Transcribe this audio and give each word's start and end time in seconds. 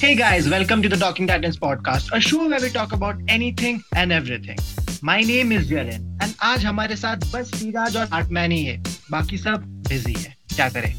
Hey 0.00 0.14
guys, 0.14 0.48
welcome 0.48 0.80
to 0.80 0.88
the 0.88 0.96
Talking 0.96 1.26
Titans 1.26 1.58
podcast, 1.58 2.08
a 2.16 2.20
show 2.22 2.48
where 2.48 2.58
we 2.58 2.70
talk 2.70 2.92
about 2.92 3.16
anything 3.28 3.82
and 3.94 4.10
everything. 4.10 4.56
My 5.02 5.20
name 5.20 5.52
is 5.52 5.68
Jaren 5.70 6.06
and 6.22 6.34
आज 6.42 6.64
हमारे 6.64 6.96
साथ 6.96 7.26
बस 7.32 7.50
सीराज 7.58 7.96
और 7.96 8.08
आर्टमैन 8.18 8.52
ही 8.52 8.62
है 8.64 8.76
बाकी 9.10 9.38
सब 9.38 9.66
बिज़ी 9.88 10.12
है 10.12 10.34
क्या 10.54 10.68
करें 10.76 10.94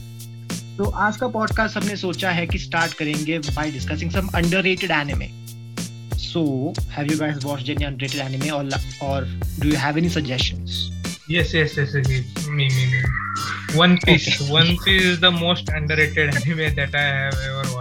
तो 0.77 0.89
आज 1.05 1.17
का 1.17 1.27
पॉडकास्ट 1.37 1.77
हमने 1.77 1.95
सोचा 2.03 2.31
है 2.31 2.45
कि 2.47 2.59
स्टार्ट 2.59 2.93
करेंगे 2.99 3.39
by 3.55 3.71
discussing 3.71 4.11
some 4.11 4.27
underrated 4.35 4.91
anime 4.99 5.29
so 6.27 6.43
have 6.97 7.11
you 7.11 7.17
guys 7.19 7.43
watched 7.45 7.69
any 7.69 7.85
underrated 7.85 8.21
anime 8.25 8.49
और 8.59 8.69
और 9.09 9.29
do 9.59 9.69
you 9.69 9.77
have 9.85 9.97
any 9.97 10.09
suggestions 10.19 10.89
Yes, 11.31 11.53
yes, 11.53 11.77
yes, 11.77 11.93
yes, 11.95 12.09
yes. 12.09 12.47
Me, 12.49 12.65
me, 12.67 12.85
me. 12.91 13.01
One 13.75 13.97
Piece. 13.99 14.41
Okay. 14.41 14.51
One 14.51 14.71
Piece 14.85 15.05
is 15.11 15.19
the 15.21 15.31
most 15.31 15.69
underrated 15.69 16.35
anime 16.35 16.75
that 16.75 16.93
I 16.93 17.03
have 17.03 17.37
ever 17.45 17.63
watched. 17.73 17.80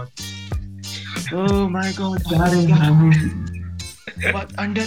Oh 1.33 1.69
my 1.69 1.91
god. 1.93 2.21
What 4.33 4.51
under 4.57 4.81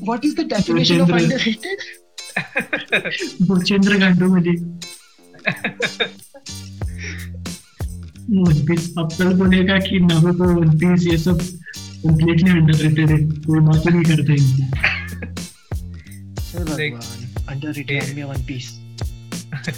What 0.00 0.24
is 0.24 0.34
the 0.34 0.44
definition 0.44 1.00
of 1.00 1.10
underrated? 1.10 1.78
बोलेगा 9.36 9.78
कि 9.78 9.98
Naruto 10.00 10.44
one 10.44 10.78
piece 10.78 11.06
ये 11.06 11.18
सब 11.18 11.38
completely 12.04 12.50
underrated 12.50 13.10
है। 13.10 13.18
कोई 13.46 13.60
बात 13.60 13.86
नहीं 13.86 14.04
करते 14.04 14.32
underrated 17.48 18.02
anime 18.02 18.24
One 18.24 18.44
piece 18.46 18.78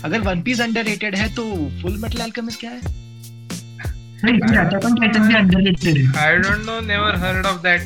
अगर 0.04 0.20
वन 0.20 0.42
पीस 0.42 0.60
अंडररेटेड 0.60 1.14
है 1.14 1.34
तो 1.34 1.70
फुल 1.82 1.98
मेटल 1.98 2.18
अल्केमिस्ट 2.18 2.60
क्या 2.60 2.70
है? 2.70 3.03
I 4.22 4.26
don't 6.42 6.64
know, 6.66 6.80
never 6.80 7.12
heard 7.22 7.44
of 7.46 7.56
that. 7.62 7.80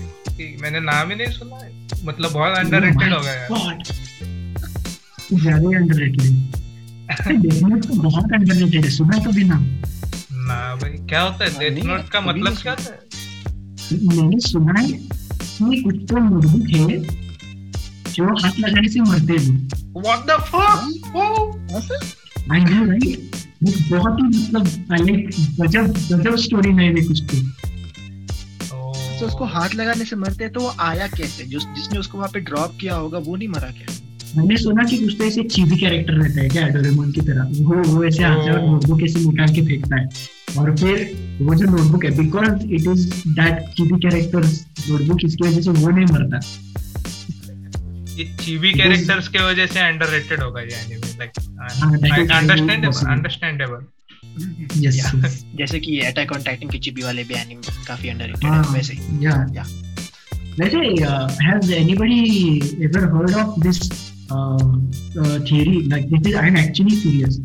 मैंने 0.62 0.80
नाम 0.80 1.10
ही 1.10 1.16
नहीं 1.16 1.30
सुना 1.32 1.56
है। 1.56 1.68
मतलब 2.04 2.32
बहुत 2.32 2.56
underrated 2.58 3.12
हो 3.12 3.20
गया 3.20 3.32
यार। 3.34 3.48
ज़्यादा 5.32 5.68
अंडररेटेड 5.78 6.20
है 6.20 7.32
डेथ 7.42 7.62
नोट 7.62 7.86
तो 7.86 7.94
बहुत 8.02 8.32
अंडररेटेड 8.34 8.84
है 8.84 8.90
सुना 8.90 9.18
तो 9.24 9.30
भी 9.32 9.44
ना 9.44 9.56
भाई 10.82 10.90
क्या 11.08 11.20
होता 11.22 11.44
है? 11.44 11.50
डेथ 11.58 11.84
नोट 11.84 12.08
का 12.08 12.20
मतलब 12.20 12.56
क्या 12.62 12.72
होता 12.72 12.90
है 12.92 12.98
मैंने 14.16 14.38
सुना 14.48 14.80
है 14.80 14.86
कि 14.88 15.82
कुछ 15.82 15.96
तो 16.10 16.16
नोटबुक 16.18 16.66
है 16.68 16.84
जो 18.12 18.24
हाथ 18.24 18.54
लगाने 18.58 18.88
से 18.88 19.00
मरते 19.00 19.32
हैं 19.32 19.54
What 20.06 20.20
the 20.30 20.38
fuck? 20.50 20.80
I 22.52 22.60
know 22.60 22.84
right 22.90 23.20
वो 23.62 23.72
बहुत 23.90 24.18
ही 24.18 24.24
मतलब 24.28 24.64
गजब 25.60 25.86
गजब 26.10 26.36
स्टोरी 26.38 26.72
नहीं 26.72 26.88
है 26.88 27.02
कुछ 27.04 27.22
तो 27.22 27.36
तो 29.20 29.26
उसको 29.26 29.44
हाथ 29.52 29.74
लगाने 29.74 30.04
से 30.04 30.16
मरते 30.16 30.44
हैं 30.44 30.52
तो 30.52 30.60
वो 30.60 30.74
आया 30.80 31.06
कैसे? 31.08 31.44
जो 31.44 31.58
जिसने 31.58 31.98
उसको 31.98 32.18
वहाँ 32.18 32.30
पे 32.34 32.40
ड्रॉप 32.40 32.76
किया 32.80 32.94
होगा 32.94 33.18
वो 33.18 33.36
नहीं 33.36 33.48
मरा 33.48 33.70
क्या? 33.78 33.94
मैंने 34.36 34.56
सुना 34.56 34.84
कि 34.84 34.98
कुछ 34.98 35.14
तो 35.18 35.24
ऐसे 35.24 35.42
चीजी 35.44 35.76
कैरेक्टर 35.76 36.12
रहता 36.12 36.40
है 36.40 36.48
क्या 36.48 36.66
डोरेमोन 36.68 37.10
की 37.12 37.20
तरह? 37.20 37.42
वो 37.60 37.82
वो 37.84 38.04
ऐसे 38.04 38.22
हाथ 38.24 38.44
से 38.44 38.50
और. 38.52 38.60
नोटबुक 38.68 39.02
ऐसे 39.02 39.18
निकाल 39.20 39.54
के 39.54 39.62
फेंकता 39.66 40.00
है। 40.00 40.06
और 40.58 40.76
फिर 40.76 40.96
वो 41.42 41.54
जो 41.54 41.64
नोटबुक 41.66 42.04
है 42.04 42.10
because 42.18 42.64
it 42.66 42.88
is 42.92 43.06
that 43.28 43.58
cheesy 43.76 43.96
character 43.98 44.42
notebook 44.90 45.24
इसकी 45.24 45.48
वजह 45.48 45.60
से 45.60 45.70
वो 45.70 45.88
नहीं 45.90 46.06
मरता। 46.12 46.38
ये 48.16 48.24
चीबी 48.36 48.72
कैरेक्टर्स 48.72 49.28
के 49.28 49.50
वजह 49.50 49.66
से 49.66 49.80
अंडररेटेड 49.80 50.42
होगा 50.42 50.60
ये 50.60 50.80
एनीमे 50.86 51.07
हाँ, 51.20 51.90
very 51.92 52.30
understandable 52.30 52.88
possible. 52.88 53.12
Understandable 53.12 53.86
yes 54.84 54.96
Yeah. 54.96 55.30
जैसे 55.58 55.80
कि 55.80 55.98
अटैक 56.06 56.32
ऑन 56.32 56.42
टाइटन 56.42 56.68
के 56.70 56.78
चिपी 56.86 57.02
वाले 57.02 57.24
भी 57.24 57.34
एनिमे 57.34 57.84
काफ़ी 57.86 58.08
अंडररेटेड 58.08 58.50
हाँ 58.50 58.62
है 58.64 58.72
वैसे 58.74 58.94
ही 58.94 59.24
या 59.24 59.34
वैसे 60.60 60.78
has 61.44 61.72
anybody 61.72 62.20
ever 62.84 63.04
heard 63.14 63.34
of 63.42 63.60
this 63.66 63.80
theory 65.50 65.80
like 65.88 66.10
this 66.12 66.26
is 66.28 66.36
I 66.36 66.48
am 66.48 66.56
actually 66.66 66.96
serious 67.00 67.40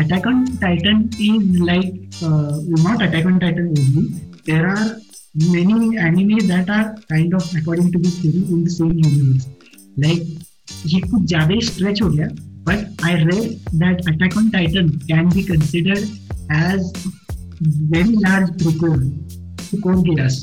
Attack 0.00 0.26
on 0.26 0.38
Titan 0.60 0.98
is 1.20 1.58
like 1.60 1.92
uh, 2.22 2.52
not 2.84 3.02
Attack 3.06 3.26
on 3.26 3.38
Titan 3.40 3.66
only. 3.68 4.02
There 4.46 4.66
are 4.66 4.86
many 5.54 5.98
anime 5.98 6.38
that 6.48 6.70
are 6.70 6.94
kind 7.12 7.34
of 7.34 7.44
according 7.56 7.92
to 7.92 7.98
this 7.98 8.16
theory 8.22 8.42
in 8.56 8.64
the 8.64 8.70
same 8.70 8.94
universe. 8.98 9.46
Like 9.96 10.24
ये 10.86 11.00
कुछ 11.00 11.22
ज़्यादा 11.22 11.54
ही 11.54 11.60
stretch 11.70 12.02
हो 12.02 12.08
गया 12.08 12.28
but 12.68 12.80
I 13.02 13.12
read 13.24 13.60
that 13.80 14.06
Attack 14.10 14.36
on 14.36 14.50
Titan 14.50 14.88
can 15.08 15.28
be 15.30 15.42
considered 15.42 16.04
as 16.50 16.92
very 17.94 18.16
large 18.24 18.50
prequel 18.62 18.98
to 19.70 19.80
Code 19.80 20.04
Geass. 20.08 20.36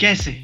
कैसे 0.00 0.34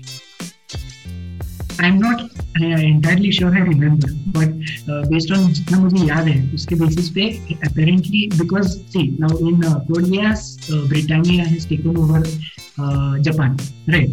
I'm 1.81 1.99
not 1.99 2.21
uh, 2.23 2.65
entirely 2.65 3.33
sure 3.33 3.53
I 3.53 3.61
remember, 3.61 4.09
but 4.27 4.51
uh, 4.89 5.03
based 5.11 5.33
on 5.33 5.49
जितना 5.53 5.79
मुझे 5.81 6.07
याद 6.07 6.29
है 6.29 6.55
उसके 6.55 6.77
basis 6.83 7.09
पे 7.17 7.27
apparently 7.69 8.23
because 8.39 8.79
see 8.93 9.17
now 9.19 9.33
in 9.49 9.65
uh, 9.65 9.81
Code 9.89 10.07
Geass, 10.13 10.45
uh, 10.71 10.87
Britannia 10.87 11.45
has 11.45 11.67
taken 11.67 11.97
over 11.97 12.23
uh, 12.79 13.19
Japan, 13.19 13.57
right? 13.89 14.11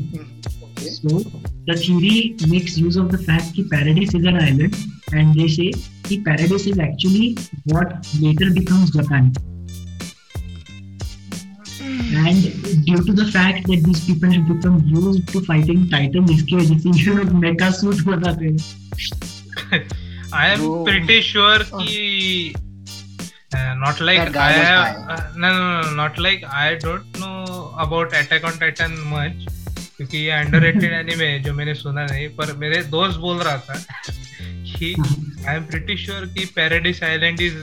So 0.79 1.23
the 1.68 1.76
theory 1.76 2.36
makes 2.48 2.76
use 2.78 2.96
of 2.96 3.10
the 3.10 3.18
fact 3.18 3.56
that 3.56 3.70
Paradise 3.70 4.14
is 4.14 4.24
an 4.24 4.36
island, 4.36 4.76
and 5.12 5.34
they 5.34 5.48
say 5.48 5.70
that 5.72 6.24
Paradise 6.24 6.66
is 6.66 6.78
actually 6.78 7.36
what 7.66 8.06
later 8.20 8.50
becomes 8.52 8.90
Japan. 8.90 9.32
And 12.16 12.84
due 12.86 13.02
to 13.06 13.12
the 13.12 13.26
fact 13.32 13.66
that 13.66 13.82
these 13.84 14.04
people 14.04 14.30
have 14.30 14.46
become 14.48 14.78
used 14.86 15.28
to 15.32 15.40
fighting 15.48 15.88
Titan, 15.90 16.28
इसकी 16.34 16.56
वजह 16.56 16.78
से 16.84 16.90
ये 17.00 17.14
लोग 17.16 17.32
mecha 17.44 17.70
suit 17.78 18.02
बनाते 18.10 18.44
हैं. 18.50 19.82
I 20.32 20.46
am 20.52 20.60
Bro. 20.60 20.84
pretty 20.84 21.20
sure 21.20 21.58
Oh. 21.72 21.80
कि 21.80 22.54
uh, 23.56 23.74
not 23.82 24.00
like 24.00 24.18
That 24.22 24.32
guy 24.32 24.46
I 24.52 24.58
was 24.58 24.68
have 24.68 24.94
fine. 24.94 25.10
uh, 25.10 25.32
no, 25.36 25.50
no 25.58 25.82
no 25.82 25.94
not 26.00 26.18
like 26.18 26.44
I 26.62 26.74
don't 26.84 27.18
know 27.20 27.72
about 27.86 28.16
Attack 28.20 28.44
on 28.50 28.58
Titan 28.62 28.96
much 29.10 29.44
क्योंकि 29.99 30.17
ये 30.17 30.29
underrated 30.29 30.93
anime 30.93 31.25
है 31.25 31.43
जो 31.43 31.53
मैंने 31.53 31.73
सुना 31.73 32.05
नहीं 32.05 32.29
पर 32.29 32.57
मेरे 32.57 32.83
दोस्त 32.83 33.19
बोल 33.19 33.37
रहा 33.37 33.57
था 33.57 33.85
कि 34.41 34.95
आई 35.47 35.55
एम 35.55 35.63
प्रिटी 35.63 35.97
श्योर 35.97 36.25
कि 36.25 36.45
Paradise 36.45 37.03
Island 37.03 37.41
is 37.41 37.55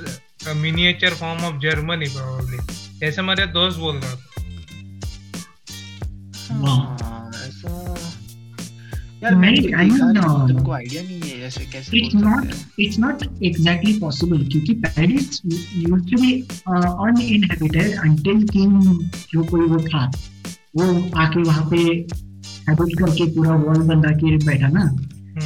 miniature 0.56 1.10
form 1.10 1.40
of 1.40 1.56
Germany 1.60 2.06
probably 2.06 2.58
ऐसे 3.06 3.22
मेरे 3.22 3.46
दोस्त 3.46 3.78
बोल 3.78 3.96
रहा 3.96 4.14
था। 4.14 4.20
हाँ, 6.50 7.30
ऐसा 7.48 7.96
यार 9.24 9.34
नहीं, 9.34 9.60
मैंने 9.60 9.60
देखा 9.60 9.82
नहीं, 9.82 10.54
तुमको 10.54 10.72
आइडिया 10.72 11.02
नहीं 11.02 11.20
है 11.20 11.50
कैसे 11.72 11.98
हैं। 11.98 12.10
क्योंकि 14.48 14.74
जो 19.32 19.44
कोई 19.44 19.60
वो 19.60 19.78
था 19.78 20.10
वो 20.76 21.10
आके 21.16 21.42
वहाँ 21.42 21.68
पे 21.70 22.06
हैबिट 22.68 22.98
करके 22.98 23.26
पूरा 23.36 23.54
वॉल 23.66 23.82
बंदा 23.92 24.10
के 24.22 24.36
बैठा 24.46 24.68
ना 24.78 24.86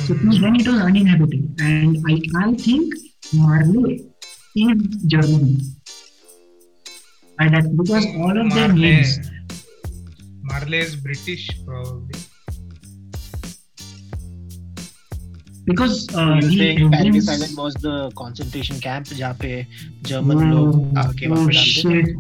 So 0.00 0.14
it 0.14 0.20
was 0.26 0.36
when 0.42 0.54
it 0.58 0.69
was 0.70 0.81
uninhabited 0.88 1.62
and 1.69 1.97
I 2.10 2.16
I 2.41 2.48
think 2.64 2.92
Marley 3.38 3.94
is 4.64 4.82
German. 5.14 5.48
And 7.38 7.54
that 7.56 7.66
because 7.81 8.06
all 8.26 8.38
of 8.42 8.53
their 8.58 8.69
Marley. 8.69 8.92
names 8.92 9.19
Marley 10.53 10.78
is 10.86 10.94
British 11.08 11.49
probably 11.67 12.20
because 15.72 15.99
uh, 16.14 16.38
You 16.43 16.50
the 16.50 16.56
think 16.56 16.78
Paradise 16.78 17.06
Indians 17.06 17.28
Island 17.34 17.56
was 17.64 17.75
the 17.88 17.96
concentration 18.22 18.81
camp 18.87 19.12
जहाँ 19.14 19.34
पे 19.43 19.52
German 20.12 20.37
Oh, 20.37 20.50
लोग 20.55 20.99
आके 21.06 21.26
वहाँ 21.34 21.44
oh 21.44 21.50
पे 21.50 21.55
डालते 21.58 22.02
थे? 22.06 22.19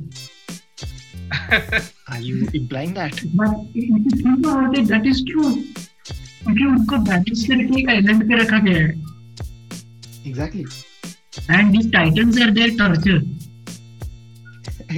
Are 2.10 2.20
you 2.20 2.46
implying 2.54 2.94
that? 2.94 3.20
But 3.34 3.54
if 3.74 3.84
you 3.88 3.98
think 4.10 4.38
about 4.38 4.76
it, 4.78 4.88
that 4.88 5.06
is 5.06 5.22
true. 5.30 5.52
क्योंकि 6.44 6.64
उनको 6.64 6.96
बैलेंस 7.06 7.44
करके 7.48 7.80
एक 7.80 7.88
आइलैंड 7.90 8.22
पे 8.28 8.36
रखा 8.42 8.58
गया 8.66 8.78
है 8.78 8.92
Exactly. 10.30 10.64
And 11.50 11.74
these 11.74 11.90
titans 11.96 12.38
are 12.44 12.50
their 12.58 12.70
torture 12.80 13.20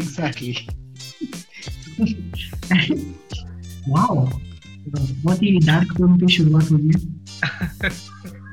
Exactly. 0.03 0.55
Wow 3.89 4.17
बहुत 4.87 5.43
ही 5.43 5.59
डार्क 5.67 5.95
टोन 5.99 6.19
पे 6.21 6.33
शुरुआत 6.37 6.71
हुई 6.71 6.91
है 6.95 7.91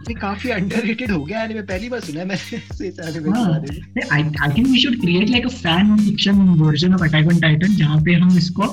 ये 0.09 0.15
काफ़ी 0.21 0.49
अंडररेटेड 0.49 1.11
हो 1.11 1.23
गया 1.23 1.43
एनीमे 1.43 1.61
पहली 1.71 1.89
बार 1.89 1.99
सुना 2.01 2.19
है 2.19 2.25
मैंने 2.27 2.57
इस 2.87 2.99
anime 2.99 3.23
के 3.23 3.39
हाँ। 3.39 3.47
बारे 3.49 3.81
में 3.95 4.03
I, 4.09 4.21
I 4.45 4.49
think 4.53 4.69
we 4.73 4.79
should 4.83 4.97
create 5.01 5.29
like 5.35 5.45
a 5.45 5.53
fan 5.55 5.91
fiction 5.99 6.41
version 6.61 6.95
of 6.97 7.05
Attack 7.07 7.29
on 7.33 7.41
Titan 7.43 7.75
जहाँ 7.77 7.99
पे 8.05 8.13
हम 8.23 8.37
इसको 8.37 8.67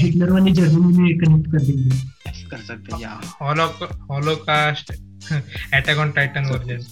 हिटलर 0.00 0.32
वाली 0.32 0.52
जर्मनी 0.60 0.98
में 0.98 1.18
कनेक्ट 1.18 1.50
कर 1.52 1.62
देंगे 1.66 2.48
कर 2.50 2.64
सकते 2.64 2.94
हैं 2.94 3.00
या 3.02 3.20
holocaust 4.10 4.92
attack 5.78 6.04
on 6.04 6.12
titan 6.18 6.52
version 6.52 6.82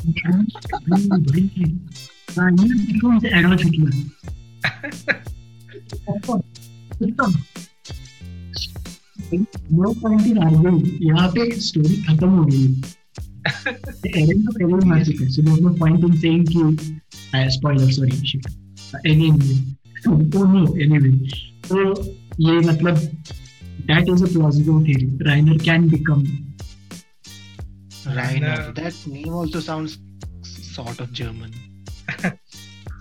भाई, 0.00 1.06
भाई, 1.08 1.42
Rainer 2.36 2.76
becomes 2.86 3.24
Adolf 3.24 3.60
Hitler. 3.60 3.94
of 6.08 6.18
course. 6.26 6.44
No 9.32 9.92
point 10.00 10.26
in 10.26 10.38
arguing 10.42 10.86
यहाँ 11.02 11.28
पे 11.34 11.50
स्टोरी 11.60 11.96
खत्म 12.04 12.28
हो 12.28 12.44
गई 12.44 12.66
एरन 13.46 14.44
को 14.44 14.52
पहले 14.52 14.88
मार 14.88 15.04
चुका 15.04 15.24
है 15.24 15.30
so 15.30 15.42
there 15.42 15.60
no 15.60 15.74
point 15.78 16.04
in 16.04 16.16
saying 16.20 16.46
कि 16.48 17.50
spoiler 17.56 17.90
sorry 17.92 18.16
shit 18.30 19.06
anyway 19.06 19.54
oh 20.10 20.44
no 20.52 20.66
anyway 20.84 21.10
तो 21.68 21.78
ये 22.48 22.58
मतलब 22.68 22.94
that 23.90 24.08
is 24.14 24.24
a 24.24 24.32
plausible 24.32 24.84
theory 24.86 25.10
Reiner 25.30 25.58
can 25.64 25.88
become 25.90 26.24
Rainer. 28.06 28.72
That 28.76 28.94
name 29.06 29.32
also 29.32 29.60
sounds 29.60 29.98
sort 30.42 31.00
of 31.00 31.12
German. 31.12 31.50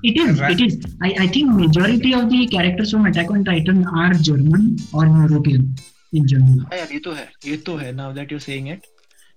It 0.03 0.18
is. 0.18 0.39
Right. 0.39 0.51
It 0.51 0.62
is. 0.65 0.75
I, 1.01 1.09
I 1.19 1.27
think 1.27 1.51
majority 1.51 2.13
of 2.13 2.30
the 2.30 2.47
characters 2.47 2.92
from 2.92 3.06
Attack 3.06 3.31
on 3.31 3.44
Titan 3.44 3.85
are 3.88 4.13
German 4.13 4.77
or 4.94 5.06
European 5.06 5.75
in 6.13 6.27
general. 6.27 6.59
हाँ 6.71 6.77
यार 6.80 6.94
ये 6.94 7.00
तो 7.07 7.12
है 7.13 7.27
ये 7.45 7.57
तो 7.69 7.75
है 7.77 7.94
now 7.95 8.12
that 8.19 8.31
you're 8.31 8.45
saying 8.45 8.69
it 8.75 8.88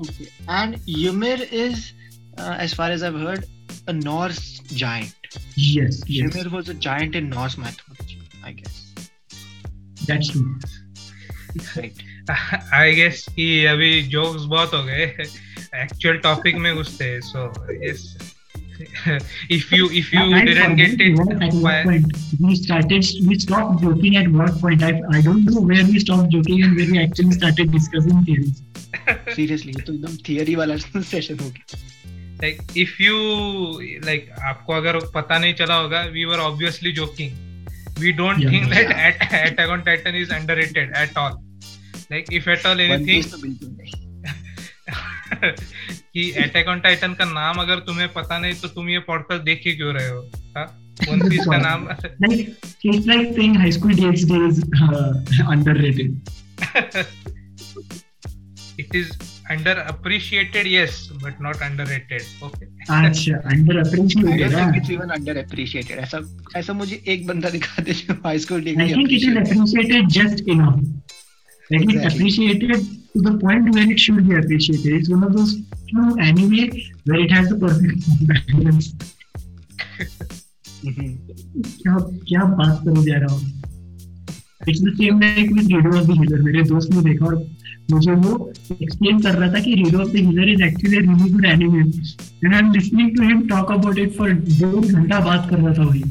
Okay. 0.00 0.28
And 0.48 0.80
Ymir 0.86 1.38
is, 1.50 1.92
uh, 2.38 2.56
as 2.58 2.74
far 2.74 2.90
as 2.90 3.02
I've 3.02 3.14
heard, 3.14 3.44
a 3.88 3.92
Norse 3.92 4.60
giant. 4.84 5.14
Yes, 5.56 6.02
yes, 6.06 6.34
Ymir 6.34 6.50
was 6.50 6.68
a 6.68 6.74
giant 6.74 7.14
in 7.14 7.30
Norse 7.30 7.56
mythology, 7.58 8.20
I 8.44 8.52
guess. 8.52 8.82
that's 10.06 10.28
true. 10.28 10.58
Right. 11.76 11.94
I 12.72 12.92
guess 12.92 13.28
कि 13.34 13.64
अभी 13.66 13.90
jokes 14.10 14.44
बहुत 14.52 14.74
हो 14.74 14.82
गए 14.84 15.26
actual 15.82 16.18
topic 16.24 16.58
में 16.64 16.74
घुसते 16.74 17.04
हैं 17.04 17.20
so 17.28 17.44
yes 17.82 18.02
if 19.56 19.72
you 19.72 19.88
if 20.00 20.12
you 20.12 20.24
I 20.38 20.44
didn't 20.44 20.70
forget 20.70 20.96
get 20.98 21.18
what 21.18 21.32
it 21.34 21.42
at 21.46 21.54
why 21.54 21.74
what 21.76 21.84
point 21.84 22.16
we 22.46 22.56
started 22.62 23.06
we 23.28 23.38
stopped 23.44 23.80
joking 23.84 24.16
at 24.22 24.28
what 24.40 24.58
point 24.60 24.82
I, 24.82 24.90
I 25.18 25.22
don't 25.28 25.44
know 25.46 25.62
where 25.70 25.86
we 25.92 25.98
stopped 25.98 26.28
joking 26.36 26.62
and 26.62 26.76
where 26.76 26.90
we 26.94 26.98
actually 27.04 27.38
started 27.38 27.72
discussing 27.78 28.22
theories 28.24 28.60
seriously 29.09 29.73
तो 29.73 29.93
एकदम 29.93 30.15
theory 30.15 30.55
वाला 30.55 30.77
session 31.01 31.39
हो 31.39 31.49
गया। 31.49 31.79
Like 32.15 32.57
if 32.77 33.03
you 33.03 33.15
like 34.05 34.31
आपको 34.41 34.73
अगर 34.73 34.97
पता 34.97 35.37
नहीं 35.39 35.53
चला 35.53 35.75
होगा 35.75 36.01
we 36.01 36.25
were 36.25 36.37
obviously 36.37 36.91
joking 36.91 37.31
we 37.99 38.11
don't 38.11 38.51
think 38.51 38.65
that 38.69 38.91
attack on 39.33 39.81
Titan 39.81 40.15
is 40.15 40.31
underrated 40.31 40.93
at 40.97 41.17
all 41.17 41.31
like 42.11 42.25
if 42.33 42.49
at 42.49 42.65
all 42.65 42.81
anything 42.81 43.23
कि 46.13 46.31
अटैक 46.31 46.67
ऑन 46.67 46.79
टाइटन 46.79 47.13
का 47.13 47.25
नाम 47.25 47.57
अगर 47.57 47.75
तुम्हें 47.75 48.13
पता 48.13 48.39
नहीं 48.39 48.53
तो 48.53 48.67
तुम 48.67 48.89
ये 48.89 48.99
पोर्टल 48.99 49.39
देख 49.39 49.61
ही 49.65 49.75
क्यों 49.75 49.93
रहे 49.93 50.09
हो? 50.09 50.31
हाँ? 50.57 50.77
वन 51.09 51.29
पीस 51.29 51.45
नाम 51.47 51.87
uh, 58.95 58.99
underrated 58.99 59.11
it 59.11 59.11
is 59.11 59.51
underappreciated 59.77 60.67
yes 60.67 61.09
but 61.23 61.33
not 61.41 61.55
underrated 61.55 62.21
okay 62.43 62.65
अच्छा 62.65 63.33
I 63.35 63.53
underappreciated 63.53 64.39
don't 64.39 64.51
हाँ. 64.51 64.71
think 64.71 64.83
it's 64.83 64.89
even 64.89 65.09
underappreciated. 65.19 65.91
ऐसा 65.91 66.19
ऐसा 66.57 66.73
मुझे 66.73 67.03
एक 67.07 67.27
बंदा 67.27 67.49
दिखा 67.49 67.83
दे 67.83 67.93
जो 67.93 68.13
high 68.13 68.37
school 68.45 68.61
degree. 68.61 68.85
I 68.85 68.93
think 68.93 69.11
it 69.11 69.23
is 69.23 69.37
appreciated 69.37 70.09
just 70.09 70.39
enough 70.47 70.79
like 71.71 71.81
it's 71.81 71.93
Exactly. 71.93 72.17
appreciated 72.17 72.71
to 73.13 73.21
the 73.21 73.37
point 73.37 73.75
where 73.75 73.91
it 73.91 73.99
should 73.99 74.27
be 74.27 74.35
appreciated 74.35 74.93
it's 74.93 75.09
one 75.09 75.23
of 75.23 75.33
those 75.33 75.53
few 75.89 76.17
anime 76.19 76.71
where 77.05 77.19
it 77.19 77.31
has 77.31 77.49
the 77.49 77.57
perfect 77.59 77.99
balance 78.27 78.93
Mhm. 80.85 81.17
क्या 81.63 81.95
क्या 82.27 82.43
बात 82.43 82.81
करो 82.85 83.03
जा 83.03 83.17
रहा 83.17 83.33
हूँ 83.35 83.61
it's 84.69 84.81
the 84.81 84.93
same 84.97 85.19
like 85.21 85.51
with 85.51 85.67
Redo 85.73 85.97
of 85.99 86.07
the 86.07 86.17
Healer 86.19 86.41
मेरे 86.41 86.63
दोस्त 86.63 86.93
ने 86.93 87.01
देखा 87.01 87.25
और 87.25 87.35
मुझे 87.91 88.11
वो 88.25 88.33
एक्सप्लेन 88.81 89.19
कर 89.21 89.35
रहा 89.35 89.53
था 89.53 89.59
कि 89.59 89.73
Redo 89.83 89.99
of 90.01 90.09
the 90.11 90.15
Healer 90.15 90.49
is 90.49 90.63
actually 90.63 90.97
a 90.97 91.01
really 91.01 91.29
good 91.31 91.45
anime 91.45 91.79
and 91.79 92.53
I 92.53 92.59
am 92.59 92.71
listening 92.73 93.15
to 93.17 93.23
him 93.23 93.47
talk 93.49 93.71
about 93.71 93.99
it 93.99 94.17
for 94.17 94.33
दो 94.33 94.81
घंटा 94.81 95.19
बात 95.29 95.49
कर 95.49 95.57
रहा 95.57 95.73
था 95.73 95.87
वही 95.87 96.03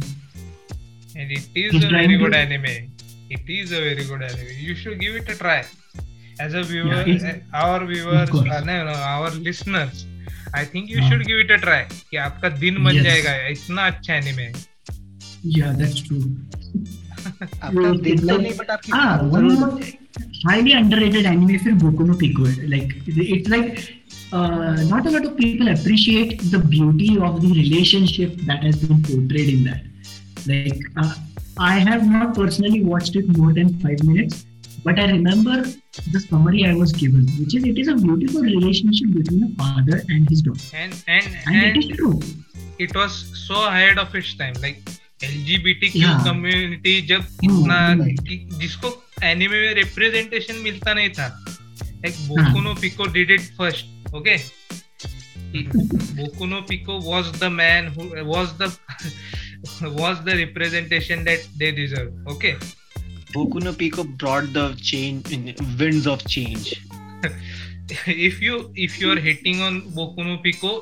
and 1.17 1.33
it 1.33 1.59
is 1.65 1.85
a 1.85 1.91
very 1.97 2.17
good 2.19 2.35
anime 2.35 2.77
it 3.33 3.51
is 3.51 3.75
a 3.75 3.81
very 3.81 4.07
good 4.07 4.23
anime 4.23 4.69
you 4.69 4.75
should 4.77 4.99
give 5.01 5.17
it 5.17 5.31
a 5.31 5.39
try 5.39 5.63
as 6.47 6.55
a 6.55 6.63
viewer 6.71 7.41
our 7.55 7.85
viewers 7.85 8.31
no 8.67 8.95
our 9.05 9.35
listeners 9.49 10.07
I 10.57 10.65
think 10.75 10.91
you 10.91 11.09
should 11.09 11.27
give 11.27 11.39
it 11.41 11.51
a 11.53 11.57
try 11.67 11.83
कि 12.11 12.17
आपका 12.17 12.49
दिन 12.49 12.83
बन 12.85 12.95
yes. 12.95 13.05
जाएगा. 13.05 13.35
इतना 13.49 13.87
अच्छा 13.87 14.15
anime 14.15 14.53
या 15.47 15.73
that's 15.73 16.07
true 16.07 16.17
आपका 17.63 17.91
दिन 18.03 18.25
नहीं 18.27 18.53
बट 18.57 18.71
आपकी 18.71 18.93
हाँ 18.93 19.19
one 19.23 19.45
more 19.45 19.81
बात 20.20 20.24
one 20.24 20.30
जरूर 20.30 20.44
more 20.44 20.44
बन 20.44 20.44
जाएगी. 20.44 20.44
highly 20.46 20.74
underrated 20.82 21.26
anime 21.26 21.58
फिर 21.64 21.74
Boku 21.80 22.08
no 22.08 22.18
Pico 22.24 22.46
है 22.46 22.70
like 22.70 22.96
it's 23.18 23.50
like 23.50 23.84
uh, 24.34 24.76
not 24.92 25.06
a 25.06 25.12
lot 25.12 25.26
of 25.26 25.38
people 25.38 25.68
appreciate 25.68 26.42
the 26.52 26.60
beauty 26.60 27.18
of 27.20 27.42
the 27.42 27.52
relationship 27.62 28.36
that 28.48 28.64
has 28.64 28.76
been 28.84 29.02
portrayed 29.04 29.50
in 29.50 29.64
that 29.64 29.84
like 30.48 30.82
uh, 30.98 31.14
I 31.58 31.80
have 31.80 32.06
not 32.08 32.36
personally 32.36 32.84
watched 32.84 33.16
it 33.16 33.38
more 33.38 33.54
than 33.54 33.70
five 33.80 34.04
minutes 34.04 34.46
but 34.84 35.00
I 35.00 35.06
remember 35.12 35.64
the 36.12 36.20
summary 36.20 36.66
I 36.66 36.74
was 36.76 36.92
given 37.04 37.28
which 37.40 37.56
is 37.56 37.64
it 37.64 37.78
is 37.78 37.88
a 37.88 37.96
beautiful 37.96 38.42
relationship 38.42 39.14
between 39.14 39.44
a 39.44 39.56
father 39.62 40.02
and 40.10 40.30
his 40.30 40.42
daughter 40.42 40.66
and 40.74 40.94
and 41.08 41.40
and 41.48 41.64
it 41.70 41.78
is 41.84 41.86
and 41.90 41.98
true 41.98 42.22
it 42.80 42.94
was 42.96 43.32
so 43.48 43.66
ahead 43.70 43.98
of 43.98 44.14
its 44.16 44.34
time 44.36 44.54
like 44.62 44.82
LGBTQ 45.22 45.94
Yeah. 45.96 46.24
community 46.24 47.02
जब 47.08 47.22
Hmm, 47.22 47.60
इतना 47.62 48.00
right. 48.00 48.20
कि- 48.30 48.60
जिसको 48.62 48.90
anime 49.25 49.61
में 49.61 49.75
representation 49.75 50.57
मिलता 50.65 50.95
नहीं 50.95 51.09
था। 51.11 51.27
एक 52.07 52.15
Boku no 52.29 52.75
Pico 52.81 53.07
did 53.13 53.31
it 53.31 53.41
first 53.59 54.15
okay 54.15 54.37
Boku no 56.17 56.61
Pico 56.69 56.99
was 57.11 57.27
the 57.41 57.51
man 57.53 57.89
who 57.89 58.05
was 58.29 58.49
the 58.63 58.73
was 60.01 60.17
the 60.27 60.37
representation 60.37 61.25
that 61.25 61.45
they 61.59 61.71
deserve 61.73 62.31
okay 62.33 62.53
Boku no 63.35 63.73
Pico 63.73 64.05
brought 64.05 64.45
the 64.57 64.77
change 64.85 65.33
in 65.33 65.55
winds 65.77 66.07
of 66.07 66.27
change 66.29 66.73
if 68.09 68.43
you 68.45 68.59
if 68.79 68.99
you 69.03 69.11
are 69.11 69.19
hitting 69.27 69.61
on 69.63 69.81
Boku no 69.95 70.37
Pico 70.43 70.75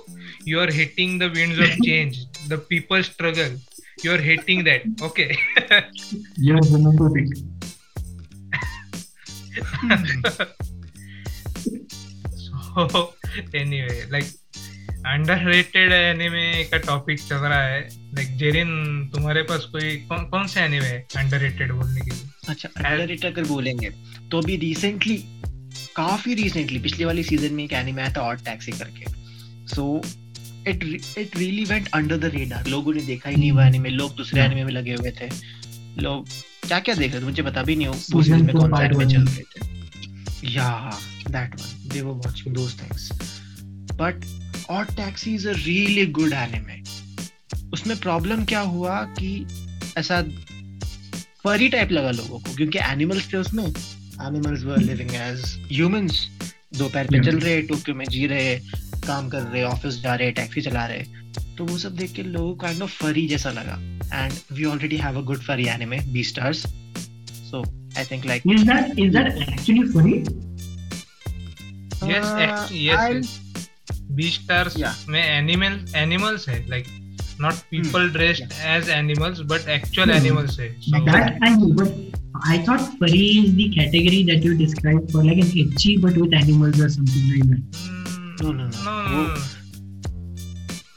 you 0.48 0.60
are 0.60 0.72
hitting 0.72 1.20
the 1.20 1.32
winds 1.36 1.60
of 1.60 1.76
change 1.84 2.24
the 2.48 2.62
people 2.68 3.02
struggle 3.02 3.60
you 4.06 4.12
are 4.12 4.20
hitting 4.20 4.64
that 4.64 5.02
okay 5.02 5.30
you 6.40 6.56
are 6.56 6.68
Boku no 6.70 7.08
Pico 7.14 7.57
so 12.42 13.12
anyway 13.54 14.02
like 14.10 14.30
underrated 15.06 15.92
anime 15.92 16.64
का 16.64 16.78
topic 16.78 17.20
चल 17.20 17.36
रहा 17.36 17.62
है. 17.62 17.88
Like 18.14 18.36
Jerin 18.36 18.68
तुम्हारे 19.14 19.42
पास 19.42 19.64
कोई 19.72 19.96
कौन 19.96 20.24
कौन 20.24 20.46
से 20.46 20.60
anime 20.60 20.86
है 20.86 21.06
अंडररेटेड 21.16 21.72
बोलने 21.72 22.00
के 22.00 22.10
लिए? 22.10 22.24
अच्छा 22.48 22.68
अंडररेटेड 22.76 23.32
अगर 23.32 23.44
बोलेंगे 23.48 23.90
तो 24.30 24.40
अभी 24.40 24.56
रिसेंटली 24.56 25.16
काफ़ी 25.96 26.34
रिसेंटली 26.34 26.78
पिछले 26.78 27.04
वाली 27.04 27.22
सीज़न 27.22 27.54
में 27.54 27.64
एक 27.64 27.72
एनिमे 27.72 28.02
आया 28.02 28.12
था 28.12 28.20
और 28.20 28.36
टैक्सी 28.36 28.72
करके. 28.72 29.04
So 29.74 30.02
it 30.68 30.84
it 31.18 31.36
really 31.36 31.64
went 31.64 31.88
under 31.94 32.16
the 32.16 32.24
radar 32.24 32.66
लोगों 32.66 32.94
ने 32.94 33.02
देखा 33.02 33.30
ही 33.30 33.36
नहीं 33.36 33.52
वो 33.52 33.60
एनिमे 33.60 33.88
लोग 33.88 34.16
दूसरे. 34.16 34.40
एनिमे 34.40 34.64
में 34.64 34.72
लगे 34.72 34.94
हुए 34.94 35.10
थे. 35.10 35.28
लोग 36.00 36.28
क्या 36.66 36.78
क्या 36.80 36.94
देख 36.94 37.12
रहे 37.12 37.20
थे? 37.20 37.24
मुझे 37.24 37.42
पता 37.42 37.62
भी 37.62 37.76
नहीं 37.76 37.86
हो 37.86 37.94
Season 37.94 38.40
में 38.40 38.56
कौन 38.56 38.70
सा 38.70 38.88
part 38.88 39.12
चल 39.12 39.22
रहे 39.22 39.42
थे। 39.42 40.54
या 40.54 40.98
that 41.30 41.54
one 41.60 41.88
they 41.88 42.00
were 42.00 42.12
watching 42.26 42.54
those 42.54 42.80
things 42.80 43.12
but 43.94 44.24
Odd 44.70 44.84
Taxi 44.84 45.34
is 45.34 45.48
a 45.48 45.52
really 45.52 46.06
good 46.06 46.32
anime 46.32 46.82
उसमें 47.72 47.96
प्रॉब्लम 48.00 48.44
क्या 48.44 48.60
हुआ 48.60 49.00
कि 49.18 49.46
ऐसा 49.98 50.22
फरी 51.44 51.68
टाइप 51.68 51.92
लगा 51.92 52.10
लोगों 52.10 52.38
को 52.38 52.54
क्योंकि 52.54 52.78
एनिमल्स 52.78 53.32
थे 53.32 53.36
उसमें। 53.36 53.64
Animals 53.64 54.64
were 54.64 54.78
living 54.78 55.10
as 55.14 55.68
humans 55.72 56.28
दो 56.78 56.88
पैर 56.88 57.06
पे 57.06 57.20
चल 57.20 57.38
रहे 57.38 57.62
टोक्यो 57.62 57.94
में 57.94 58.06
जी 58.08 58.26
रहे 58.26 58.58
काम 59.06 59.28
कर 59.28 59.42
रहे 59.42 59.62
ऑफ़िस 59.62 59.94
जा 59.94 60.14
रहे 60.14 60.30
टैक्सी 60.30 60.60
चला 60.60 60.86
रहे। 60.86 61.04
तो 61.58 61.64
वो 61.66 61.78
सब 61.78 61.96
देख 61.96 62.12
के 62.12 62.22
लोगों 62.22 62.48
को 62.48 62.54
काइंड 62.60 62.82
ऑफ़ 62.82 62.90
फरी 62.98 63.26
जैसा 63.28 63.50
लगा। 63.50 63.78
And 64.14 64.32
we 64.56 64.64
already 64.64 64.96
have 64.96 65.18
a 65.18 65.22
good 65.30 65.40
furry 65.42 65.66
anime 65.68 65.98
Beastars 66.24 66.62
so 67.50 67.62
I 67.98 68.04
think 68.10 68.26
like 68.26 68.42
is 68.54 68.64
that 68.68 68.98
is 68.98 69.12
that 69.16 69.48
actually 69.48 69.82
furry 69.92 70.14
yes 72.12 72.68
yes 72.72 73.38
Beastars 74.30 74.76
में 75.08 75.22
एनिमल 75.22 75.84
एनिमल्स 75.96 76.48
है 76.48 76.64
like 76.68 76.86
not 77.40 77.54
people 77.70 78.08
dressed 78.10 78.52
as 78.76 78.88
animals 78.90 79.40
but 79.50 79.68
actual 79.70 80.10
animals 80.10 80.58
है. 80.60 80.68
That 80.68 81.34
thank 81.42 81.58
but 81.80 81.90
I 82.46 82.58
thought 82.68 82.80
furry 83.00 83.26
is 83.38 83.52
the 83.52 83.70
category 83.74 84.24
that 84.24 84.44
you 84.46 84.52
describe 84.58 85.06
for 85.12 85.24
like 85.24 85.38
an 85.38 85.58
HG 85.58 85.96
but 86.04 86.18
with 86.18 86.34
animals 86.42 86.80
और 86.80 86.90
something 86.90 87.30
like 87.30 87.44
that 87.44 88.42
no 88.42 88.52
no 88.52 88.64
no 88.64 89.22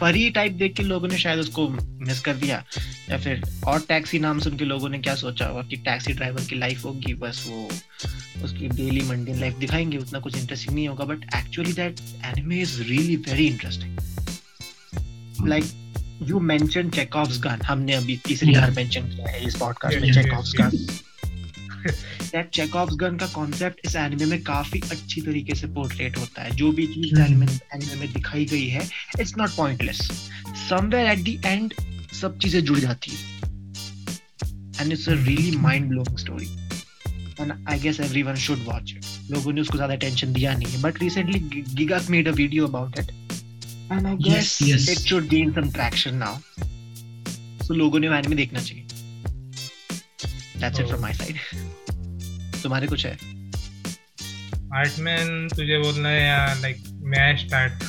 furry 0.00 0.30
type 0.30 0.52
देख 0.52 0.74
के 0.74 0.82
लोगों 0.82 1.08
ने 1.08 1.18
शायद 1.18 1.38
उसको 1.38 1.68
miss 2.00 2.20
कर 2.20 2.34
दिया 2.34 2.64
या 3.10 3.18
फिर 3.18 3.42
और 3.66 3.80
टैक्सी 3.80 4.18
नाम 4.18 4.38
सुन 4.40 4.56
के 4.56 4.64
लोगों 4.64 4.88
ने 4.88 4.98
क्या 4.98 5.14
सोचा 5.14 5.46
होगा 5.46 5.62
कि 5.62 5.76
टैक्सी 5.76 6.12
ड्राइवर 6.12 6.44
की 6.44 6.58
लाइफ 6.58 6.84
होगी 6.84 7.14
बस 7.14 7.44
वो 7.48 7.68
उसकी 8.44 8.68
डेली 8.68 9.00
मंडी 9.00 9.34
लाइफ 9.34 9.56
दिखाएँगे 9.56 9.98
उतना 9.98 10.20
कुछ 10.20 10.36
इंटरेस्टिंग 10.36 10.74
नहीं 10.74 10.88
होगा 10.88 11.04
but 11.04 11.24
actually 11.36 11.72
that 11.72 12.00
anime 12.24 12.60
is 12.60 12.82
really 12.82 13.16
very 13.16 13.46
interesting 13.46 13.98
like 15.48 15.64
you 16.22 16.40
mention 16.40 16.90
Chekhov's 16.90 17.40
gun 17.40 17.58
हमने 17.64 17.92
अभी 17.92 18.16
तीसरी. 18.16 18.54
बार 18.54 18.70
मेंशन 18.70 19.02
किया 19.02 19.30
है 19.30 19.46
इस 19.46 19.56
पॉडकास्ट 19.56 19.98
में 19.98 20.12
Chekhov's 20.12 20.52
gun 20.60 20.86
that 21.86 22.50
Chekhov's 22.54 22.94
gun 23.00 23.16
का 23.16 23.26
कॉन्सेप्ट 23.34 23.80
इस 23.86 23.96
एनिमे 23.96 24.26
में 24.26 24.42
काफ़ी 24.44 24.80
अच्छी 24.90 25.20
तरीके 25.20 25.54
से 25.54 25.66
पोर्ट्रेट 25.74 26.18
होता 26.18 26.42
है। 26.42 26.54
जो 26.56 26.70
भी 26.72 26.86
चीज़. 26.86 27.20
एनिमे 27.20 27.46
एनिमे 27.46 27.94
में 28.00 28.12
दिखाई 28.12 28.44
गई 28.46 28.66
है 28.68 28.88
it's 29.20 29.36
not 29.38 29.50
pointless 29.56 29.98
somewhere 30.68 31.10
at 31.10 31.24
the 31.24 31.46
end 31.46 31.74
सब 32.20 32.38
चीज़ें 32.38 32.60
जुड़ 32.64 32.78
जाती 32.78 33.10
है। 33.10 33.18
And 34.80 34.92
it's 34.92 35.08
a 35.08 35.12
really 35.14 35.56
mind 35.58 35.88
blowing 35.88 36.16
story 36.18 36.48
and 37.40 37.52
I 37.52 37.78
guess 37.80 38.00
everyone 38.00 38.34
should 38.46 38.64
watch 38.64 38.92
it 38.92 39.04
लोगों 39.30 39.52
ने 39.52 39.60
उसको 39.60 39.76
ज़्यादा 39.76 39.94
अटेंशन 39.94 40.32
दिया 40.32 40.54
नहीं 40.54 40.72
है। 40.72 40.80
But 40.82 41.02
recently 41.02 41.38
Gigas 41.74 42.10
made 42.10 42.28
a 42.28 42.32
video 42.32 42.66
about 42.68 42.98
it 42.98 43.10
and 43.92 44.06
I 44.06 44.16
guess. 44.22 44.58
It 44.62 44.98
should 44.98 45.28
gain 45.28 45.52
some 45.52 45.70
traction 45.72 46.14
now 46.16 46.38
so 47.66 47.74
लोगों 47.74 47.98
ने 48.00 48.06
anime 48.18 48.36
देखना 48.36 48.60
चाहिए। 48.60 48.84
That's 50.60 50.80
it 50.80 50.86
from 50.86 51.00
my 51.02 51.12
side 51.12 51.36
तुम्हारे 52.62 52.86
कुछ 52.86 53.06
है? 53.06 53.12
आर्टमैन 54.74 55.48
तुझे 55.48 55.78
बोलना 55.78 56.08
है 56.08 56.22
या 56.26 56.54
लाइक 56.60 56.82
मैं 57.02 57.36
स्टार्ट 57.36 57.82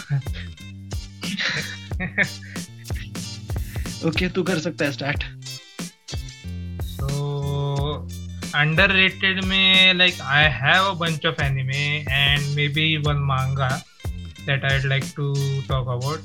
ओके 4.06 4.30
तू 4.30 4.44
कर 4.44 4.60
सकता 4.60 4.86
है 4.86 4.92
स्टार्ट 4.92 5.24
सो 6.84 7.08
अंडररेटेड 8.56 9.44
में 9.44 9.94
like 9.94 10.22
I 10.22 10.50
have 10.54 10.84
a 10.84 10.94
bunch 10.94 11.26
of 11.26 11.42
anime 11.44 11.84
and 12.10 12.56
maybe 12.68 12.98
one 12.98 13.18
manga 13.26 13.70
that 14.46 14.66
I 14.66 14.78
would 14.78 14.88
like 14.88 15.04
to 15.16 15.34
talk 15.68 15.88
about 15.88 16.20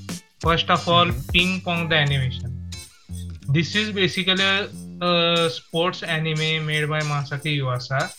first 0.45 0.71
of 0.71 0.89
all 0.91 1.11
Ping 1.33 1.61
Pong 1.61 1.89
the 1.91 1.93
Animation 1.93 2.71
this 3.51 3.77
is 3.77 3.93
basically 3.93 4.86
a 5.01 5.49
sports 5.51 6.03
anime 6.03 6.67
made 6.67 6.89
by 6.89 7.01
Masaki 7.01 7.59
Yuasa, 7.59 8.13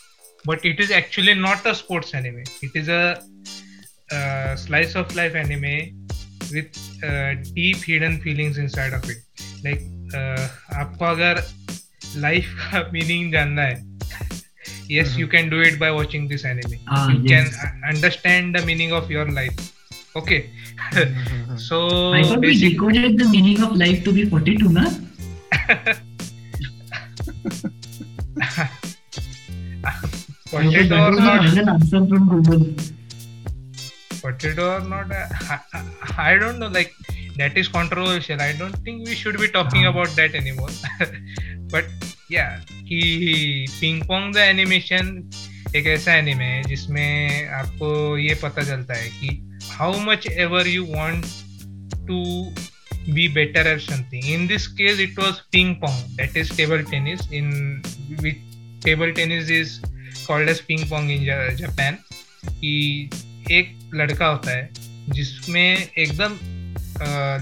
but 0.44 0.64
it 0.64 0.80
is 0.80 0.90
actually 0.90 1.34
not 1.34 1.64
a 1.66 1.74
sports 1.74 2.14
anime. 2.14 2.42
It 2.62 2.72
is 2.74 2.88
a, 2.88 3.22
uh 4.10 4.56
slice 4.56 4.94
of 4.94 5.14
life 5.14 5.34
anime 5.34 5.92
with 6.50 6.70
uh, 7.04 7.34
deep 7.54 7.76
hidden 7.76 8.20
feelings 8.20 8.56
inside 8.56 8.92
of 8.94 9.04
it. 9.10 9.18
Like 9.64 9.82
uh, 10.14 10.48
आपको 10.82 11.04
अगर 11.04 11.42
life 12.16 12.54
का 12.60 12.80
meaning 12.92 13.32
जानना 13.32 13.62
है 13.62 13.86
yes 14.90 15.16
you 15.20 15.26
can 15.32 15.50
do 15.52 15.58
it 15.60 15.74
by 15.80 15.90
watching 15.94 16.26
this 16.28 16.44
anime 16.50 16.78
Ah, 16.88 17.10
you 17.10 17.18
yes. 17.24 17.30
can 17.32 17.46
uh, 17.64 17.88
understand 17.92 18.54
the 18.56 18.62
meaning 18.68 18.92
of 18.98 19.10
your 19.14 19.26
life 19.38 19.58
okay 20.16 20.38
so 21.66 21.80
I 22.12 22.22
thought 22.22 22.40
we 22.40 22.54
decoded 22.58 23.18
the 23.18 23.28
meaning 23.28 23.62
of 23.62 23.76
life 23.76 24.02
to 24.04 24.12
be 24.12 24.24
42, 24.24 24.72
na? 24.78 24.88
Potato 30.50 30.96
or 31.06 31.12
not 31.12 31.44
answer 31.74 32.06
from 32.06 32.28
Google. 32.28 32.64
potato 34.22 34.64
or 34.76 34.80
not 34.92 35.10
uh, 35.12 35.26
I, 35.54 35.58
I, 35.74 36.30
I 36.30 36.38
don't 36.38 36.58
know 36.58 36.68
like 36.68 36.92
that 37.40 37.56
is 37.56 37.68
controversial 37.68 38.40
i 38.46 38.52
don't 38.60 38.76
think 38.86 39.06
we 39.08 39.14
should 39.14 39.36
be 39.42 39.48
talking 39.56 39.84
Ah. 39.86 39.90
about 39.90 40.10
that 40.20 40.34
anymore 40.40 40.70
but 41.74 41.84
yeah 42.36 42.58
कि 42.88 42.98
ping 43.80 44.02
pong 44.08 44.34
the 44.34 44.38
animation 44.54 45.08
एक 45.76 45.86
ऐसा 45.94 46.14
anime 46.22 46.44
है 46.44 46.62
जिसमें 46.68 47.48
आपको 47.60 47.90
ये 48.18 48.34
पता 48.42 48.62
चलता 48.70 48.94
है 48.94 49.08
कि 49.20 49.28
how 49.72 49.98
much 50.10 50.26
ever 50.46 50.66
you 50.68 50.84
want 50.96 51.24
to 52.08 52.22
be 53.16 53.24
better 53.36 53.60
at 53.68 53.82
something 53.82 54.24
in 54.32 54.42
this 54.48 54.64
case 54.78 54.98
it 55.02 55.20
was 55.20 55.36
ping 55.54 55.68
pong 55.82 56.00
that 56.16 56.34
is 56.40 56.50
table 56.56 56.82
tennis 56.90 57.22
in 57.38 57.46
which 58.24 58.40
table 58.86 59.14
tennis 59.18 59.52
is 59.58 59.70
called as 60.28 60.64
ping 60.66 60.88
pong 60.90 61.10
in 61.10 61.24
Japan, 61.56 61.98
कि 62.44 63.10
एक 63.50 63.90
लड़का 63.94 64.26
होता 64.26 64.50
है, 64.50 64.68
जिसमें 65.08 65.88
एकदम 65.98 66.38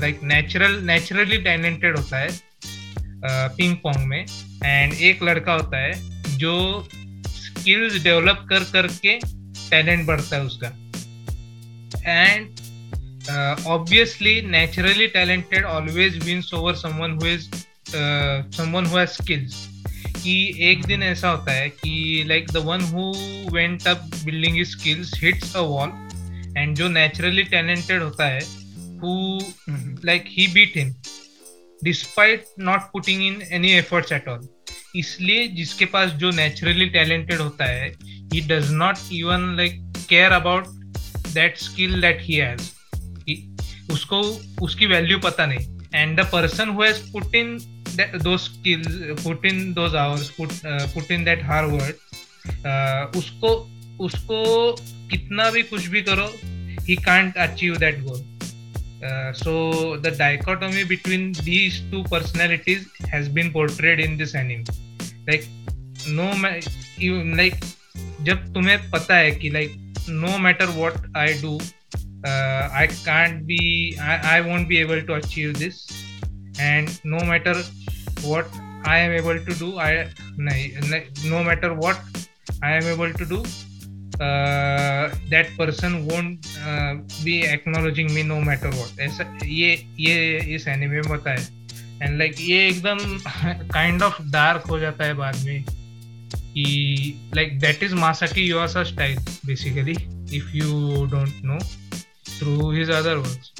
like 0.01 0.21
natural 0.25 0.81
naturally 0.87 1.39
talented 1.43 1.97
होता 1.97 2.19
है 2.19 2.29
ping 3.57 3.77
pong 3.77 4.05
में 4.07 4.25
एंड 4.65 4.93
एक 4.95 5.23
लड़का 5.23 5.53
होता 5.53 5.79
है, 5.79 5.93
जो 6.39 6.89
स्किल्स 7.29 8.03
डेवलप 8.03 8.47
कर, 8.51 8.65
करके 8.73 9.19
टैलेंट 9.71 10.07
बढ़ता 10.07 10.37
है 10.37 10.43
उसका। 10.45 10.69
And 12.07 12.65
obviously 13.67 14.41
naturally 14.43 15.07
talented 15.15 15.65
always 15.67 16.19
wins 16.25 16.53
over 16.55 16.75
someone 16.77 17.13
who 17.15 17.37
someone 18.57 18.87
who 18.87 19.07
skills 19.15 19.55
कि 20.27 20.37
एक 20.69 20.85
दिन 20.87 21.03
ऐसा 21.03 21.31
होता 21.31 21.53
है 21.53 21.69
कि 21.71 22.25
like 22.29 22.51
the 22.53 22.63
one 22.67 22.81
who 22.93 23.03
went 23.55 23.87
up 23.89 24.11
building 24.25 24.63
skills 24.67 25.13
hits 25.23 25.57
a 25.57 25.61
wall 25.73 25.91
and 26.57 26.77
जो 26.77 26.89
नेचुरली 26.89 27.43
टैलेंटेड 27.53 28.03
होता 28.03 28.27
है 28.27 28.41
who 29.03 29.13
like 30.09 30.27
he 30.33 30.45
beat 30.55 30.75
him 30.79 30.91
despite 31.81 32.51
not 32.67 32.85
putting 32.93 33.23
in 33.27 33.37
any 33.59 33.71
efforts 33.77 34.13
at 34.17 34.29
all. 34.33 34.43
इसलिए 34.97 35.47
जिसके 35.57 35.85
पास 35.95 36.11
जो 36.21 36.31
नेचुरली 36.31 36.87
टैलेंटेड 36.91 37.41
होता 37.41 37.65
है 37.65 37.89
he 38.33 38.41
does 38.49 38.71
not 38.73 38.99
even 39.13 39.43
like 39.57 39.81
care 40.09 40.33
about 40.33 40.67
that 41.35 41.59
skill 41.59 42.01
that 42.01 42.21
he 42.23 42.35
has 42.35 43.93
उसको 43.93 44.21
उसकी 44.65 44.87
वैल्यू 44.87 45.19
पता 45.25 45.47
नहीं. 45.47 45.79
And 45.95 46.21
the 46.21 46.25
person 46.33 46.69
who 46.69 46.83
has 46.83 47.01
put 47.13 47.35
in 47.35 47.59
those 48.01 48.37
skills 48.39 49.23
put 49.25 49.47
in 49.47 49.73
those 49.75 49.95
hours 49.97 50.29
put 50.31 50.53
put 50.67 51.11
in 51.11 51.25
that 51.25 51.43
hard 51.45 51.71
word 51.73 53.17
उसको 53.17 53.53
उसको 54.01 54.45
कितना 55.11 55.51
भी 55.51 55.63
कुछ 55.63 55.87
भी 55.87 56.03
करो 56.03 56.31
he 56.89 56.97
can't 56.97 57.37
achieve 57.37 57.77
that 57.77 58.03
goal 58.05 58.25
so 59.39 59.97
the 60.05 60.11
dichotomy 60.11 60.83
between 60.83 61.33
these 61.49 61.75
two 61.91 62.03
personalities 62.05 62.87
has 63.11 63.29
been 63.29 63.53
portrayed 63.53 64.01
in 64.01 64.17
this 64.17 64.35
anime 64.35 64.65
like 65.29 65.47
no 66.09 66.29
you 66.99 67.23
like 67.41 67.59
जब 68.23 68.53
तुम्हें 68.55 68.91
पता 68.91 69.17
है 69.17 69.31
कि 69.31 69.51
like 69.51 69.77
no 70.09 70.39
matter 70.39 70.67
what 70.79 70.97
I 71.15 71.35
do 71.43 71.59
uh, 72.25 72.69
I 72.73 72.89
can't 73.05 73.47
be 73.47 73.97
I, 74.01 74.39
I 74.39 74.41
won't 74.41 74.69
be 74.69 74.79
able 74.79 75.03
to 75.03 75.15
achieve 75.15 75.59
this 75.59 75.87
and 76.61 77.01
no 77.05 77.21
matter 77.21 77.55
what 78.25 78.47
I 78.85 78.99
am 78.99 79.13
able 79.13 79.39
to 79.47 79.55
do 79.55 79.69
I 79.79 80.09
no 81.25 81.43
matter 81.45 81.75
what 81.75 81.99
I 82.63 82.73
am 82.77 82.87
able 82.93 83.13
to 83.13 83.25
do 83.25 83.39
uh, 84.21 85.11
that 85.31 85.49
person 85.57 86.07
won't 86.07 86.47
uh, 86.67 86.95
be 87.25 87.43
acknowledging 87.47 88.13
me 88.15 88.23
no 88.23 88.41
matter 88.41 88.71
what. 88.71 89.01
ऐसा 89.01 89.39
ये 89.45 89.71
ये 90.01 90.39
इस 90.55 90.69
anime 90.69 91.01
में 91.09 91.19
है। 91.27 91.37
And 92.03 92.19
like 92.19 92.41
ये 92.41 92.69
एकदम 92.69 92.99
kind 93.73 94.03
of 94.03 94.23
dark 94.31 94.67
हो 94.71 94.79
जाता 94.79 95.05
है 95.05 95.15
बाद 95.15 95.45
में 95.45 95.63
कि 95.63 97.31
like 97.37 97.59
that 97.61 97.83
is 97.83 97.95
Masaaki 97.95 98.43
Yuasa 98.43 98.83
style 98.85 99.19
basically 99.47 99.97
if 100.37 100.57
you 100.57 101.05
don't 101.07 101.45
know 101.45 101.59
through 102.39 102.71
his 102.73 102.91
other 102.91 103.17
works 103.17 103.53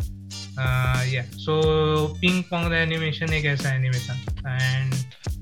या 1.13 1.23
so 1.35 1.55
Ping 2.21 2.43
Pong 2.45 2.71
the 2.71 2.73
Animation 2.73 3.33
एक 3.35 3.45
ऐसा 3.45 3.75
एनिमे 3.75 3.99
था। 3.99 4.36
And 4.49 4.95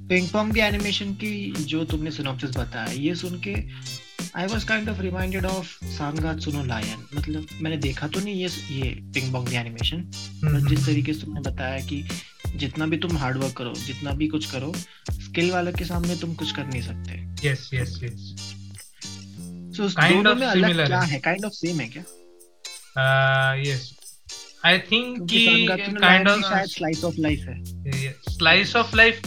Ping 0.08 0.28
Pong 0.28 0.52
the 0.52 0.56
Animation 0.56 1.14
की 1.14 1.52
जो 1.52 1.84
तुमने 1.84 2.10
सिनॉप्सिस 2.10 2.50
बताया 2.50 2.92
ये 2.92 3.14
सुन 3.14 3.40
के 3.48 3.54
I 4.36 4.46
was 4.46 4.66
kind 4.66 4.88
of 4.88 5.00
reminded 5.00 5.44
of 5.44 5.84
Sangatsu 5.84 6.40
no 6.40 6.64
Lion 6.64 7.06
मतलब 7.16 7.46
मैंने 7.60 7.76
देखा 7.76 8.08
तो 8.08 8.20
नहीं 8.20 8.34
ये 8.34 8.48
ये 8.70 8.90
Ping 9.14 9.32
Pong 9.32 9.48
the 9.48 9.52
Animation 9.52 9.96
but 10.44 10.68
जिस 10.68 10.86
तरीके 10.86 11.12
से 11.12 11.20
तुमने 11.20 11.40
बताया 11.40 11.80
कि 11.80 12.04
जितना 12.56 12.86
भी 12.86 12.96
तुम 12.96 13.16
हार्ड 13.16 13.36
वर्क 13.36 13.56
करो 13.56 13.74
जितना 13.74 14.10
भी 14.10 14.28
कुछ 14.28 14.50
करो 14.50 14.74
स्किल 15.10 15.50
वाले 15.50 15.72
के 15.72 15.84
सामने 15.84 16.16
तुम 16.16 16.34
कुछ 16.34 16.52
कर 16.52 16.66
नहीं 16.66 16.82
सकते। 16.82 17.12
Yes 17.48 17.70
yes 17.74 18.00
yes 18.04 18.34
so 19.76 19.88
Kind 19.88 20.12
दोनों 20.12 20.32
of 20.32 20.40
में 20.40 20.46
अलग 20.46 20.86
क्या 20.86 21.00
है। 21.00 21.10
है? 21.10 21.18
काइंड 21.18 21.44
ऑफ़ 21.44 21.52
सेम 21.52 21.80
है 21.80 21.88
क्या? 21.88 22.02
यस 23.54 23.96
आई 24.66 24.78
थिंक 24.78 25.16
कि 25.30 25.66
kind 26.00 26.28
of 26.28 26.40
slice 26.66 27.04
of 27.04 27.14
life 27.18 27.40
है 27.40 27.62
स्लाइस 28.28 28.76
ऑफ़ 28.76 28.96
लाइफ 28.96 29.20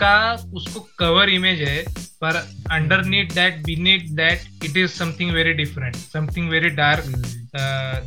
का 0.00 0.32
उसको 0.54 0.80
कवर 0.98 1.30
इमेज 1.30 1.60
है 1.60 1.84
पर 2.20 2.36
underneath 2.72 3.24
that 3.24 3.58
beneath 3.58 4.08
that 4.16 4.64
it 4.64 4.76
is 4.76 4.90
something 4.90 5.30
very 5.30 5.52
different 5.52 5.96
something 5.96 6.48
very 6.50 6.68
dark. 6.68 7.04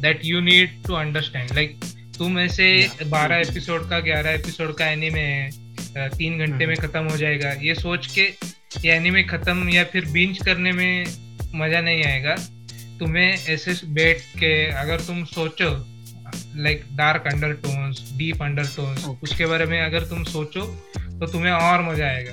That 0.01 0.25
you 0.25 0.41
need 0.41 0.83
to 0.87 0.93
understand 0.93 1.53
like 1.53 1.79
तुम 2.17 2.39
ऐसे 2.39 2.89
बारह 3.05 3.35
episode 3.35 3.89
का 3.89 3.99
ग्यारह 3.99 4.31
एपिसोड 4.31 4.75
का 4.75 4.87
एनीमे 4.87 5.19
है 5.19 5.49
uh, 5.49 6.17
तीन 6.17 6.37
घंटे 6.39 6.57
Hmm. 6.57 6.67
में 6.67 6.75
खत्म 6.77 7.03
हो 7.03 7.17
जाएगा। 7.17 7.51
ये 7.61 7.75
सोच 7.75 8.07
के 8.07 8.21
ये 8.85 8.95
एनीमे 8.95 9.23
खत्म 9.23 9.69
या 9.69 9.83
फिर 9.83 10.05
बिंज 10.05 10.37
करने 10.37 10.71
में 10.71 11.05
मज़ा 11.55 11.81
नहीं 11.81 12.03
आएगा। 12.03 12.35
तुम्हें 12.99 13.45
ऐसे 13.47 13.73
बैठ 13.85 14.21
के 14.39 14.51
अगर 14.71 14.99
तुम 14.99 15.23
सोचो 15.25 15.69
like 16.63 16.83
dark 16.97 17.27
undertones 17.63 18.01
deep 18.17 18.41
undertones 18.75 19.05
उसके 19.23 19.45
बारे 19.45 19.65
में 19.65 19.79
अगर 19.81 20.05
तुम 20.09 20.23
सोचो 20.25 20.65
तो 20.95 21.27
तुम्हें 21.27 21.51
और 21.51 21.83
मज़ा 21.83 22.05
आएगा। 22.07 22.31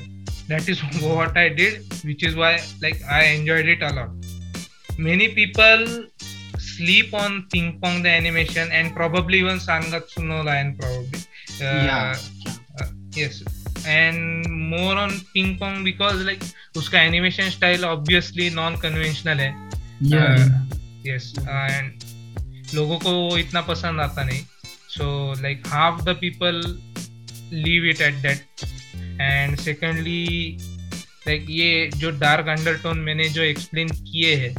That 0.49 0.69
is 0.69 0.81
what 1.03 1.39
I 1.39 1.49
did 1.61 1.73
which 2.05 2.25
is 2.25 2.37
why 2.37 2.57
like 2.83 3.03
I 3.13 3.27
enjoyed 3.27 3.69
it 3.69 3.83
a lot 3.83 4.99
many 5.01 5.27
people 5.37 5.87
sleep 6.61 7.15
on 7.15 7.41
think 7.55 7.75
pong 7.81 8.03
the 8.05 8.07
animation 8.07 8.73
and 8.73 8.93
probably 8.95 9.39
even 9.39 9.59
सांगत 9.59 10.07
सुनो 10.11 10.43
line 10.43 10.73
probably 10.77 11.21
yes 13.21 13.43
and 13.87 14.47
more 14.47 14.97
on 14.97 15.11
ping 15.35 15.59
pong 15.59 15.85
because 15.85 16.23
like 16.27 16.41
उसका 16.77 17.03
animation 17.03 17.51
style 17.51 17.85
obviously 17.85 18.51
non 18.51 18.77
conventional 18.81 19.41
है 19.41 19.51
yes 21.07 21.33
and 21.39 21.93
लोगों 22.75 22.99
को 22.99 23.13
वो 23.13 23.37
इतना 23.39 23.61
पसंद 23.63 24.01
आता 24.01 24.25
नहीं। 24.25 24.45
So 24.91 25.07
like 25.43 25.67
half 25.67 26.03
the 26.05 26.17
people 26.21 26.63
leave 27.55 27.85
it 27.87 28.01
at 28.01 28.23
that. 28.23 28.69
And 29.21 29.57
secondly 29.59 30.57
like 31.27 31.47
ये 31.51 31.91
जो 31.97 32.11
dark 32.19 32.49
undertone 32.55 32.97
मैंने 33.05 33.29
जो 33.29 33.43
एक्सप्लेन 33.43 33.89
किए 33.89 34.35
हैं 34.37 34.55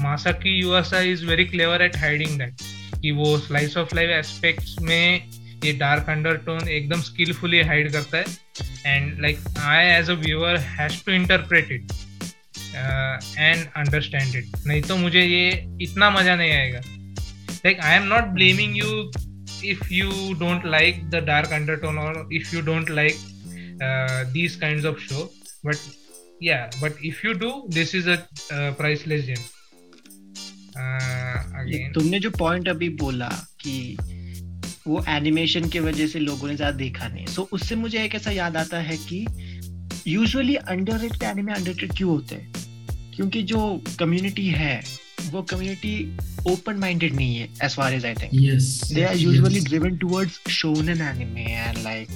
Masaaki 0.00 0.58
Yuasa 0.60 1.00
is 1.12 1.24
very 1.26 1.44
clever 1.44 1.82
at 1.82 1.96
hiding 1.96 2.38
that 2.38 2.62
कि 3.02 3.10
वो 3.10 3.38
स्लाइस 3.38 3.76
ऑफ़ 3.76 3.94
लाइफ 3.94 4.10
एस्पेक्ट्स 4.10 4.76
में 4.80 5.28
ये 5.64 5.72
डार्क 5.78 6.08
अंडरटोन 6.10 6.68
एकदम 6.68 7.00
स्किलफुली 7.02 7.60
हाइड 7.68 7.90
करता 7.92 8.18
है। 8.18 8.24
And 8.86 9.20
like 9.22 9.38
I 9.60 9.86
as 9.86 10.10
a 10.10 10.14
viewer 10.20 10.56
has 10.56 11.04
to 11.06 11.12
interpret 11.12 11.72
it 11.72 11.92
and 13.38 13.66
understand 13.76 14.36
it 14.36 14.66
नहीं 14.66 14.82
तो 14.82 14.96
मुझे 14.96 15.24
ये 15.24 15.48
इतना 15.82 16.10
मज़ा 16.10 16.36
नहीं 16.36 16.52
आएगा। 16.52 16.80
Like 17.66 17.80
I 17.80 17.96
am 17.96 18.02
not 18.02 18.24
blaming 18.24 18.76
you 18.76 19.12
if 19.64 19.92
you 19.92 20.34
don't 20.34 20.66
like 20.66 21.10
the 21.10 21.14
dark 21.14 21.48
undertone 21.48 21.98
और 21.98 22.28
if 22.32 22.56
you 22.56 22.62
don't 22.62 22.90
like 22.90 23.14
these 24.32 24.56
kinds 24.56 24.84
of 24.84 24.98
show. 24.98 25.30
But 25.64 25.88
yeah 26.40 26.70
but 26.80 26.92
if 27.02 27.24
you 27.24 27.34
do 27.34 27.64
this 27.68 27.94
is 27.94 28.06
a 28.06 28.14
uh, 28.54 28.72
priceless 28.74 29.26
gem 29.26 29.38
uh, 30.78 31.92
तुमने 31.94 32.20
जो 32.20 32.30
point 32.30 32.68
अभी 32.68 32.88
बोला 32.88 33.28
कि 33.60 33.96
वो 34.86 35.04
animation 35.08 35.68
की 35.68 35.78
वजह 35.78 36.06
से 36.06 36.18
लोगों 36.18 36.48
ने 36.48 36.56
ज़्यादा 36.56 36.76
देखा 36.76 37.08
नहीं 37.08 37.26
सो 37.26 37.42
so, 37.42 37.48
उससे 37.48 37.76
मुझे 37.76 38.04
एक 38.04 38.14
ऐसा 38.14 38.30
याद 38.30 38.56
आता 38.56 38.78
है 38.78 38.96
कि 38.96 39.26
यूजुअली 40.06 40.54
अंडररेटेड 40.54 41.22
एनिमे 41.22 41.52
अंडर 41.52 41.72
क्यों 41.72 42.10
होते 42.10 42.34
हैं? 42.34 42.52
क्योंकि 43.16 43.42
जो 43.42 43.82
कम्युनिटी 43.98 44.46
है 44.46 44.82
वो 45.30 45.42
कम्युनिटी 45.42 46.16
ओपन 46.52 46.76
माइंडेड 46.78 47.14
नहीं 47.14 47.36
है 47.36 47.48
as 47.64 47.74
far 47.76 47.94
as 47.94 48.06
I 48.06 48.14
think 48.14 48.32
they 48.94 49.04
are. 49.04 49.16
Usually 49.16 49.60
driven 49.60 49.96
towards 49.96 50.40
shonen 50.50 51.00
anime 51.00 51.44
and 51.44 51.78
like 51.84 52.08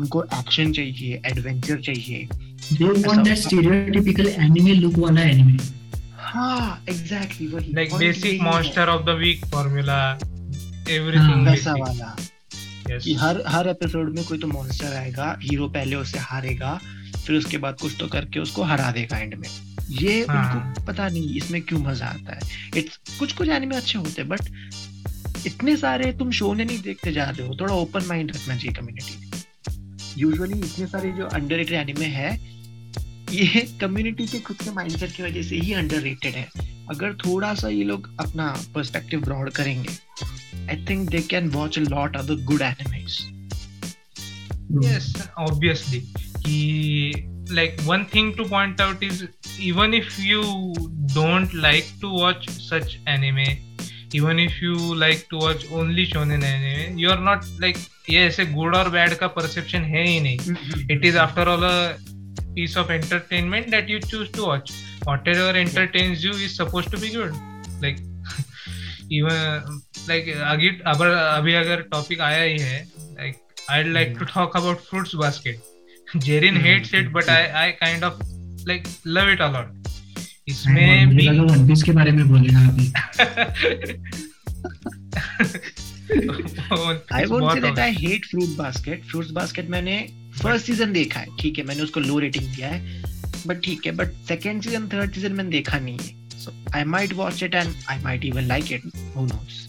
उनको 0.00 0.22
एक्शन 0.24 0.72
चाहिए 0.72 1.20
एडवेंचर 1.26 1.80
चाहिए। 1.80 2.28
They 2.70 2.88
want 3.04 3.26
that 3.26 3.38
stereotypical 3.42 4.28
anime 4.44 4.74
look 4.80 4.98
वाला 4.98 5.22
anime. 5.30 5.62
हाँ 6.18 6.84
एग्जैक्टली 6.88 7.46
वही। 7.46 7.72
है। 7.72 8.38
monster 8.38 8.86
of 8.88 9.00
the 9.06 9.16
week 9.22 9.46
formula 9.54 9.98
everything 10.88 11.34
हाँ, 11.34 11.42
वैसा 11.44 11.72
वाला। 11.72 12.16
Yes. 12.16 13.04
कि 13.04 13.14
हर 13.14 13.42
हर 13.48 13.68
एपिसोड 13.68 14.14
में 14.16 14.24
कोई 14.24 14.38
तो 14.38 14.46
मॉन्स्टर 14.46 14.94
आएगा 14.96 15.38
हीरो 15.42 15.68
पहले 15.68 15.96
उसे 15.96 16.18
हारेगा 16.18 16.78
फिर 17.26 17.36
उसके 17.36 17.58
बाद 17.58 17.76
कुछ 17.80 17.96
तो 18.00 18.06
करके 18.08 18.40
उसको 18.40 18.62
हरा 18.62 18.90
देगा 18.90 19.18
एंड 19.18 19.34
में। 19.34 19.48
ये 19.90 20.24
हाँ। 20.30 20.54
उनको 20.54 20.84
पता 20.86 21.08
नहीं 21.08 21.34
इसमें 21.36 21.60
क्यों 21.62 21.78
मज़ा 21.80 22.06
आता 22.06 22.34
है। 22.34 22.40
इट्स 22.76 23.18
कुछ 23.18 23.32
कुछ 23.32 23.48
एनिमे 23.48 23.76
अच्छे 23.76 23.98
होते 23.98 24.22
हैं 24.22 24.28
बट 24.28 25.46
इतने 25.46 25.76
सारे 25.76 26.12
तुम 26.12 26.30
शो 26.30 26.52
ने 26.54 26.64
नहीं 26.64 26.80
देखते 26.82 27.12
जा 27.12 27.24
रहे 27.24 27.46
हो 27.46 27.56
थोड़ा 27.60 27.74
ओपन 27.74 28.06
माइंड 28.06 28.30
रखना 28.30 28.56
चाहिए 28.56 28.72
कम्युनिटी 28.72 30.20
यूजुअली 30.20 30.58
इतने 30.58 30.86
सारे 30.86 31.10
जो 31.12 31.26
अंडररेटेड 31.26 31.78
एनिमे 31.80 32.06
है 32.06 32.34
ये 33.32 33.60
कम्युनिटी 33.80 34.26
के 34.26 34.38
खुद 34.40 34.56
के 34.56 34.70
माइंडसेट 34.70 35.12
की 35.12 35.22
वजह 35.22 35.42
से 35.42 35.56
ही 35.56 35.72
अंडररेटेड 35.72 36.34
है। 36.34 36.48
अगर 36.90 37.14
थोड़ा 37.16 37.54
सा 37.54 37.68
ये 37.68 37.84
लोग 37.84 38.08
अपना 38.20 38.46
पर्सपेक्टिव 38.74 39.20
ब्रॉड 39.20 39.50
करेंगे 39.50 39.90
I 40.70 40.84
think 40.90 41.08
they 41.10 41.20
can 41.30 41.48
watch 41.50 41.78
a 41.78 41.82
lot 41.82 42.16
other 42.16 42.44
good 42.44 42.62
animes 42.62 43.18
yes 44.82 45.06
obviously 45.44 45.98
he 46.42 46.58
like 47.50 47.80
one 47.82 48.04
thing 48.06 48.34
to 48.34 48.44
point 48.44 48.80
out 48.80 49.02
is 49.02 49.26
even 49.58 49.94
if 49.94 50.18
you 50.18 50.42
don't 51.14 51.52
like 51.54 51.88
to 52.00 52.12
watch 52.12 52.48
such 52.48 53.00
anime 53.06 53.48
even 54.12 54.38
if 54.38 54.60
you 54.60 54.74
like 54.94 55.28
to 55.28 55.38
watch 55.38 55.64
only 55.72 56.06
shonen 56.06 56.44
anime 56.50 56.98
you 56.98 57.10
are 57.10 57.20
not 57.30 57.44
like 57.58 57.78
ये 58.10 58.20
ऐसे 58.26 58.44
good 58.52 58.74
और 58.76 58.88
bad 58.90 59.14
का 59.18 59.26
perception 59.34 59.82
है 59.94 60.06
ही 60.06 60.20
नहीं 60.20 60.54
it 60.94 61.04
is 61.10 61.16
after 61.24 61.44
all 61.50 61.64
a 61.64 61.96
piece 62.54 62.76
of 62.82 62.90
entertainment 62.90 63.70
that 63.74 63.92
you 63.92 64.00
choose 64.12 64.30
to 64.38 64.46
watch 64.46 64.72
whatever 65.04 65.50
entertains 65.60 66.24
you 66.24 66.32
is 66.46 66.56
supposed 66.56 66.90
to 66.94 67.00
be 67.04 67.10
good 67.16 67.36
like 67.84 68.00
even 69.18 69.68
like 70.08 70.32
अभी 70.52 70.68
अगर 70.94 71.12
अभी 71.16 71.54
अगर 71.54 71.82
टॉपिक 71.92 72.20
आया 72.30 72.42
ही 72.42 72.58
है 72.58 72.84
like 73.20 73.38
I'd 73.74 73.92
like 73.98 74.18
to 74.18 74.26
talk 74.34 74.56
about 74.60 74.80
fruits 74.90 75.14
basket 75.22 75.70
Jerin 76.16 76.56
hates 76.62 76.94
it 77.00 77.12
but 77.12 77.28
I 77.30 77.42
I 77.60 77.66
kind 77.82 78.04
of 78.04 78.22
like 78.68 78.88
love 79.18 79.28
it 79.34 79.40
a 79.40 79.48
lot. 79.52 79.76
इसमें 80.48 81.08
भी 81.08 81.22
लगा 81.22 81.42
one 81.52 81.66
piece 81.68 81.82
के 81.82 81.92
बारे 81.92 82.12
में 82.12 82.28
बोलेगा 82.28 82.60
अभी। 82.68 82.86
I 87.12 87.24
won't 87.24 87.52
say 87.52 87.60
that 87.60 87.78
I 87.78 87.92
hate 87.98 88.26
Fruit 88.30 88.56
Basket 88.58 89.04
Fruits 89.10 89.30
Basket 89.32 89.70
मैंने 89.70 89.96
first 90.40 90.66
season 90.66 90.92
देखा 90.92 91.20
है। 91.20 91.36
ठीक 91.40 91.58
है 91.58 91.64
मैंने 91.64 91.82
उसको 91.82 92.00
लो 92.00 92.18
रेटिंग 92.18 92.44
दिया 92.54 92.68
है। 92.68 93.02
बट 93.46 93.60
ठीक 93.64 93.86
है 93.86 93.92
but 93.96 94.12
second 94.28 94.62
season 94.62 94.88
third 94.92 95.14
season 95.14 95.32
मैंने 95.32 95.50
देखा 95.50 95.78
नहीं 95.78 95.98
है। 95.98 96.38
So 96.38 96.52
I 96.76 96.84
might 96.96 97.12
watch 97.14 97.42
it 97.42 97.54
and 97.54 97.74
I 97.90 98.02
might 98.02 98.24
even 98.24 98.46
like 98.48 98.72
it 98.72 98.82
who 99.16 99.26
knows 99.26 99.66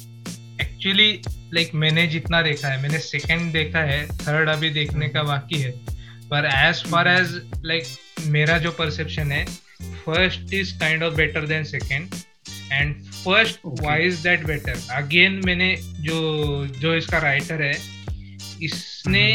actually 0.62 1.12
like 1.54 1.72
मैंने 1.76 2.08
जितना 2.08 2.42
देखा 2.42 2.68
है 2.68 2.82
मैंने 2.82 3.00
सेकंड 3.00 3.52
देखा 3.54 3.80
है 3.92 4.06
थर्ड 4.18 4.50
अभी 4.50 4.70
देखने 4.70 5.08
का 5.10 5.24
बाकी 5.24 5.62
है। 5.62 5.72
पर 6.32 6.46
एज 6.46 6.84
फार 6.92 7.08
एज 7.08 7.42
लाइक 7.66 7.84
मेरा 8.28 8.58
जो 8.58 8.72
परसेप्शन 8.72 9.32
है 9.32 9.46
first 10.06 10.54
is 10.54 10.74
kind 10.80 11.04
of 11.04 11.16
better 11.16 11.46
than 11.48 11.64
second 11.64 12.16
and 12.74 12.96
first 13.04 13.60
why 13.66 14.06
is 14.08 14.24
that 14.24 14.46
better 14.46 14.80
again 14.96 15.42
मैंने 15.46 15.76
जो 16.00 16.68
जो 16.80 16.96
इसका 16.96 17.18
राइटर 17.18 17.62
है 17.62 17.74
इसने 18.64 19.26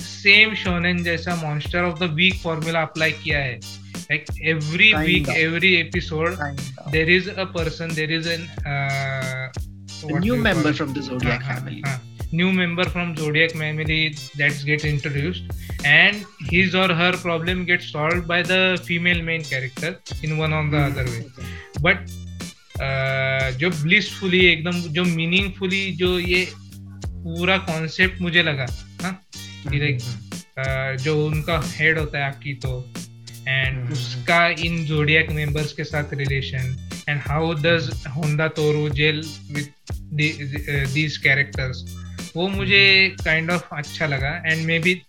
सेम 0.00 0.54
शोनेन 0.54 1.02
जैसा 1.04 1.34
monster 1.36 1.84
of 1.84 1.98
the 1.98 2.10
week 2.14 2.34
formula 2.42 2.82
apply 2.82 3.12
किया 3.12 3.38
है। 3.38 3.58
Like 4.10 4.24
every 4.42 4.92
week. 4.94 5.28
Every 5.28 5.74
episode 5.74 6.36
there 6.90 7.08
is 7.12 7.30
a 7.44 7.46
person 7.54 7.94
there 8.00 8.12
is 8.18 8.26
an 8.34 8.44
uh, 8.72 9.48
what 10.02 10.20
new 10.20 10.20
do 10.20 10.26
you 10.26 10.42
member 10.42 10.72
हाँ, 12.26 12.38
हाँ, 12.38 12.50
हाँ. 12.50 12.52
new 12.52 12.52
member 12.52 12.84
from 12.84 13.16
zodiac 13.16 13.52
family 13.52 14.16
that 14.36 14.62
gets 14.64 14.84
introduced 14.84 15.44
and 15.84 16.24
his 16.40 16.74
or 16.74 16.92
her 16.92 17.12
problem 17.12 17.64
gets 17.64 17.90
solved 17.90 18.26
by 18.26 18.42
the 18.42 18.80
female 18.84 19.22
main 19.22 19.42
character 19.42 19.98
in 20.22 20.38
one 20.38 20.52
or 20.52 20.68
the 20.70 20.78
other 20.78 21.04
way 21.04 21.24
but 21.82 21.98
uh, 22.80 23.50
जो 23.58 23.70
blissfully 23.70 24.44
एकदम 24.46 24.80
जो 24.92 25.04
meaningfully 25.04 25.92
जो 25.92 26.18
ये 26.18 26.46
पूरा 26.54 27.56
concept 27.58 28.20
मुझे 28.20 28.42
लगा 28.42 28.66
हाँ 29.02 29.22
like 29.72 29.98
uh, 29.98 31.02
जो 31.04 31.26
उनका 31.26 31.60
हेड 31.64 31.98
होता 31.98 32.18
है 32.18 32.24
आपकी 32.24 32.54
तो 32.54 32.92
एंड 33.48 33.92
उसका 33.92 34.48
इन 34.48 34.84
जोडियक 34.84 35.30
मेंबर्स 35.30 35.72
के 35.72 35.84
साथ 35.84 36.04
relation 36.14 36.76
and 37.08 37.20
how 37.20 37.54
does 37.54 37.90
Honda 38.16 38.48
Tohru 38.48 38.88
gel 38.88 39.22
with 39.50 39.72
these 40.94 41.16
characters 41.16 42.05
वो 42.36 42.48
मुझे 42.48 43.16
काइंड 43.24 43.50
kind 43.50 43.62
ऑफ़ 43.62 43.74
of 43.74 43.78
अच्छा 43.78 44.06
लगा 44.06 44.42
एंड 44.46 44.66
मे 44.66 44.78
बी 44.78 45.02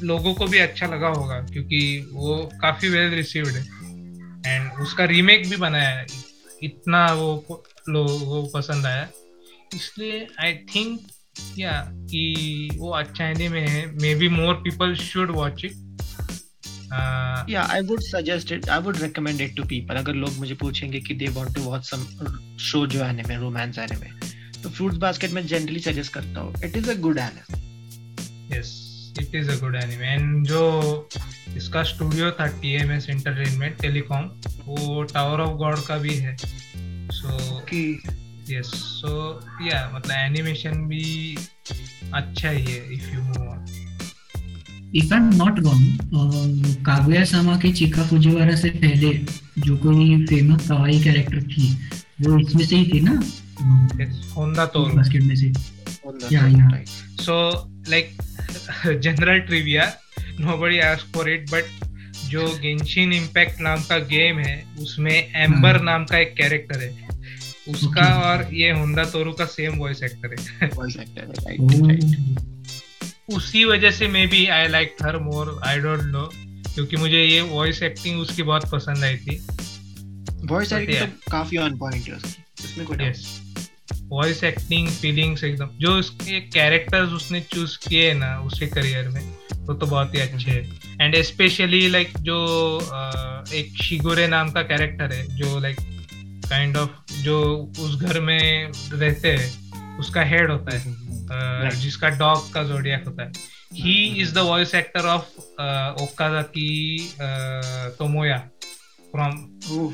लोगों 0.00 0.34
को 0.34 0.46
भी 0.46 0.58
अच्छा 0.58 0.86
लगा 0.86 1.08
होगा 1.08 1.40
क्योंकि 1.40 2.10
वो 2.12 2.50
काफ़ी 2.62 2.88
वेल 2.88 3.10
रिसीव्ड 3.10 3.48
है। 3.48 3.62
एंड 4.46 4.72
उसका 4.72 5.04
रीमेक 5.04 5.50
भी 5.50 5.56
बनाया 5.56 5.88
है। 5.88 6.06
इतना 6.62 7.12
वो 7.12 7.64
लोगों 7.88 8.18
को 8.18 8.50
पसंद 8.54 8.86
आया। 8.86 9.08
इसलिए 9.74 10.26
आई 10.40 10.52
थिंक 10.52 11.00
या 11.58 11.88
कि 11.92 12.70
वो 12.76 12.90
अच्छा 12.90 13.24
में 13.26 13.68
है। 13.68 13.96
Maybe 14.14 14.28
more 14.28 14.54
people 14.54 14.94
should 14.94 15.30
watch 15.30 15.64
it 15.64 15.72
या 17.50 17.68
I 17.70 17.80
would 17.80 18.00
suggest 18.00 18.52
it 18.52 18.68
I 18.68 18.80
would 18.80 18.96
recommend 18.96 19.40
it 19.40 19.56
to 19.56 19.62
people 19.62 19.94
अगर 19.94 20.14
लोग 20.14 20.32
मुझे 20.38 20.54
पूछेंगे 20.54 21.00
कि 21.00 21.14
they 21.14 21.28
want 21.28 21.54
to 21.54 21.62
watch 21.62 21.84
some 21.84 22.04
show 22.56 22.86
जो 22.86 23.04
एनिमे 23.04 23.36
रोमांस 23.36 23.78
एनिमे 23.78 24.29
तो 24.62 24.68
फ्रूट्स 24.70 24.96
बास्केट 24.98 25.30
में 25.32 25.46
जनरली 25.46 25.80
सजेस्ट 25.80 26.12
करता 26.12 26.40
हूँ. 26.40 26.54
It 26.64 26.76
is 26.76 26.90
a 26.90 26.94
good 27.00 27.18
anime 27.18 28.56
yes 28.56 28.70
it 29.20 29.34
is 29.34 29.50
a 29.50 29.58
good 29.60 29.76
anime 29.76 30.06
and 30.06 30.46
जो 30.46 31.08
इसका 31.56 31.82
स्टूडियो 31.82 32.30
था 32.30 32.46
टीएमएस 32.60 33.08
एंटरटेनमेंट 33.10 33.80
टेलीकॉम 33.82 34.30
वो 34.66 35.02
टावर 35.14 35.40
ऑफ़ 35.40 35.56
गॉड 35.58 35.84
का 35.86 35.96
भी 35.98 36.14
है. 36.16 36.36
सो 37.12 37.60
यस 38.50 38.70
सो 38.74 39.10
या 39.62 39.90
मतलब 39.94 40.12
एनिमेशन 40.12 40.86
भी 40.88 41.36
अच्छा 42.14 42.50
ही 42.50 42.64
है 42.64 42.92
if 42.94 43.10
you 43.14 43.20
move 43.20 43.48
on 43.48 43.64
if 44.94 45.12
I 45.14 45.20
am 45.20 45.28
not 45.36 45.58
wrong 45.60 46.84
Kaguya 46.86 47.24
sama 47.24 47.56
के 47.56 47.72
चिका 47.72 48.06
फुजिवारा 48.06 48.56
से 48.56 48.70
पहले 48.70 49.12
जो 49.58 49.76
कोई 49.78 50.24
फ़ेमस 50.26 50.68
कवाई 50.68 50.98
कैरेक्टर 51.02 51.42
थी 51.52 51.68
वो 52.22 52.38
इसमें 52.38 52.64
से 52.64 52.76
ही 52.76 52.90
थी 52.92 53.00
ना? 53.00 53.22
Honda 54.34 54.66
Toru. 54.66 54.94
Basket 54.94 55.22
में 55.22 55.36
से. 55.36 55.52
Yeah, 56.30 56.46
yeah. 56.48 56.68
Right. 56.68 56.88
So 57.20 57.68
like 57.88 58.12
general 59.00 59.40
trivia, 59.46 59.96
nobody 60.38 60.80
asked 60.80 61.14
for 61.14 61.28
it, 61.28 61.50
but 61.50 61.64
जो 62.30 62.46
गेंशिन 62.62 63.12
इम्पैक्ट 63.12 63.60
नाम 63.60 63.80
का 63.82 63.98
गेम 64.10 64.38
है 64.38 64.54
उसमें 64.80 65.12
एम्बर 65.12 65.76
hmm. 65.76 65.84
नाम 65.84 66.04
का 66.04 66.18
एक 66.18 66.34
कैरेक्टर 66.36 66.82
है 66.82 67.08
उसका 67.68 68.02
okay. 68.02 68.24
और 68.24 68.54
ये 68.54 68.70
होंडा 68.70 69.04
तोरू 69.04 69.32
का 69.32 69.44
सेम 69.44 69.78
वॉइस 69.78 70.02
एक्टर 70.02 70.36
है 70.40 70.70
वॉइस 70.76 70.96
एक्टर 70.96 71.32
है 71.48 71.56
उसी 73.36 73.64
वजह 73.64 73.90
से 73.90 74.08
maybe 74.26 74.46
I 74.58 74.68
like 74.68 74.96
her 75.02 75.18
more 75.22 75.60
I 75.66 75.80
don't 75.80 76.02
know 76.12 76.30
क्योंकि 76.74 76.96
मुझे 76.96 77.24
ये 77.24 77.40
वॉइस 77.50 77.82
एक्टिंग 77.82 78.20
उसकी 78.20 78.42
बहुत 78.42 78.70
पसंद 78.70 79.04
आई 79.04 79.16
थी 79.16 79.40
वॉइस 80.44 80.72
एक्टिंग 80.72 80.98
तो 80.98 81.30
काफ़ी 81.30 81.58
ऑन 81.58 81.78
पॉइंट 81.78 82.08
है 82.08 82.14
उसकी 82.14 82.64
उसमें 82.64 82.86
कोई 82.86 82.96
yes. 82.96 83.26
वॉइस 84.08 84.42
एक्टिंग 84.44 84.88
फीलिंग्स 84.90 85.44
एकदम। 85.44 85.68
जो 85.80 85.98
उसके 85.98 86.40
कैरेक्टर्स 86.50 87.12
उसने 87.12 87.40
चूज़ 87.52 87.78
किए 87.78 88.06
हैं 88.08 88.14
ना 88.14 88.38
उसके 88.40 88.66
करियर 88.66 89.08
में 89.08 89.22
वो 89.60 89.74
तो 89.74 89.86
बहुत 89.86 90.14
ही 90.14 90.20
अच्छे 90.20 90.50
है। 90.50 90.62
एंड 91.00 91.16
स्पेशली 91.22 91.88
लाइक 91.88 92.16
जो 92.20 92.38
एक 93.54 93.82
शिगोरे 93.82 94.26
नाम 94.28 94.50
का 94.50 94.62
कैरेक्टर 94.62 95.12
है 95.12 95.26
जो 95.36 95.58
लाइक 95.60 95.76
काइंड 96.48 96.76
ऑफ़ 96.76 97.12
जो 97.14 97.40
उस 97.78 98.00
घर 98.02 98.20
में 98.20 98.72
रहते 98.92 99.32
हैं 99.32 99.98
उसका 99.98 100.22
हेड 100.24 100.50
होता 100.50 100.76
है 100.76 100.82
uh, 100.82 101.74
जिसका 101.76 102.08
डॉग 102.18 102.52
का 102.52 102.62
जोडियाक 102.64 103.04
होता 103.06 103.22
है। 103.22 103.32
He 103.74 104.04
is 104.22 104.34
the 104.34 104.38
voice 104.38 104.74
actor 104.74 105.06
of 105.06 105.26
Okazaki 106.02 106.98
Tomoya 107.98 108.38
from 109.12 109.30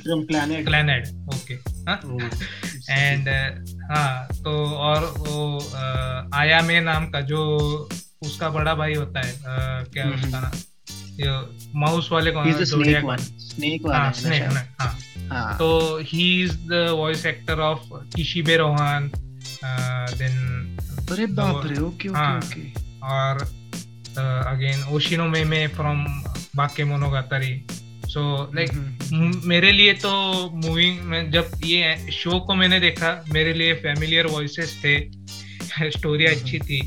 from 0.02 0.24
planet 0.26 0.64
planet 0.64 1.08
okay 1.34 1.54
and 2.92 3.28
हाँ 3.90 4.28
तो 4.44 4.54
और 4.86 5.04
वो 5.18 5.58
आया 6.34 6.60
में 6.62 6.80
नाम 6.80 7.06
का 7.10 7.20
जो 7.30 7.42
उसका 8.26 8.48
बड़ा 8.50 8.74
भाई 8.74 8.94
होता 8.94 9.20
है 9.26 9.32
क्या 9.84 10.04
हम्म, 10.04 10.14
उसका 10.14 10.40
नाम? 10.40 10.52
ये 11.20 11.30
माउस 11.80 12.08
वाले 12.12 12.30
कौन 12.30 12.64
स्नेक 12.64 13.04
वन 13.04 13.16
स्नेक 13.16 13.86
हाँ 13.86 14.12
स्नेक 14.12 14.42
हाँ, 14.80 14.96
हाँ। 15.32 15.56
तो 15.58 15.98
he 16.02 16.24
is 16.44 16.56
the 16.68 16.86
voice 16.98 17.24
actor 17.26 17.60
of 17.60 17.88
Kishibe 18.16 18.56
Rohan 18.56 19.10
then 20.18 20.36
अरे 21.12 21.26
बाप 21.38 21.66
रे 21.66 21.80
ओके 21.80 22.08
ओके 22.08 22.36
ओके। 22.38 22.62
और 23.06 23.42
again 24.18 24.82
Oshino 24.94 25.24
Meme 25.28 25.66
from 25.76 26.04
Bake 26.56 26.84
मोनोगातारी 26.84 27.52
so 28.06 28.22
like 28.54 29.42
मेरे 29.46 29.70
लिए 29.72 29.92
तो 29.96 30.10
मूविंग 30.56 31.00
में 31.04 31.30
जब 31.30 31.50
ये 31.64 32.10
शो 32.12 32.38
को 32.40 32.54
मैंने 32.54 32.80
देखा 32.80 33.10
मेरे 33.32 33.52
लिए 33.54 33.72
फैमिलियर 33.80 34.26
वॉइसेस 34.28 34.80
थे 34.84 34.98
स्टोरी 35.90 36.26
अच्छी 36.26 36.58
थी 36.60 36.80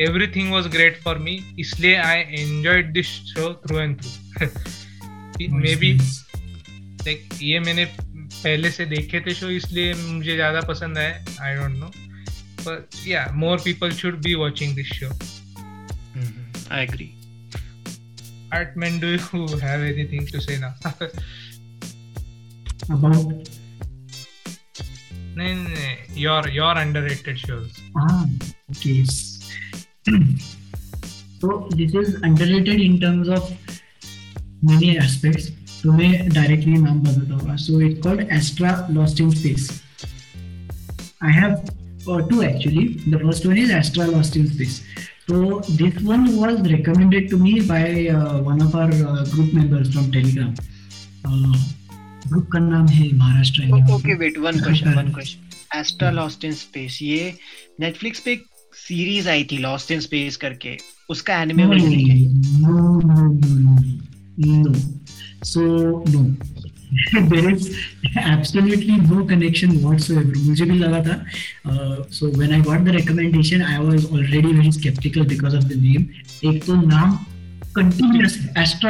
everything 0.00 0.52
was 0.52 0.66
great 0.68 1.00
for 1.02 1.18
me 1.18 1.38
इसलिए 1.60 1.94
I 1.96 2.20
enjoyed 2.40 2.92
this 2.92 3.06
show 3.26 3.52
through 3.66 3.78
and 3.78 4.00
through 4.00 5.48
maybe 5.76 5.92
like 5.92 7.28
ये 7.42 7.58
मैंने 7.60 7.84
पहले 7.84 8.70
से 8.70 8.86
देखे 8.86 9.20
थे 9.20 9.34
शो 9.34 9.48
इसलिए 9.52 9.92
मुझे 9.94 10.34
ज़्यादा 10.34 10.60
पसंद 10.68 10.98
आए 10.98 11.24
आई 11.40 11.54
don't 11.54 11.76
know 11.76 11.90
but 12.60 13.06
yeah 13.06 13.26
more 13.34 13.60
people 13.64 13.90
should 13.94 14.22
be 14.22 14.34
watching 14.36 14.74
this 14.76 14.92
show 14.92 15.08
I 16.70 16.82
agree 16.82 17.10
Artman, 18.53 18.99
do 18.99 19.07
you 19.07 19.57
have 19.57 19.81
anything 19.81 20.25
to 20.27 20.41
say 20.41 20.57
now? 20.59 20.73
About? 22.89 23.29
No, 25.35 25.53
no, 25.53 25.63
no, 25.63 25.69
your 26.13 26.47
your 26.49 26.77
underrated 26.77 27.37
shows. 27.39 27.71
Ah, 27.95 28.25
okay. 28.71 29.03
so 31.39 31.67
this 31.71 31.93
is 31.93 32.15
underrated 32.23 32.81
in 32.81 32.99
terms 32.99 33.29
of 33.29 33.51
many 34.61 34.97
aspects. 34.97 35.51
तो 35.83 35.91
मैं 35.91 36.29
directly 36.29 36.77
नाम 36.77 36.99
बताता 37.01 37.35
हूँ 37.49 37.57
so 37.57 37.79
it 37.81 38.01
called 38.03 38.21
Astra 38.37 38.71
lost 38.91 39.19
in 39.21 39.29
space 39.35 39.69
I 41.23 41.33
have 41.33 41.53
to 42.29 42.41
actually 42.43 42.87
the 43.11 43.19
first 43.21 43.45
one 43.45 43.57
is 43.57 43.71
Astra 43.71 44.05
lost 44.05 44.37
in 44.37 44.47
space 44.53 44.81
So 45.28 45.60
this 45.60 46.02
one 46.02 46.36
was 46.36 46.60
recommended 46.70 47.30
to 47.30 47.38
me 47.38 47.60
by 47.60 48.08
uh, 48.08 48.42
one 48.42 48.60
of 48.60 48.74
our 48.74 48.90
uh, 48.90 49.24
group 49.24 49.54
members 49.54 49.92
from 49.94 50.10
Telegram. 50.12 50.54
Uh, 51.24 51.56
group 52.28 52.48
का 52.52 52.58
नाम 52.58 52.86
है 52.88 53.10
Maharashtra 53.16 53.62
okay 53.94 54.14
wait 54.18 54.38
one 54.38 54.60
question 54.60 54.94
one 54.94 55.10
question 55.12 55.78
Astra 55.78 56.10
Lost 56.10 56.44
in 56.44 56.52
Space 56.52 56.98
ये 57.02 57.32
Netflix 57.80 58.20
पे 58.20 58.36
series 58.86 59.28
आई 59.28 59.44
थी 59.50 59.58
lost 59.58 59.90
in 59.90 60.00
space 60.00 60.36
करके। 60.44 60.76
उसका 61.10 61.40
anime 61.42 61.66
version 61.66 61.92
है 61.92 62.18
no 62.60 63.00
no 63.00 63.16
no 63.44 63.74
no 64.62 64.74
so 65.52 65.62
no 66.08 66.22
there 67.30 67.50
is 67.50 67.76
absolutely 68.16 68.96
no 69.12 69.24
connection 69.24 69.70
whatsoever 69.82 70.38
मुझे 70.46 70.64
भी 70.64 70.78
लगा 70.78 71.00
था 71.06 71.16
uh, 71.70 72.02
so 72.10 72.30
when 72.40 72.52
I 72.52 72.60
got 72.60 72.84
the 72.84 72.92
recommendation 72.92 73.62
I 73.62 73.78
was 73.80 74.06
already 74.10 74.52
very 74.52 74.72
skeptical 74.72 75.24
because 75.24 75.54
of 75.54 75.68
the 75.68 75.78
name 75.86 76.08
एक 76.50 76.64
तो 76.66 76.74
नाम 76.82 77.18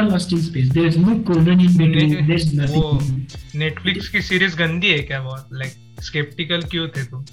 lost 0.09 0.31
in 0.31 0.41
space 0.41 0.69
there 0.73 0.85
is 0.85 0.97
no 0.97 1.15
colon 1.29 1.59
in 1.59 1.71
between 1.77 2.27
there 2.27 2.37
is 2.37 2.53
nothing 2.53 3.25
Netflix 3.63 4.07
की 4.07 4.21
series 4.21 4.55
गंदी 4.57 4.91
है 4.91 4.99
क्या 5.09 5.21
बहुत 5.21 5.49
like 5.61 5.75
skeptical 6.09 6.69
क्यों 6.71 6.87
थे 6.97 7.03
तुम 7.05 7.25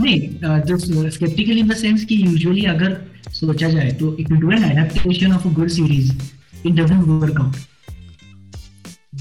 नहीं 0.00 0.64
just 0.66 0.92
skeptical 1.18 1.64
in 1.64 1.72
the 1.72 1.80
sense 1.84 2.04
कि 2.04 2.22
usually 2.26 2.66
अगर 2.74 3.00
सोचा 3.40 3.68
जाए 3.68 3.90
तो 4.00 4.16
you 4.18 4.40
do 4.44 4.54
an 4.58 4.70
adaptation 4.72 5.36
of 5.38 5.46
a 5.46 5.56
good 5.60 5.76
series 5.80 6.12
it 6.64 6.74
doesn't 6.74 7.06
work 7.06 7.44
out 7.44 7.69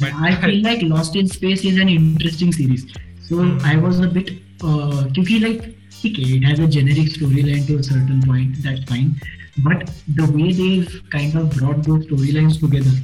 But 0.00 0.12
I 0.14 0.34
feel 0.36 0.62
like 0.62 0.82
Lost 0.82 1.16
in 1.16 1.28
Space 1.28 1.64
is 1.64 1.78
an 1.78 1.88
interesting 1.88 2.52
series. 2.52 2.86
So 3.28 3.36
mm. 3.36 3.62
I 3.64 3.76
was 3.76 4.00
a 4.00 4.08
bit 4.08 4.30
uh, 4.62 5.04
क्योंकि 5.14 5.40
like 5.42 5.74
okay, 6.06 6.36
it 6.36 6.44
has 6.44 6.58
a 6.58 6.66
generic 6.66 7.08
storyline 7.08 7.66
to 7.66 7.78
a 7.78 7.82
certain 7.82 8.22
point, 8.22 8.62
that's 8.62 8.84
fine. 8.84 9.14
But 9.58 9.90
the 10.08 10.26
way 10.32 10.52
they've 10.52 11.02
kind 11.10 11.36
of 11.36 11.50
brought 11.56 11.82
those 11.84 12.06
storylines 12.06 12.60
together 12.60 12.96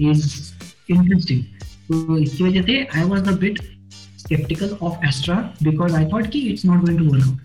is 0.00 0.54
interesting. 0.88 1.46
So 1.88 2.16
इसकी 2.16 2.44
वजह 2.44 2.62
से 2.66 2.86
I 2.94 3.04
was 3.04 3.28
a 3.28 3.36
bit 3.44 3.60
skeptical 4.16 4.76
of 4.80 4.98
Astra 5.04 5.52
because 5.62 5.94
I 5.94 6.04
thought 6.04 6.30
कि 6.30 6.42
it's 6.52 6.64
not 6.64 6.84
going 6.84 6.98
to 6.98 7.10
work 7.10 7.22
out. 7.22 7.38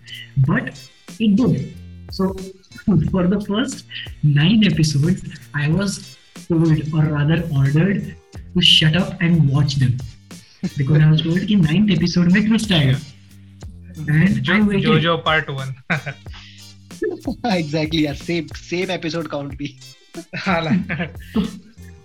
But 0.46 0.88
it 1.18 1.36
did. 1.36 1.74
So 2.10 2.34
for 3.10 3.26
the 3.26 3.40
first 3.40 3.84
nine 4.22 4.64
episodes, 4.64 5.22
I 5.54 5.68
was 5.68 6.16
told 6.48 6.94
or 6.94 7.04
rather 7.14 7.42
ordered 7.54 8.16
to 8.55 8.61
shut 8.61 8.95
up 8.95 9.21
and 9.21 9.49
watch 9.49 9.75
them 9.75 9.97
because 10.77 11.01
I 11.01 11.11
was 11.11 11.21
told 11.21 11.47
कि 11.47 11.55
ninth 11.61 11.91
episode 11.97 12.31
में 12.33 12.41
twist 12.49 12.71
आएगा. 12.71 12.99
And 13.97 14.49
I 14.49 14.61
waited. 14.61 14.83
JoJo 14.83 15.17
part 15.25 15.49
one 15.49 15.73
exactly 17.53 18.05
यार 18.05 18.15
same 18.15 18.47
same 18.57 18.91
episode 18.91 19.27
count 19.27 19.57
भी 19.57 19.75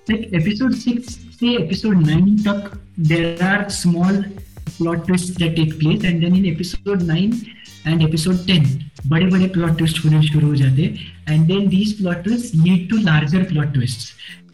like 0.09 0.27
episode 0.39 0.75
6 0.81 1.15
say 1.39 1.53
episode 1.61 2.03
9 2.09 2.27
tak 2.43 2.67
there 3.09 3.31
are 3.47 3.63
small 3.77 4.19
plot 4.77 5.01
twists 5.09 5.39
that 5.41 5.57
take 5.57 5.73
place 5.81 6.05
and 6.11 6.23
then 6.25 6.37
in 6.41 6.47
episode 6.51 7.03
9 7.09 7.33
and 7.93 8.05
episode 8.07 8.45
10 8.51 8.69
बड़े 9.13 9.27
बड़े 9.33 9.49
plot 9.57 9.75
twists 9.81 10.05
होने 10.05 10.23
शुरू 10.29 10.49
हो 10.49 10.55
जाते 10.63 10.87
and 11.35 11.51
then 11.53 11.67
these 11.75 11.95
plot 12.01 12.23
twists 12.27 12.55
lead 12.67 12.87
to 12.93 13.01
larger 13.09 13.43
plot 13.53 13.75
twists 13.79 14.07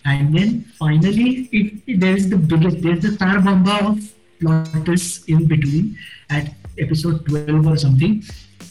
And 0.05 0.37
then 0.37 0.63
finally, 0.79 1.49
it, 1.53 1.83
it, 1.87 2.01
there 2.01 2.17
is 2.17 2.29
the 2.29 2.37
biggest, 2.37 2.83
there's 2.83 3.01
the 3.01 3.13
Star 3.13 3.41
Bomba 3.41 3.87
of 3.87 4.13
plot 4.41 4.89
in 5.29 5.47
between 5.47 5.97
at 6.31 6.53
episode 6.79 7.27
12 7.27 7.67
or 7.67 7.77
something. 7.77 8.23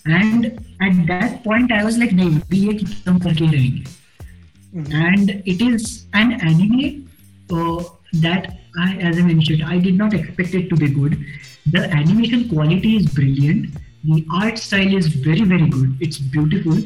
And 0.06 0.46
at 0.82 1.08
that 1.08 1.44
point, 1.44 1.72
I 1.72 1.84
was 1.84 1.98
like, 1.98 2.12
no, 2.12 2.26
we 2.50 2.80
mm-hmm. 2.80 4.94
And 4.94 5.30
it 5.46 5.62
is 5.62 6.06
an 6.14 6.34
anime 6.34 7.10
uh, 7.52 7.84
that 8.14 8.58
I, 8.80 8.96
as 8.98 9.18
I 9.18 9.22
mentioned, 9.22 9.64
I 9.64 9.78
did 9.78 9.96
not 9.96 10.14
expect 10.14 10.54
it 10.54 10.70
to 10.70 10.76
be 10.76 10.90
good. 10.90 11.24
The 11.72 11.90
animation 11.90 12.50
quality 12.50 12.98
is 12.98 13.08
brilliant. 13.08 13.76
The 14.04 14.26
art 14.34 14.58
style 14.58 14.96
is 14.96 15.08
very, 15.08 15.44
very 15.44 15.70
good. 15.70 15.96
It's 16.00 16.18
beautiful. 16.18 16.78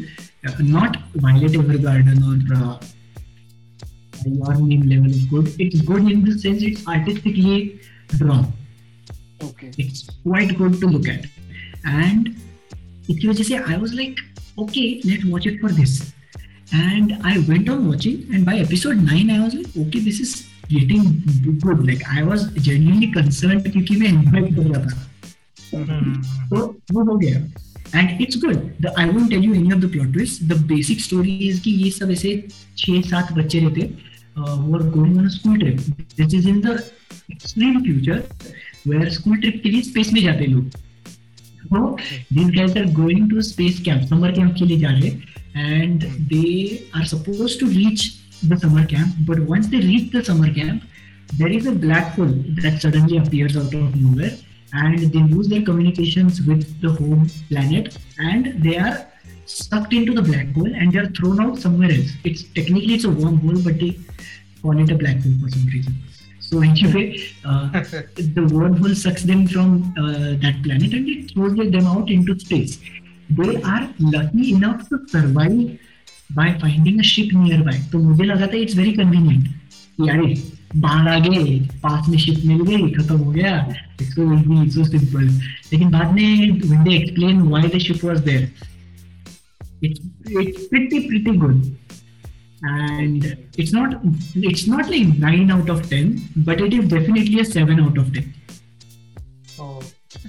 Uh, 0.46 0.52
not 0.60 0.98
Violet 1.16 1.54
Evergarden 1.54 2.22
or 2.28 2.56
uh, 2.56 2.80
your 4.26 4.56
name 4.56 4.82
level 4.90 5.12
of 5.12 5.30
good. 5.30 5.56
It's 5.60 5.82
good 5.82 6.12
in 6.12 6.24
the 6.26 6.38
sense 6.40 6.64
it's 6.64 6.88
artistically 6.88 7.80
drawn. 8.18 8.54
Okay 9.44 9.72
It's 9.78 10.10
quite 10.24 10.58
good 10.58 10.80
to 10.82 10.88
look 10.88 11.08
at. 11.08 11.26
And 11.86 12.30
इसकी 13.10 13.28
वजह 13.28 13.44
से 13.44 13.60
I 13.66 13.78
was 13.78 13.94
like, 13.94 14.20
okay, 14.58 15.02
let's 15.06 15.26
watch 15.26 15.46
it 15.46 15.60
for 15.60 15.72
this. 15.72 16.14
And 16.74 17.18
I 17.24 17.38
went 17.48 17.70
on 17.70 17.88
watching, 17.88 18.26
and 18.34 18.46
by 18.46 18.56
episode 18.58 18.98
9, 18.98 19.30
I 19.30 19.44
was 19.44 19.54
like, 19.54 19.68
okay, 19.78 20.00
this 20.00 20.20
is 20.20 20.48
getting 20.70 21.04
good. 21.60 21.86
Like, 21.86 22.02
I 22.10 22.24
was 22.24 22.48
genuinely 22.70 23.12
concerned 23.12 23.70
क्योंकि 23.72 23.96
मैं 23.96 24.10
enjoy 24.12 24.56
कर 24.56 24.68
रहा 24.72 24.86
था. 24.86 25.06
तो 26.50 26.66
वो 26.92 27.04
हो 27.12 27.18
गया. 27.18 27.46
And 27.94 28.20
it's 28.20 28.36
good. 28.36 28.74
The, 28.82 28.92
I 28.98 29.06
won't 29.10 29.30
tell 29.30 29.44
you 29.48 29.54
any 29.54 29.72
of 29.72 29.82
the 29.82 29.88
plot 29.88 30.12
twists. 30.14 30.40
The 30.40 30.58
basic 30.74 31.00
story 31.00 31.36
is 31.50 31.60
कि 31.60 31.72
ये 31.84 31.92
सब 31.92 32.12
ऐसे 32.12 32.48
छह 32.78 33.02
सात 33.10 33.32
बच्चे 33.34 33.60
रहते 33.60 34.15
uh, 34.38 34.56
who 34.56 34.76
are 34.76 34.84
going 34.84 35.18
on 35.18 35.26
a 35.26 35.30
school 35.30 35.58
trip. 35.58 35.80
This 36.16 36.34
is 36.34 36.46
in 36.46 36.62
the 36.62 36.92
extreme 37.32 37.84
future 37.84 38.24
where 38.86 39.10
school 39.10 39.38
trip 39.42 39.62
के 39.64 39.70
लिए 39.70 39.82
space 39.92 40.14
में 40.14 40.22
जाते 40.22 40.48
लोग. 40.48 40.72
So 41.70 41.98
these 42.32 42.52
guys 42.52 42.76
are 42.78 42.92
going 42.92 43.30
to 43.30 43.42
space 43.42 43.80
camp, 43.80 44.08
summer 44.10 44.32
camp 44.32 44.56
के 44.58 44.66
लिए 44.66 44.80
जा 44.80 44.90
रहे 44.90 45.36
and 45.56 46.02
they 46.30 46.88
are 46.94 47.06
supposed 47.06 47.60
to 47.60 47.68
reach 47.68 48.20
the 48.44 48.60
summer 48.60 48.86
camp. 48.86 49.14
But 49.26 49.40
once 49.40 49.68
they 49.68 49.78
reach 49.78 50.12
the 50.12 50.24
summer 50.24 50.54
camp, 50.54 50.84
there 51.38 51.48
is 51.48 51.66
a 51.66 51.72
black 51.72 52.14
hole 52.14 52.36
that 52.62 52.82
suddenly 52.82 53.18
appears 53.18 53.58
out 53.58 53.74
of 53.74 53.96
nowhere, 53.96 54.38
and 54.74 55.00
they 55.00 55.20
lose 55.20 55.48
their 55.48 55.64
communications 55.64 56.42
with 56.42 56.80
the 56.82 56.92
home 56.92 57.30
planet, 57.50 57.98
and 58.20 58.62
they 58.62 58.78
are 58.78 59.08
sucked 59.47 59.93
into 59.93 60.13
the 60.15 60.23
black 60.23 60.53
hole 60.55 60.73
and 60.75 60.93
they 60.93 60.99
are 60.99 61.09
thrown 61.09 61.41
out 61.41 61.59
somewhere 61.59 61.91
else. 61.91 62.13
It's 62.25 62.43
technically 62.43 62.95
it's 62.95 63.05
a 63.05 63.09
wormhole, 63.09 63.63
but 63.65 63.79
they 63.79 63.99
call 64.63 64.79
it 64.79 64.91
a 64.91 64.95
black 64.95 65.21
hole 65.23 65.35
for 65.43 65.51
some 65.51 65.67
reason. 65.67 65.95
So 66.41 66.61
anyway, 66.63 67.21
uh, 67.45 67.71
the 67.71 68.45
wormhole 68.57 68.95
sucks 68.97 69.23
them 69.23 69.47
from 69.47 69.95
uh, 69.99 70.35
that 70.43 70.63
planet 70.65 70.93
and 70.93 71.09
it 71.09 71.33
throws 71.33 71.57
them 71.57 71.87
out 71.87 72.11
into 72.11 72.39
space. 72.39 72.81
They 73.31 73.63
are 73.63 73.89
lucky 74.01 74.55
enough 74.55 74.89
to 74.89 75.07
survive 75.07 75.79
by 76.35 76.59
finding 76.59 76.99
a 77.01 77.03
ship 77.03 77.33
nearby. 77.33 77.77
तो 77.93 77.99
मुझे 77.99 78.25
लगा 78.25 78.47
था 78.47 78.57
it's 78.57 78.77
very 78.77 78.93
convenient 78.93 79.47
कि 80.01 80.09
अरे 80.11 80.35
बाहर 80.81 81.09
आ 81.09 81.19
गए 81.27 81.59
पास 81.83 82.09
में 82.09 82.19
ship 82.19 82.45
मिल 82.47 82.63
गई 82.67 82.91
खत्म 82.99 83.17
हो 83.19 83.31
गया 83.33 83.55
it's 84.01 84.15
so 84.15 84.33
easy 84.35 84.71
so 84.71 84.85
simple 84.91 85.27
लेकिन 85.73 85.91
बाद 85.91 86.13
में 86.15 86.61
when 86.71 86.85
they 86.89 86.97
explain 87.03 87.49
why 87.53 87.63
the 87.75 87.81
ship 87.87 88.05
was 88.09 88.23
there 88.29 88.45
it's 89.82 90.00
it's 90.26 90.68
pretty 90.68 91.08
pretty 91.08 91.38
good 91.38 91.78
and 92.64 93.48
it's 93.58 93.74
not 93.74 93.96
it's 94.36 94.68
not 94.68 94.90
like 94.90 95.08
9 95.08 95.52
out 95.52 95.70
of 95.70 95.90
10 95.90 96.30
but 96.38 96.62
it 96.62 96.74
is 96.74 96.88
definitely 96.88 97.40
a 97.40 97.46
7 97.46 97.80
out 97.80 97.98
of 97.98 98.14
10 98.14 98.34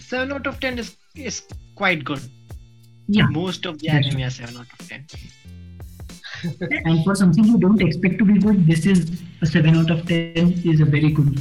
7 0.06 0.32
out 0.32 0.46
of 0.46 0.60
10 0.60 0.78
is, 0.78 0.96
is 1.14 1.42
quite 1.74 2.04
good. 2.04 2.20
yeah 3.08 3.26
Most 3.26 3.66
of 3.66 3.78
the 3.78 3.88
anime 3.88 4.22
are 4.22 4.30
7 4.30 4.56
out 4.56 4.66
of 4.78 4.88
10. 4.88 5.06
and 6.84 7.04
for 7.04 7.14
something 7.14 7.44
you 7.44 7.58
don't 7.58 7.82
expect 7.82 8.18
to 8.18 8.24
be 8.24 8.38
good 8.38 8.66
this 8.66 8.86
is 8.86 9.22
a 9.42 9.46
7 9.46 9.76
out 9.76 9.90
of 9.90 10.06
10 10.06 10.62
is 10.64 10.80
a 10.80 10.84
very 10.84 11.10
good 11.10 11.40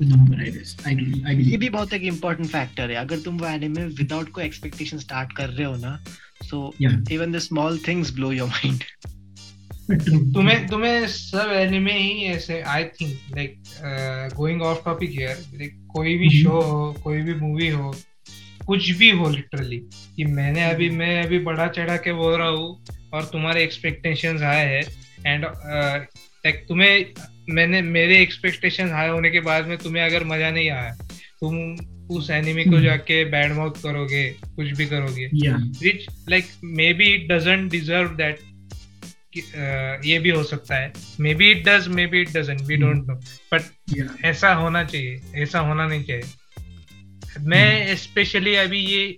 number 0.00 0.36
i 0.36 0.50
guess. 0.50 0.74
I 0.86 0.94
believe. 0.94 1.40
ये 1.50 1.56
भी 1.56 1.68
बहुत 1.68 1.92
एक 1.92 2.02
important 2.02 2.48
factor 2.48 2.90
है। 2.90 2.96
अगर 2.96 3.18
तुम 3.20 3.38
वो 3.38 3.46
anime 3.46 3.84
without 4.00 4.30
कोई 4.30 4.44
expectation 4.44 4.98
start 4.98 5.32
कर 5.36 5.48
रहे 5.48 5.66
हो 5.66 5.76
ना 5.76 5.98
so 6.42 6.74
even 7.12 7.32
the 7.32 7.38
small 7.38 7.78
things 7.88 8.12
blow 8.14 8.32
your 8.32 8.48
mind 8.48 8.84
तुम्हें 10.34 10.66
तुम्हें 10.66 11.06
सब 11.06 11.50
एनिमे 11.52 11.98
ही 11.98 12.24
ऐसे 12.24 12.60
I 12.60 12.84
think 12.84 13.36
like 13.36 13.62
going 14.36 14.62
off 14.62 14.84
topic 14.84 15.10
here 15.10 15.44
like 15.54 15.86
कोई 15.94 16.16
भी. 16.18 16.30
शो 16.42 16.60
हो 16.60 16.92
कोई 17.04 17.20
भी 17.22 17.34
मूवी 17.34 17.68
हो 17.68 17.94
कुछ 18.66 18.90
भी 18.90 19.10
हो 19.10 19.28
लिटरली 19.30 19.76
कि 20.16 20.24
मैंने 20.24 20.64
अभी 20.70 20.88
मैं 20.90 21.24
अभी 21.24 21.38
बड़ा 21.38 21.66
चढ़ा 21.68 21.96
के 21.96 22.12
बोल 22.12 22.36
रहा 22.38 22.48
हूँ 22.48 22.84
और 23.14 23.24
तुम्हारे 23.24 23.62
एक्सपेक्टेशंस 23.64 24.42
हाई 24.42 24.56
है 24.56 24.80
एंड 25.26 25.44
लाइक 25.44 26.64
तुम्हें 26.68 26.90
मैंने 27.48 27.82
मेरे 27.82 28.22
एक्सपेक्टेशन 28.22 28.90
हाई 28.90 29.08
होने 29.08 29.30
के 29.30 29.40
बाद 29.40 29.66
में 29.66 29.78
तुम्हें 29.78 30.02
अगर 30.02 30.24
मज़ा 30.24 30.50
नहीं 30.50 30.70
आया 30.70 30.96
तुम 31.40 31.76
उस 32.10 32.30
एनिमे 32.30 32.64
को 32.64 32.70
Mhm. 32.70 32.82
जाके 32.82 33.24
बैड 33.24 33.52
माउथ 33.52 33.70
करोगे 33.82 34.36
कुछ 34.56 34.70
भी 34.70 34.86
करोगे। 34.86 35.28
Which 35.84 36.02
like 36.32 36.48
maybe 36.78 37.06
it 37.16 37.22
doesn't 37.32 37.70
deserve 37.74 38.10
that 38.20 38.36
uh, 39.36 40.06
ये 40.06 40.18
भी 40.18 40.30
हो 40.30 40.42
सकता 40.44 40.76
है। 40.76 40.92
Maybe 41.34 41.50
it 41.50 41.68
does 41.68 41.88
maybe 42.06 42.20
it 42.20 42.28
doesn't 42.28 42.60
we 42.60 42.76
don't 42.76 43.06
know 43.06 43.14
but 43.54 43.62
ऐसा 44.24 44.52
होना 44.52 44.84
चाहिए 44.84 45.20
ऐसा 45.34 45.58
होना 45.58 45.86
नहीं 45.86 46.02
चाहिए। 46.04 46.22
मैं 47.40 47.96
स्पेशली 47.96 48.54
अभी 48.54 48.78
ये 48.78 49.16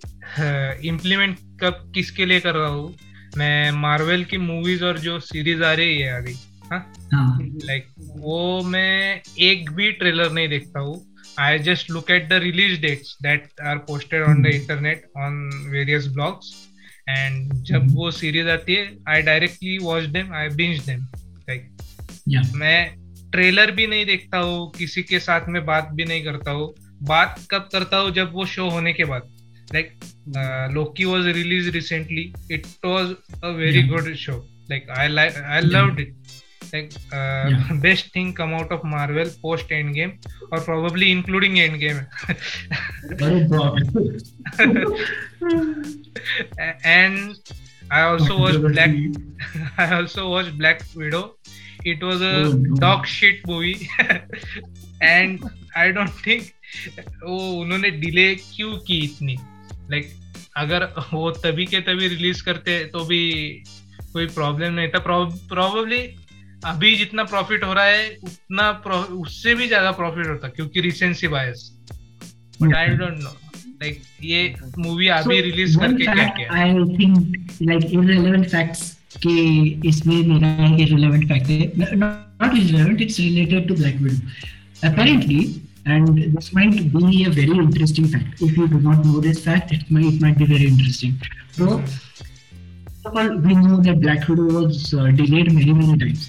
इम्प्लीमेंट 0.87 1.37
कब 1.61 1.91
किसके 1.95 2.25
लिए 2.25 2.39
कर 2.39 2.55
रहा 2.55 2.67
हूँ? 2.67 2.97
मैं 3.37 3.71
मार्वल 3.71 4.23
की 4.23 4.37
मूवीज़ 4.37 4.83
और 4.85 4.99
जो 4.99 5.19
सीरीज़ 5.19 5.63
आ 5.63 5.73
रही 5.73 5.97
है 5.97 6.21
अभी 6.21 6.33
लाइक 6.73 7.87
वो 8.17 8.61
मैं 8.65 9.21
एक 9.39 9.71
भी 9.71 9.91
ट्रेलर 9.93 10.31
नहीं 10.31 10.47
देखता 10.49 10.79
हूँ। 10.79 10.95
I 11.39 11.59
just 11.59 11.91
look 11.91 12.11
at 12.11 12.27
the 12.29 12.39
release 12.43 12.79
dates 12.81 13.17
that 13.23 13.61
are 13.67 13.77
posted 13.87 14.23
on 14.23 14.41
the 14.43 14.53
internet 14.53 15.05
on 15.17 15.49
various 15.71 16.07
blogs 16.13 16.53
and 17.09 17.53
जब. 17.63 17.87
वो 17.95 18.11
सीरीज़ 18.11 18.47
आती 18.49 18.75
है 18.75 18.87
I 19.09 19.21
directly 19.21 19.77
watch 19.77 20.03
them 20.15 20.33
I 20.35 20.49
binge 20.55 20.79
them 20.85 21.07
like 21.49 22.55
मैं 22.55 22.89
ट्रेलर 23.31 23.71
भी 23.71 23.87
नहीं 23.87 24.05
देखता 24.05 24.37
हूँ 24.37 24.71
किसी 24.77 25.03
के 25.03 25.19
साथ 25.19 25.47
में 25.49 25.65
बात 25.65 25.89
भी 25.93 26.05
नहीं 26.05 26.23
करता 26.23 26.51
हूँ। 26.51 26.73
बात 27.03 27.35
कब 27.51 27.67
करता 27.71 27.97
हूँ 27.97 28.11
जब 28.11 28.31
वो 28.33 28.45
शो 28.45 28.69
होने 28.69 28.93
के 28.93 29.05
बाद। 29.05 29.29
Like 29.73 29.89
Loki 30.73 31.05
was 31.05 31.27
released 31.27 31.69
recently 31.71 32.21
it 32.51 32.65
was 32.85 33.13
a 33.43 33.49
very. 33.57 33.83
Good 33.87 34.13
show 34.15 34.37
like 34.69 34.89
I 34.97 35.07
like 35.07 35.37
I. 35.37 35.61
Loved 35.61 35.99
it 35.99 36.15
like 36.73 36.91
uh, 37.13 37.45
Yeah. 37.51 37.71
best 37.85 38.11
thing 38.13 38.33
come 38.39 38.53
out 38.59 38.71
of 38.75 38.83
marvel 38.93 39.29
post 39.41 39.69
endgame 39.79 40.13
or 40.51 40.59
probably 40.69 41.11
including 41.11 41.55
endgame 41.65 42.01
and 46.83 47.35
i 47.91 48.01
also 48.01 48.37
watched 48.39 48.61
black 48.61 48.91
i 49.77 49.93
also 49.99 50.29
watched 50.29 50.57
black 50.57 50.81
widow 50.95 51.23
it 51.85 52.01
was 52.03 52.21
a 52.21 52.33
Oh, 52.45 52.51
no. 52.53 52.75
dog 52.75 53.05
shit 53.05 53.45
movie 53.47 53.87
and 55.01 55.43
i 55.75 55.91
don't 55.91 56.15
think 56.27 56.53
वो 57.23 57.37
उन्होंने 57.61 57.89
delay 58.03 58.23
क्यों 58.35 58.77
की 58.87 58.97
इतनी 59.03 59.35
like 59.91 60.09
अगर 60.57 60.83
वो 61.13 61.29
तभी 61.43 61.65
के 61.73 61.79
तभी 61.89 62.07
रिलीज़ 62.07 62.43
करते 62.45 62.77
तो 62.93 63.03
भी 63.11 63.21
कोई 64.13 64.25
प्रॉब्लम 64.35 64.73
नहीं 64.73 64.89
था 64.95 64.99
प्रॉब्लली 65.07 66.01
अभी 66.65 66.95
जितना 66.97 67.23
प्रॉफिट 67.23 67.63
हो 67.63 67.73
रहा 67.73 67.85
है 67.85 68.09
उतना 68.23 68.69
उससे 69.21 69.53
भी 69.55 69.67
ज़्यादा 69.67 69.91
प्रॉफिट 69.99 70.27
होता 70.27 70.47
क्योंकि 70.55 70.81
recency 70.81 71.27
bias 71.27 71.71
but 72.61 72.73
I 72.75 72.87
don't 73.01 73.19
know 73.23 73.35
like 73.83 74.01
ये 74.23 74.55
मूवी 74.77 75.07
अभी 75.17 75.39
रिलीज़ 75.41 75.77
करके 75.79 76.05
क्या 76.05 76.27
किया 76.37 76.49
I 76.61 76.69
think 76.97 77.35
like 77.69 77.85
irrelevant 77.99 78.49
facts 78.53 78.83
कि 79.23 79.35
इसमें 79.85 80.15
मेरा 80.27 80.49
एक 80.65 80.87
irrelevant 80.87 81.27
fact 81.31 81.49
है 81.49 81.71
not 81.77 82.57
irrelevant 82.57 83.01
it's 83.05 83.19
related 83.19 83.67
to 83.67 83.77
Black 83.81 84.01
Widow 84.01 84.19
apparently 84.89 85.39
and 85.85 86.17
this 86.35 86.51
might 86.53 86.79
be 86.95 87.23
a 87.25 87.29
very 87.29 87.57
interesting 87.65 88.07
fact 88.15 88.41
if 88.47 88.57
you 88.57 88.67
do 88.67 88.79
not 88.87 89.05
know 89.05 89.21
this 89.27 89.43
fact 89.43 89.71
it 89.77 89.91
might 89.91 90.09
it 90.13 90.21
might 90.25 90.37
be 90.37 90.49
very 90.53 90.67
interesting 90.67 91.13
so 91.59 91.77
first 91.77 93.05
of 93.05 93.21
all 93.21 93.31
we 93.45 93.55
know 93.61 93.77
that 93.87 94.01
Black 94.07 94.27
Widow 94.27 94.49
was 94.57 94.93
uh, 94.93 95.05
delayed 95.21 95.53
many 95.59 95.77
many 95.83 95.97
times 96.03 96.27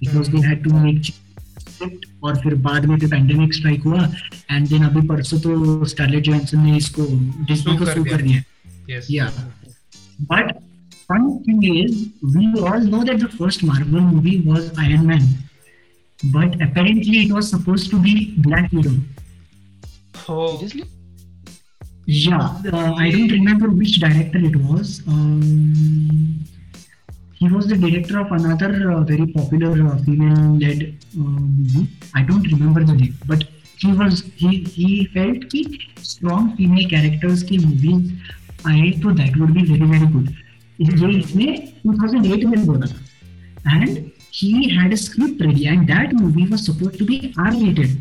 because 0.00 0.28
they 0.28 0.40
had 0.40 0.64
to 0.64 0.74
make 0.84 1.04
script 1.04 2.06
और 2.22 2.36
फिर 2.36 2.54
बाद 2.54 2.86
में 2.86 2.98
फिर 2.98 3.10
pandemic 3.10 3.54
strike 3.54 3.82
हुआ 3.82 4.12
and 4.50 4.68
then 4.68 4.82
अभी 4.84 5.06
परसों 5.08 5.40
तो 5.40 5.84
Scarlett 5.84 6.24
Johansson 6.24 6.60
ने 6.60 6.76
इसको 6.76 7.06
डिज्नी 7.44 7.76
को 7.76 7.84
दिया। 7.84 8.16
कर 8.16 8.22
दिया 8.22 8.42
Yeah. 9.08 9.30
But 10.30 10.48
fun 11.08 11.26
thing 11.44 11.62
is, 11.62 11.92
we 12.34 12.46
all 12.60 12.80
know 12.80 13.02
that 13.04 13.20
the 13.20 13.28
first 13.28 13.62
Marvel 13.62 14.00
movie 14.00 14.40
was 14.40 14.64
Iron 14.78 15.06
Man, 15.06 15.28
but 16.24 16.56
apparently 16.66 17.20
it 17.20 17.32
was 17.32 17.50
supposed 17.50 17.90
to 17.90 18.00
be 18.00 18.14
Black 18.38 18.72
Widow. 18.72 18.96
हो 20.28 20.70
Yeah, 22.06 22.56
uh, 22.72 22.94
I 22.94 23.10
don't 23.10 23.30
remember 23.30 23.70
which 23.70 24.00
director 24.00 24.38
it 24.38 24.56
was. 24.56 25.02
Um, 25.06 26.44
he 27.40 27.48
was 27.48 27.66
the 27.66 27.76
director 27.76 28.20
of 28.20 28.30
another 28.32 28.92
uh, 28.92 29.00
very 29.00 29.26
popular 29.26 29.72
uh, 29.86 29.96
female-led 30.04 30.80
uh, 31.18 31.38
movie. 31.58 31.86
I 32.14 32.22
don't 32.22 32.46
remember 32.52 32.84
the 32.84 32.92
name, 32.92 33.14
but 33.26 33.44
he 33.78 33.92
was 34.00 34.20
he 34.40 34.50
he 34.74 35.06
felt 35.14 35.46
कि 35.52 35.62
strong 36.10 36.54
female 36.56 36.88
characters 36.90 37.42
की 37.50 37.58
movies 37.64 38.10
आए 38.72 38.90
तो 39.02 39.14
that 39.20 39.38
would 39.38 39.54
be 39.54 39.64
very 39.72 39.88
very 39.92 40.10
good. 40.16 40.28
ये 40.80 41.18
इसने 41.18 41.46
2008 41.86 42.44
में 42.50 42.66
बोला 42.66 42.86
था 42.86 43.78
and 43.78 44.10
he 44.38 44.52
had 44.76 44.92
a 44.92 45.00
script 45.06 45.40
ready 45.46 45.66
and 45.72 45.88
that 45.92 46.12
movie 46.20 46.46
was 46.52 46.66
supposed 46.66 46.98
to 46.98 47.06
be 47.12 47.34
R-rated. 47.38 47.98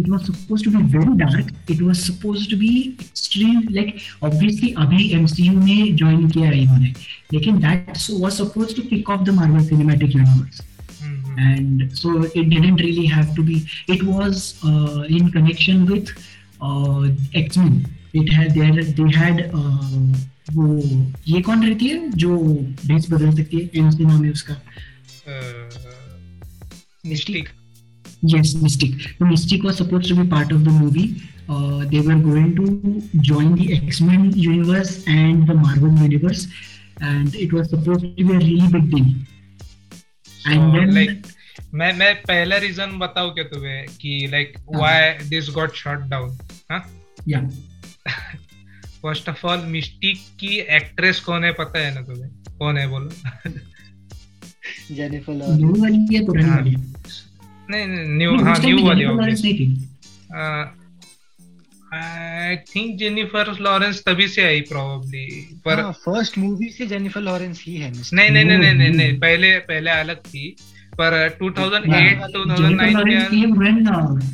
It 0.00 0.08
was 0.14 0.26
supposed 0.26 0.64
to 0.64 0.72
be 0.76 0.82
very 0.96 1.14
dark 1.22 1.52
it 1.74 1.82
was 1.88 2.02
supposed 2.08 2.50
to 2.50 2.58
be 2.62 2.72
extreme 3.04 3.60
like 3.78 4.00
obviously 4.28 4.72
अभी 4.84 5.10
MCU 5.20 5.54
में 5.64 5.96
join 6.02 6.26
किया 6.32 6.50
है 6.50 6.62
इन्होंने 6.62 6.92
लेकिन 7.32 7.60
that 7.66 8.02
so 8.06 8.18
was 8.24 8.42
supposed 8.42 8.76
to 8.80 8.88
kick 8.90 9.14
off 9.14 9.24
the 9.30 9.36
Marvel 9.40 9.70
Cinematic 9.70 10.18
Universe 10.20 10.62
and 11.38 11.86
so 12.00 12.10
it 12.40 12.50
didn't 12.50 12.82
really 12.86 13.06
have 13.06 13.34
to 13.36 13.42
be 13.42 13.62
it 13.88 14.02
was 14.02 14.42
uh, 14.64 15.04
in 15.18 15.30
connection 15.36 15.86
with 15.86 16.10
uh, 16.60 17.08
X-Men 17.34 17.86
it 18.12 18.32
had 18.32 18.54
they, 18.54 18.70
they 18.98 19.10
had 19.16 19.50
uh, 19.54 20.20
वो 20.54 20.66
ये 21.28 21.40
कौन 21.46 21.62
रहती 21.64 21.88
है 21.88 22.10
जो 22.22 22.36
भेस 22.86 23.06
बदल 23.10 23.30
सकती 23.36 23.56
है 23.56 23.70
एमसी 23.80 24.04
नाम 24.04 24.24
है 24.24 24.30
उसका 24.30 24.56
Mystic 27.06 27.48
Yes, 28.22 28.54
Mystic. 28.54 29.00
So 29.18 29.24
Mystic 29.24 29.62
was 29.62 29.76
supposed 29.78 30.08
to 30.08 30.14
be 30.14 30.28
part 30.28 30.52
of 30.52 30.64
the 30.64 30.70
movie. 30.70 31.22
Uh, 31.48 31.84
they 31.86 32.00
were 32.00 32.16
going 32.16 32.54
to 32.56 33.02
join 33.20 33.54
the 33.54 33.74
X-Men 33.86 34.32
universe 34.32 35.04
and 35.06 35.46
the 35.46 35.54
Marvel 35.54 35.90
universe, 35.98 36.46
and 37.00 37.34
it 37.34 37.52
was 37.52 37.70
supposed 37.70 38.00
to 38.00 38.08
be 38.08 38.22
a 38.22 38.38
really 38.38 38.68
big 38.68 38.90
deal. 38.90 39.10
And 40.46 40.74
then, 40.74 40.92
like 40.94 41.26
मैं 41.74 41.92
मैं 41.96 42.14
पहला 42.22 42.56
reason 42.58 42.98
बताऊँ 42.98 43.32
क्या 43.34 43.44
तुम्हें 43.48 43.86
कि 44.00 44.28
like 44.32 44.56
हाँ. 44.58 44.78
Why 44.78 45.28
this 45.28 45.50
got 45.54 45.74
shot 45.74 46.08
down 46.10 46.38
हाँ 46.70 46.80
yeah, 47.28 47.50
first 49.02 49.28
of 49.28 49.46
all 49.46 49.64
Mystic 49.74 50.18
की 50.40 50.56
एक्ट्रेस 50.76 51.20
कौन 51.26 51.44
है 51.44 51.52
पता 51.60 51.78
है 51.78 51.94
ना 51.94 52.02
तुम्हें 52.06 52.30
कौन 52.58 52.78
है 52.78 52.86
बोलो 52.88 53.10
Jennifer 54.90 55.32
new 55.32 55.74
है 57.74 57.88
हाँ. 57.88 58.04
नहीं 58.04 58.18
न्यू 58.18 58.44
हाँ 58.44 58.58
न्यू 58.58 58.86
वाली 58.86 59.34
थी. 59.34 59.86
आई 61.94 62.56
थिंक 62.56 62.98
जेनिफर 62.98 63.56
लॉरेंस 63.60 64.02
तभी 64.06 64.28
से 64.28 64.42
आई 64.42 64.60
प्रोबेबली 64.60 65.58
पर 65.64 65.80
हाँ, 65.80 65.94
first 66.08 66.38
movie 66.38 66.72
से 66.72 66.86
Jennifer 66.86 67.22
Lawrence 67.26 67.58
ही 67.60 67.76
है 67.76 67.92
नहीं 68.14 68.30
नहीं 68.30 68.44
नहीं 68.44 68.74
नहीं 68.74 68.90
नहीं. 68.90 69.18
पहले 69.18 69.58
पहले 69.58 69.90
अलग 69.90 70.16
थी 70.16 70.56
पर 71.00 71.38
2008 71.42 72.22
2009 72.36 73.04
के 73.04 73.30
came 73.30 73.58
when 73.58 73.86
uh, 73.86 74.24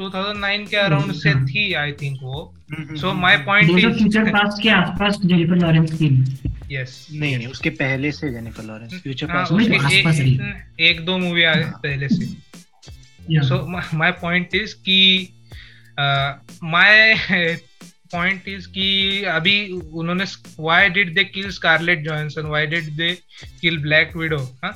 2009 0.00 0.70
के 0.70 0.76
अराउंड 0.76 1.12
से 1.12 1.30
हाँ. 1.30 1.46
थी 1.46 1.72
आई 1.72 1.92
थिंक 1.92 2.18
वो 2.22 2.54
so 2.72 3.12
my. 3.12 3.36
Point 3.36 3.70
is 3.70 4.18
Past 4.18 4.62
के 4.62 4.68
आसपास 4.68 5.16
Jennifer 5.16 5.58
Lawrence 5.62 5.92
came. 5.92 6.16
यस 6.72 7.08
नहीं 7.12 7.36
नहीं 7.36 7.46
उसके 7.46 7.70
पहले 7.70 8.12
से 8.12 8.32
जेनिफर 8.32 8.62
लॉरेंस 8.62 8.94
फ्यूचर 9.02 9.30
हाँ, 9.30 9.44
पास्ट 9.44 9.70
तो 9.70 9.86
आसपास 9.86 10.20
एक, 10.80 11.04
दो 11.04 11.18
मूवी 11.18 11.42
आए 11.42 11.62
हाँ. 11.62 11.72
पहले 11.72 12.08
से 12.08 12.43
Yeah. 13.28 13.42
so 13.42 13.66
my, 13.66 13.84
my 13.92 14.12
point 14.12 14.54
is 14.54 14.74
कि 14.74 15.28
my 16.62 17.16
point 18.14 18.48
is 18.48 18.66
कि 18.66 19.24
अभी 19.24 19.56
उन्होंने 19.72 20.26
why 20.56 20.88
did 20.88 21.14
they 21.14 21.24
kill 21.24 21.50
Scarlett 21.50 22.04
Johansson? 22.04 22.48
Why 22.48 22.66
did 22.66 22.96
they 22.96 23.18
kill 23.62 23.80
Black 23.82 24.14
Widow? 24.14 24.42
हाँ? 24.64 24.74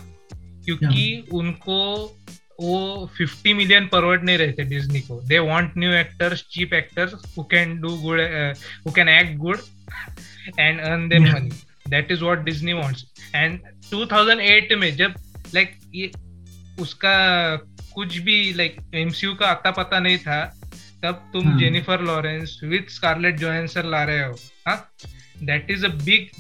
क्योंकि 0.65 1.29
उनको 1.33 2.15
वो 2.61 3.11
50 3.21 3.55
मिलियन 3.55 3.87
परवड 3.87 4.25
नहीं 4.25 4.39
रहे 4.39 4.53
थे 4.53 4.65
डिज्नी 4.65 5.01
को। 5.01 5.21
They 5.29 5.39
want 5.39 5.73
new 5.79 5.93
actors 5.93 6.43
cheap 6.51 6.75
actors 6.75 7.15
who 7.37 7.43
can 7.43 7.81
do 7.81 7.97
good 7.97 8.21
who 8.87 8.93
can 8.93 9.09
act 9.09 9.37
good 9.37 9.61
and 10.59 10.81
earn 10.81 11.09
them 11.09 11.25
money 11.25 11.51
that 11.89 12.13
is 12.13 12.25
what 12.25 12.39
Disney 12.39 12.73
wants 12.73 13.05
and 13.35 13.61
2008 13.95 14.77
में 14.79 14.97
जब 14.97 15.15
लाइक 15.55 15.71
like, 15.73 15.95
ये 15.95 16.11
उसका 16.81 17.17
कुछ 17.99 18.19
भी 18.19 18.53
लाइक 18.53 18.77
एमसीयू 18.95 19.35
का 19.35 19.47
आता 19.47 19.71
पता 19.71 19.99
नहीं 20.01 20.19
था 20.19 20.41
तब 21.03 21.31
तुम 21.33 21.59
Jennifer 21.59 22.03
Lawrence 22.03 22.61
with 22.65 22.91
Scarlett 22.91 23.39
Johansson 23.39 23.85
ला 23.85 24.03
रहे 24.05 24.25
हो 24.25 24.37
that 25.45 25.71
is 25.71 25.87
a 25.87 25.89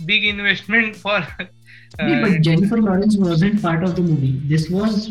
big 0.07 0.25
investment 0.25 0.94
for 0.97 1.27
Jennifer 2.38 2.79
Lawrence 2.79 3.16
wasn't 3.21 3.61
part 3.62 3.85
of 3.85 3.97
the 3.97 4.01
movie 4.01 4.33
this 4.49 4.71
was 4.71 5.09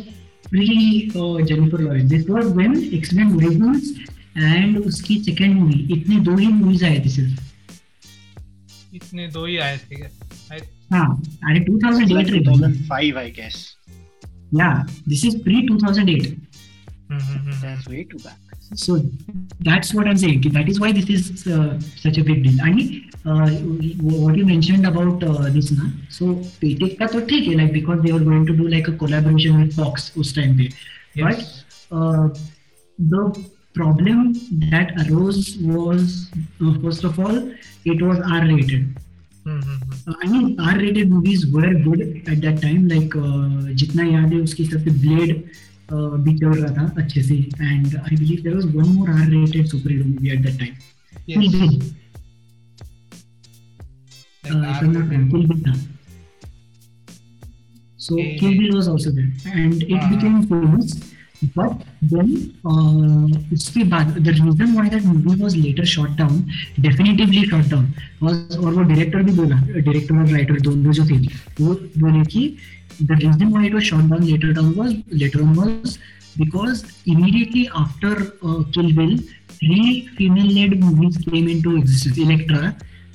pre 0.50 0.68
Jennifer 1.16 1.82
Lawrence 1.82 2.10
this 2.12 2.30
was 2.30 2.46
when 2.46 2.78
X Men 2.94 3.36
Originals 3.36 3.94
and 4.38 4.78
उसकी 4.78 5.18
सेकंड 5.24 5.60
मूवी 5.60 5.80
इतने 5.94 6.20
दो 6.20 6.36
ही 6.38 6.48
movies 6.48 6.86
आए 6.86 7.00
थे 7.06 7.10
सिर्फ़। 7.10 8.96
इतने 8.96 9.28
दो 9.28 9.46
ही 9.46 9.58
आए 9.58 9.78
थे 9.78 9.96
Yeah, 14.52 14.84
this 15.06 15.24
is 15.24 15.36
pre 15.36 15.68
2008. 15.68 16.38
Mm-hmm. 17.10 17.52
That's 17.62 17.88
way 17.88 18.04
too 18.04 18.18
bad. 18.20 18.36
So 18.76 19.02
that's 19.62 19.94
what 19.94 20.08
I'm 20.08 20.18
saying. 20.18 20.42
That 20.52 20.68
is 20.68 20.80
why 20.80 20.92
this 20.92 21.10
is 21.10 21.48
uh, 21.48 21.80
such 21.96 22.18
a 22.18 22.24
big 22.24 22.44
deal. 22.44 22.60
And 22.62 22.82
uh, 23.26 23.50
what 24.02 24.36
you 24.36 24.46
mentioned 24.46 24.86
about 24.86 25.24
uh, 25.24 25.50
this, 25.50 25.72
na, 25.72 25.86
so 26.10 26.26
like 26.62 27.74
because 27.74 28.02
they 28.04 28.12
were 28.12 28.20
going 28.20 28.46
to 28.46 28.56
do 28.56 28.68
like 28.68 28.88
a 28.88 28.92
collaboration 28.92 29.62
with 29.62 29.76
Fox 29.76 30.16
us 30.18 30.34
time 30.34 30.58
pe. 30.58 30.70
Yes. 31.14 31.64
But 31.90 31.98
uh, 31.98 32.30
the 33.00 33.50
problem 33.74 34.34
that 34.70 34.92
arose 35.08 35.58
was 35.60 36.30
uh, 36.62 36.74
first 36.82 37.04
of 37.04 37.20
all 37.20 37.54
it 37.86 38.02
was 38.02 38.20
R 38.20 38.46
rated. 38.46 38.98
Hmm, 39.48 39.62
hmm. 39.62 40.12
Uh, 40.12 40.16
I 40.24 40.28
mean 40.32 40.60
R-rated 40.60 41.10
movies 41.12 41.46
were 41.56 41.74
good 41.88 42.02
at 42.34 42.42
that 42.46 42.62
time. 42.62 42.88
Like 42.94 43.16
uh, 43.16 43.74
जितना 43.82 44.04
याद 44.12 44.34
है 44.34 44.40
उसके 44.48 44.64
हिसाब 44.64 44.84
से 44.84 44.92
Blade 45.04 45.34
uh, 45.92 46.18
भी 46.26 46.38
चल 46.40 46.54
रहा 46.62 46.74
था 46.78 46.86
अच्छे 47.04 47.24
से. 47.24 47.38
And 47.74 48.00
I 48.04 48.16
believe 48.16 48.44
there 48.48 48.56
was 48.56 48.68
one 48.82 48.90
more 48.96 49.10
R-rated 49.10 49.70
superhero 49.76 50.06
movie 50.14 50.32
at 50.38 50.44
that 50.48 50.60
time. 50.60 50.76
Kill 51.28 51.44
Yes. 51.44 51.54
Bill. 51.54 51.68
Like 51.68 51.94
Uh, 54.50 54.60
if 54.72 54.82
I'm 54.82 54.92
not 54.94 55.10
wrong, 55.12 55.24
Kill 55.32 55.48
Bill 55.48 55.58
था. 55.64 55.72
So 57.98 58.14
Okay. 58.14 58.38
Kill 58.42 58.54
Bill 58.60 58.76
was 58.76 58.88
also 58.88 59.12
there, 59.12 59.32
and 59.64 59.82
it 59.84 59.92
Uh-huh. 59.98 60.12
became 60.16 60.38
famous. 60.52 60.94
But 61.56 61.84
then, 62.02 62.30
uh, 62.66 63.54
उसके 63.54 63.84
बाद 63.90 64.16
the 64.26 64.32
reason 64.32 64.74
why 64.74 64.90
that 64.90 65.04
movie 65.06 65.36
was 65.42 65.56
later 65.56 65.86
shot 65.86 66.16
down, 66.16 66.50
definitively 66.82 67.44
shot 67.46 67.70
down, 67.70 67.86
was 68.22 68.58
और 68.58 68.74
वो 68.74 68.84
director 68.84 69.24
भी 69.24 69.34
बोला, 69.34 69.62
director 69.86 70.18
और 70.18 70.28
writer 70.34 70.62
दोनों 70.62 70.92
जो 70.92 71.06
थे, 71.06 71.18
वो 71.62 71.74
बोले 71.98 72.24
कि 72.26 72.58
the 73.02 73.16
reason 73.16 73.52
why 73.52 73.66
it 73.66 73.74
was 73.74 73.84
shot 73.84 74.10
down 74.10 74.26
later 74.26 74.54
down 74.54 74.76
was 74.76 74.94
later 75.12 75.44
on 75.44 75.56
was 75.56 76.00
because 76.38 76.84
immediately 77.06 77.70
after 77.76 78.34
uh, 78.44 78.64
Kill 78.74 78.94
Bill, 78.94 79.18
three 79.50 80.08
female-led 80.18 80.80
movies 80.80 81.18
came 81.18 81.48
into 81.48 81.78
existence. 81.78 82.18
Electra, 82.18 82.74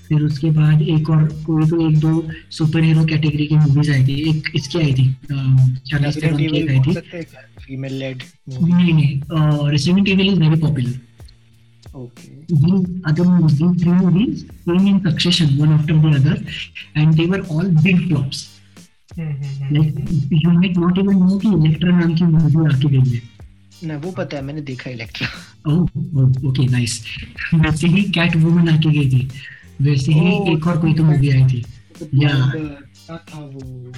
फिर 0.09 0.23
उसके 0.23 0.51
बाद 0.51 0.83
एक 0.83 1.11
और 1.11 1.23
कोई 1.45 1.67
तो 1.69 1.89
एक 1.89 1.99
दो 2.01 2.11
सुपर 2.51 2.83
हीरो 2.85 3.05
कैटेगरी 3.05 3.47
की 3.47 3.57
मूवीज़ 3.57 3.91
आई 3.93 4.05
थी 4.07 4.17
एक 4.31 4.51
इसकी 4.55 4.79
आई 4.79 4.93
थी 4.95 5.07
एक 6.29 6.69
आई 6.71 6.81
थी 6.87 6.95
हैं 6.95 7.52
female 7.65 7.97
led 8.03 8.23
movie 8.47 8.73
नहीं 8.75 8.93
नहीं 8.93 9.71
Resident 9.71 10.09
Evil 10.09 10.33
is 10.33 10.41
very 10.41 10.61
popular 10.67 11.01
Okay. 11.95 12.29
These 12.51 12.85
other 13.09 13.25
movies, 13.25 13.57
these 13.59 13.73
three 13.81 13.95
movies 13.95 14.45
came 14.67 14.87
in 14.91 15.01
succession, 15.07 15.49
one 15.59 15.73
after 15.73 15.97
the 16.05 16.13
other, 16.19 16.37
and 17.01 17.19
they 17.19 17.27
were 17.33 17.41
all 17.55 17.67
big 17.87 17.99
flops. 18.05 18.39
Like 19.17 19.99
you 20.45 20.53
might 20.53 20.79
not 20.85 21.01
even 21.03 21.19
know 21.25 21.39
कि 21.43 21.49
Elektra 21.57 21.97
नाम 21.99 22.15
की 22.21 22.25
movie 22.37 22.65
आके 22.69 22.89
गई 22.95 23.11
है 23.11 23.89
ना 23.89 23.97
वो 24.05 24.13
पता 24.21 24.37
है 24.37 24.43
मैंने 24.43 24.61
देखा 24.71 24.91
इलेक्ट्रा 24.91 25.29
ओह 25.73 26.49
ओके 26.51 26.67
नाइस 26.77 26.95
वैसे 27.55 27.89
ही 27.97 28.03
कैट 28.19 28.37
वुमन 28.47 28.69
आके 28.77 28.91
गई 28.99 29.09
थी 29.11 29.23
वैसे 29.91 30.13
ही 30.13 30.31
Oh, 30.39 30.57
एक 30.57 30.67
और 30.67 30.81
कोई 30.81 30.95
तो 30.95 31.05
मूवी 31.11 31.31
आई 31.31 31.45
थी. 31.53 31.63
क्या 32.01 32.33
था 33.29 33.45
वो 33.45 33.93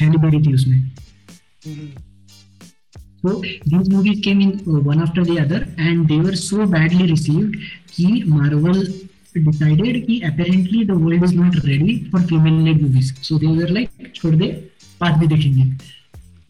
हैली 0.00 0.18
बेरी 0.26 0.40
थी 0.46 0.54
उसमें 0.54 0.78
So 3.22 3.40
these 3.40 3.90
movies 3.90 4.20
came 4.20 4.40
in 4.40 4.60
uh, 4.60 4.80
one 4.80 5.00
after 5.02 5.24
the 5.24 5.40
other, 5.40 5.66
and 5.76 6.08
they 6.08 6.18
were 6.18 6.36
so 6.36 6.66
badly 6.66 7.10
received 7.10 7.56
that 7.98 8.26
Marvel 8.26 8.84
decided 9.34 10.06
that 10.06 10.30
apparently 10.32 10.84
the 10.84 10.96
world 10.96 11.22
is 11.22 11.32
not 11.32 11.54
ready 11.64 12.08
for 12.10 12.20
female-led 12.20 12.80
movies. 12.80 13.12
So 13.22 13.38
they 13.38 13.48
were 13.48 13.68
like, 13.68 13.90
"Should 14.12 14.38
they 14.38 14.70
part 15.00 15.20
with 15.20 15.32
it?" 15.32 15.44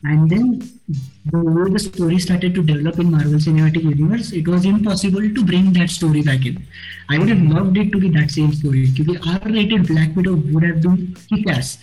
And 0.05 0.31
then 0.31 0.45
the 1.33 1.39
way 1.39 1.71
the 1.73 1.79
story 1.79 2.19
started 2.19 2.55
to 2.55 2.63
develop 2.63 3.01
in 3.01 3.11
Marvel 3.11 3.41
Cinematic 3.47 3.83
Universe, 3.83 4.33
it 4.33 4.47
was 4.47 4.65
impossible 4.65 5.29
to 5.39 5.45
bring 5.45 5.73
that 5.73 5.91
story 5.91 6.23
back 6.23 6.47
in. 6.47 6.63
I 7.09 7.19
would 7.19 7.29
have 7.29 7.43
loved 7.43 7.77
it 7.77 7.91
to 7.93 7.99
be 7.99 8.11
that 8.11 8.31
same 8.31 8.53
story. 8.53 8.91
Because 8.91 9.27
R-rated 9.27 9.89
Black 9.89 10.15
Widow 10.15 10.37
would 10.37 10.63
have 10.63 10.83
been 10.83 11.17
kick-ass. 11.29 11.79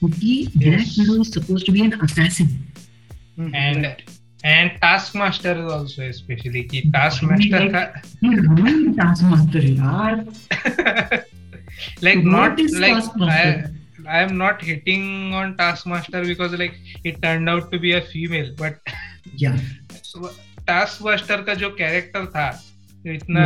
Because 0.00 0.22
yes. 0.22 0.50
Black 0.54 0.86
Widow 0.98 1.20
is 1.20 1.32
supposed 1.32 1.66
to 1.66 1.72
be 1.72 1.82
an 1.84 2.00
assassin. 2.00 2.48
Hmm, 3.42 3.62
and 3.62 3.86
right. 3.86 4.02
and 4.44 4.72
taskmaster 4.82 5.52
is 5.64 5.72
also 5.72 6.02
especially 6.08 6.62
कि 6.70 6.82
taskmaster 6.94 7.60
का 7.74 7.82
You 8.22 8.32
ruined 8.48 8.96
Taskmaster, 9.00 9.62
yaar. 9.82 11.22
like 12.02 12.24
not 12.24 12.58
like 12.58 12.94
Taskmaster? 12.94 13.70
I 14.08 14.18
I 14.18 14.22
am 14.22 14.36
not 14.36 14.62
hitting 14.62 15.04
on 15.40 15.56
taskmaster 15.56 16.24
because 16.24 16.56
like 16.62 16.74
it 17.04 17.20
turned 17.22 17.48
out 17.48 17.70
to 17.72 17.78
be 17.78 17.92
a 17.92 18.00
female 18.14 18.50
but 18.58 18.94
Yeah. 19.44 19.58
Taskmaster 20.66 21.42
का 21.42 21.54
जो 21.60 21.68
character 21.78 22.26
था 22.34 22.48
इतना 23.12 23.44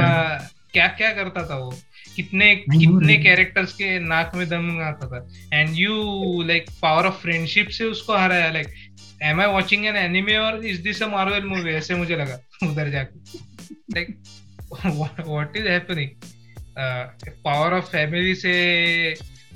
क्या 0.73 0.87
क्या 0.97 1.11
करता 1.19 1.45
था 1.51 1.57
वो 1.59 1.71
कितने 2.17 2.55
कितने 2.57 3.17
कैरेक्टर्स 3.23 3.73
के 3.75 3.99
नाक 3.99 4.35
में 4.37 4.49
दम 4.49 4.81
आता 4.85 5.07
था 5.13 5.27
and 5.61 5.71
you 5.77 6.43
like 6.49 6.71
power 6.83 7.07
of 7.07 7.21
friendship 7.23 7.69
से 7.79 7.85
उसको 7.85 8.17
हराया 8.17 8.51
like 8.53 8.69
am 9.23 9.41
I 9.41 9.53
watching 9.53 9.87
an 9.87 9.97
anime 9.97 10.37
और 10.37 10.65
is 10.67 10.83
this 10.83 11.03
a 11.03 11.07
Marvel 11.09 11.45
movie 11.47 11.73
ऐसे 11.73 11.95
मुझे 11.95 12.17
लगा 12.17 12.39
उधर 12.65 12.91
जाके। 12.91 13.39
Like 13.95 14.17
what 14.85 15.57
is 15.57 15.69
happening 15.69 16.11
power 17.45 17.75
of 17.75 17.85
family 17.93 18.35
से 18.35 18.55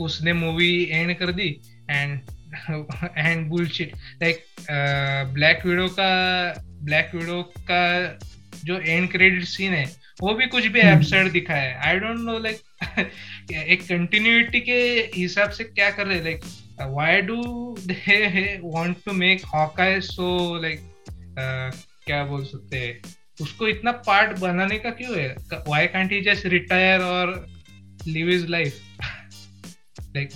उसने 0.01 0.33
मूवी 0.33 0.73
एंड 0.91 1.15
कर 1.17 1.33
दी 1.33 1.49
and 1.91 2.21
and 3.17 3.47
bullshit 3.49 3.93
like 4.23 4.45
Black 5.35 5.67
Widow 5.67 5.87
का 5.91 6.11
ब्लैक 6.85 7.15
विडो 7.15 7.43
का 7.71 7.83
जो 8.65 8.79
एंड 8.79 9.11
क्रेडिट 9.13 9.45
सीन 9.45 9.73
है 9.73 9.85
वो 10.21 10.35
भी 10.35 10.47
कुछ 10.47 10.67
भी। 10.67 10.81
एब्सर्ड 10.81 11.33
दिखा 11.33 11.55
है। 11.55 11.75
आई 11.89 11.99
डोंट 11.99 12.19
नो 12.21 12.39
लाइक 12.39 12.59
एक 13.53 13.83
कंटिन्यूटी 13.83 14.61
के 14.61 14.81
हिसाब 15.15 15.51
से 15.51 15.65
क्या 15.65 15.91
कर 15.91 16.07
रहे 16.07 16.19
हैं? 16.21 16.39
Like 16.81 16.93
why 16.93 17.21
do 17.21 17.43
they 17.81 18.61
want 18.65 18.97
to 19.07 19.13
make 19.13 19.45
Hawkeye 19.45 20.01
so 20.01 20.59
like 20.63 20.81
क्या 22.07 22.25
बोल 22.25 22.45
सकते 22.45 22.77
हैं? 22.77 23.01
उसको 23.43 23.69
इतना 23.69 23.93
पार्ट 23.93 24.39
बनाने 24.39 24.79
का 24.79 24.91
क्यों 24.91 25.19
है? 25.19 25.37
Why 25.53 25.87
can't 25.87 26.13
he 26.13 26.21
just 26.21 26.47
retire 26.47 27.01
और 27.01 27.47
live 28.07 28.29
his 28.29 28.51
life 28.51 28.81
like 30.17 30.31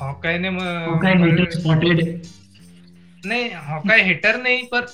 Hawkeye 0.00 0.38
ने 0.38 0.48
Okay, 0.48 1.14
later 1.16 1.46
spotted. 1.60 2.26
नहीं 3.26 3.50
हॉकाई 3.54 4.02
हिटर 4.02 4.42
नहीं 4.42 4.62
पर 4.64 4.86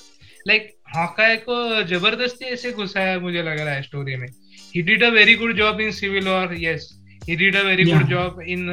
लाइक 0.47 0.75
हॉकाई 0.95 1.35
को 1.35 1.83
ज़बरदस्ती 1.83 2.45
ऐसे 2.45 2.71
घुसाया 2.71 3.19
मुझे 3.19 3.41
लग 3.43 3.59
रहा 3.59 3.73
है 3.73 3.81
स्टोरी 3.81 4.15
में। 4.15 4.27
He 4.75 4.81
did 4.81 5.03
a 5.03 5.09
very 5.09 5.35
good 5.35 5.57
job 5.57 5.81
in 5.81 5.91
Civil 5.91 6.27
War 6.27 6.55
yes 6.57 7.03
he 7.29 7.35
did 7.35 7.55
a 7.55 7.63
very 7.63 7.83
good 7.83 7.93
Yeah. 7.93 8.09
Job 8.09 8.41
in 8.41 8.67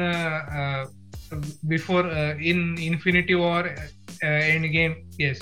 before 1.33 2.11
in 2.45 2.75
Infinity 2.81 3.33
War 3.33 3.75
Endgame 4.71 4.93
yes 5.21 5.41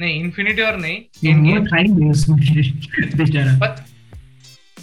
नहीं 0.00 0.20
इन्फिनिटी 0.20 0.62
वॉर 0.62 0.76
नहीं 0.76 0.96
एंड 1.24 1.46
गेम 1.46 1.64
बेचारा। 3.16 3.58
पर 3.58 3.84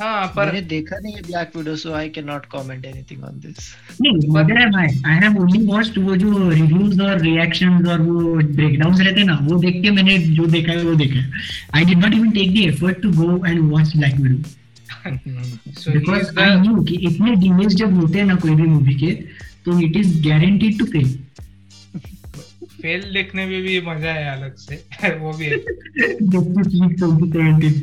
हाँ 0.01 0.25
पर 0.35 0.45
मैंने 0.45 0.61
देखा 0.61 0.97
नहीं 0.99 1.13
है 1.13 1.21
Black 1.21 1.51
Widow 1.57 1.75
so 1.75 1.93
I 1.93 2.09
can 2.09 2.25
not 2.25 2.45
comment 2.45 2.85
anything 2.85 3.23
on 3.23 3.39
this 3.39 3.75
नहीं 4.01 4.57
है 4.57 4.69
भाई 4.71 4.87
आई 5.05 5.19
हैव 5.19 5.37
ओनली 5.37 5.65
वॉच्ड 5.67 5.97
वो 5.97 6.15
जो 6.15 6.49
रिव्यूज़ 6.49 7.01
और 7.01 7.21
रिएक्शंस 7.21 7.87
और 7.87 8.01
वो 8.01 8.35
ब्रेकडाउन्स 8.35 8.99
रहते 8.99 9.19
हैं 9.19 9.27
ना 9.27 9.37
वो 9.41 9.59
देख 9.59 9.81
के 9.83 9.91
मैंने 9.91 10.17
जो 10.17 10.45
देखा 10.45 10.71
है 10.71 10.83
वो 10.83 10.95
देखा 10.95 11.19
है। 11.19 11.31
I 11.75 11.85
did 11.85 11.97
not 11.97 12.13
even 12.13 12.31
take 12.31 12.53
the 12.53 12.57
effort 12.57 13.01
to 13.01 13.11
go 13.11 13.45
and 13.45 13.59
watch 13.71 13.95
Black 13.97 14.15
Widow 14.15 14.41
so 15.81 15.93
because 15.93 16.39
I 16.39 16.55
knew 16.59 16.83
कि 16.83 16.95
इतने 16.95 17.35
डिलेज 17.35 17.75
जब 17.75 17.93
होते 17.93 18.19
हैं 18.19 18.25
ना 18.25 18.35
कोई 18.35 18.55
भी 18.55 18.63
मूवी 18.63 18.93
के 18.95 19.11
तो 19.65 19.79
it 19.79 19.95
is 19.97 20.27
guaranteed 20.27 20.79
to 20.79 20.85
fail 20.85 21.19
fail 22.81 23.01
देखने 23.13 23.45
में 23.45 23.61
भी 23.61 23.81
मज़ा 23.81 24.13
है 24.13 24.37
अलग 24.37 24.55
से। 24.55 24.75
वो 25.19 25.33
भी 25.33 25.45
है। 25.45 25.57
Justice 25.57 26.67
League 26.73 26.95
2017 27.03 27.81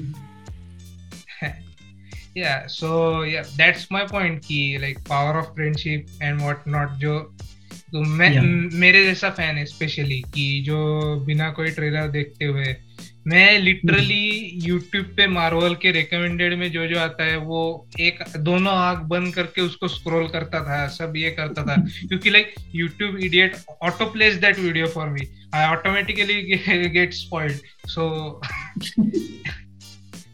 yeah 2.36 2.66
so 2.66 2.88
yeah 3.22 3.46
that's 3.60 3.86
my 3.94 4.02
point 4.10 4.44
कि 4.44 4.58
like 4.82 4.98
power 5.08 5.32
of 5.38 5.46
friendship 5.54 6.10
and 6.22 6.42
what 6.46 6.66
not 6.74 6.98
जो 7.00 7.18
तो 7.92 8.00
मैं 8.02 8.28
Yeah. 8.30 8.74
मेरे 8.80 9.04
जैसा 9.04 9.30
फ़ैन 9.30 9.56
है 9.56 9.64
स्पेशली 9.66 10.20
कि 10.34 10.44
जो 10.66 10.76
बिना 11.26 11.50
कोई 11.50 11.70
ट्रेलर 11.70 12.08
देखते 12.08 12.44
हुए 12.44 12.64
मैं 13.30 13.58
लिटरली 13.58 14.24
यूट्यूब 14.66 15.06
पे 15.16 15.26
मार्वल 15.28 15.74
के 15.82 15.90
रिकमेंडेड 15.92 16.54
में 16.58 16.70
जो 16.72 16.86
जो 16.86 16.98
आता 17.00 17.24
है 17.24 17.36
वो 17.50 17.60
एक 18.00 18.22
दोनों 18.48 18.72
आँख 18.74 19.02
बंद 19.08 19.34
करके 19.34 19.60
उसको 19.62 19.88
स्क्रॉल 19.88 20.26
करता 20.28 20.60
था 20.64 20.86
सब 20.94 21.16
ये 21.16 21.30
करता 21.38 21.62
था। 21.66 21.76
क्योंकि 22.08 22.30
like 22.30 22.54
YouTube 22.74 23.16
idiot 23.24 23.56
autoplays 24.12 24.34
that 24.46 24.58
video 24.58 24.86
for 24.94 25.08
me 25.08 25.26
I 25.54 25.66
automatically 25.76 26.88
get 26.96 27.14
spoiled 27.14 27.88
so 27.88 28.08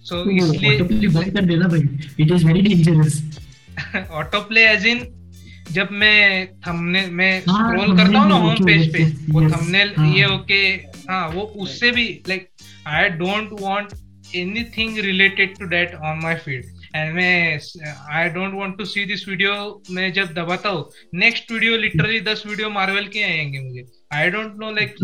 so 0.04 0.22
इसलिए 0.30 0.74
ऑटोप्ले 0.74 1.08
बंद 1.08 1.34
कर 1.36 1.44
देना 1.44 1.68
भाई। 1.68 1.80
It 2.24 2.32
is 2.32 2.46
very 2.46 2.62
dangerous 2.62 3.22
autoplay 4.48 4.66
as 4.68 4.86
in 4.86 5.06
जब 5.72 5.88
मैं 5.92 6.46
थंबनेल 6.66 7.10
मैं 7.10 7.32
हाँ, 7.48 7.70
स्क्रॉल 7.70 7.96
करता 7.96 8.18
हूँ 8.18 8.28
ना 8.28 8.34
होम 8.34 8.64
पेज 8.66 8.92
पे 8.92 9.04
वो 9.32 9.40
थंबनेल 9.42 9.92
हाँ। 9.96 10.12
ये 10.14 10.24
ओके 10.34 10.60
हाँ 11.08 11.26
वो 11.30 11.42
उससे 11.64 11.90
भी 11.92 12.04
like 12.28 12.48
I 12.86 13.08
don't 13.18 13.60
want 13.60 13.92
anything 14.34 14.98
related 15.04 15.58
to 15.58 15.66
that 15.68 15.94
on 15.94 16.20
my 16.22 16.34
feed 16.44 16.64
and 16.96 17.14
मैं 17.14 17.58
I 18.12 18.28
don't 18.28 18.54
want 18.54 18.76
to 18.78 18.84
see 18.84 19.04
this 19.04 19.28
video 19.28 19.52
मैं 19.90 20.12
जब 20.12 20.32
दबाता 20.34 20.68
हूँ 20.68 20.90
नेक्स्ट 21.14 21.52
वीडियो 21.52 21.76
लिटरली 21.76 22.20
दस 22.30 22.42
वीडियो 22.46 22.70
मार्वल 22.70 23.06
के 23.12 23.22
आएँगे 23.22 23.60
मुझे 23.60 23.84
I 24.14 24.30
don't 24.30 24.58
know 24.60 24.70
like 24.70 24.94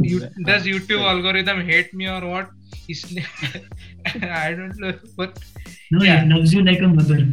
does 0.49 0.67
YouTube 0.69 1.07
algorithm 1.11 1.61
hate 1.71 1.91
me 1.95 2.07
और 2.07 2.25
व्हाट 2.25 2.91
इसलिए 2.91 4.29
I 4.31 4.53
don't 4.53 4.75
know 4.77 4.93
but 5.19 5.39
no 5.93 6.05
Yeah. 6.05 6.23
It 6.23 6.29
loves 6.29 6.55
you 6.55 6.61
like 6.61 6.83
a 6.83 6.87
mother 6.89 7.25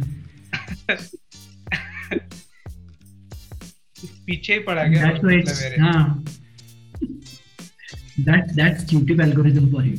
पीछे 4.26 4.52
ही 4.52 4.58
पड़ा 4.60 4.82
गया 4.84 5.12
मेरे 5.22 5.80
हाँ. 5.80 6.24
That 8.20 8.50
that's 8.54 8.84
YouTube 8.84 9.20
algorithm 9.24 9.68
for 9.72 9.82
you. 9.82 9.98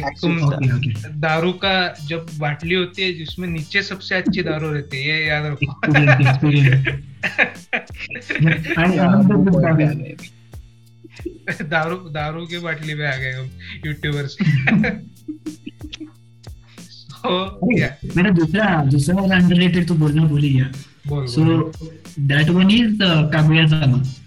Actual 0.00 0.52
तुम. 0.52 1.20
दारू 1.20 1.52
का 1.52 1.94
जब 2.06 2.26
बाटली 2.38 2.74
होती 2.74 3.02
है 3.02 3.12
जिसमें 3.12 3.48
नीचे 3.48 3.82
सबसे 3.82 4.14
अच्छी 4.14 4.42
दारू 4.42 4.72
रहती 4.72 4.96
है 5.04 5.18
ये 5.18 5.26
याद 5.26 5.44
रखो। 5.46 5.80
दारू 11.64 11.96
दारू 11.96 12.46
की 12.46 12.58
बाटली 12.58 12.94
पे 12.94 13.06
आ 13.06 13.16
गए 13.16 13.32
हम 13.32 13.50
यूट्यूबर्स 13.86 14.36
मेरा 18.16 18.30
दूसरा 18.30 18.84
दूसरा 18.84 19.20
वाला 19.20 19.36
अंडररेटेड 19.36 19.88
तो 19.88 19.94
बोलना 19.94 20.24
भूल 20.24 20.42
ही 20.42 20.54
गया। 20.54 20.72
बोल 21.06 21.26
So 21.26 21.40
that 22.30 22.50
one 22.50 22.70
is 22.70 23.00
uh, 23.00 24.23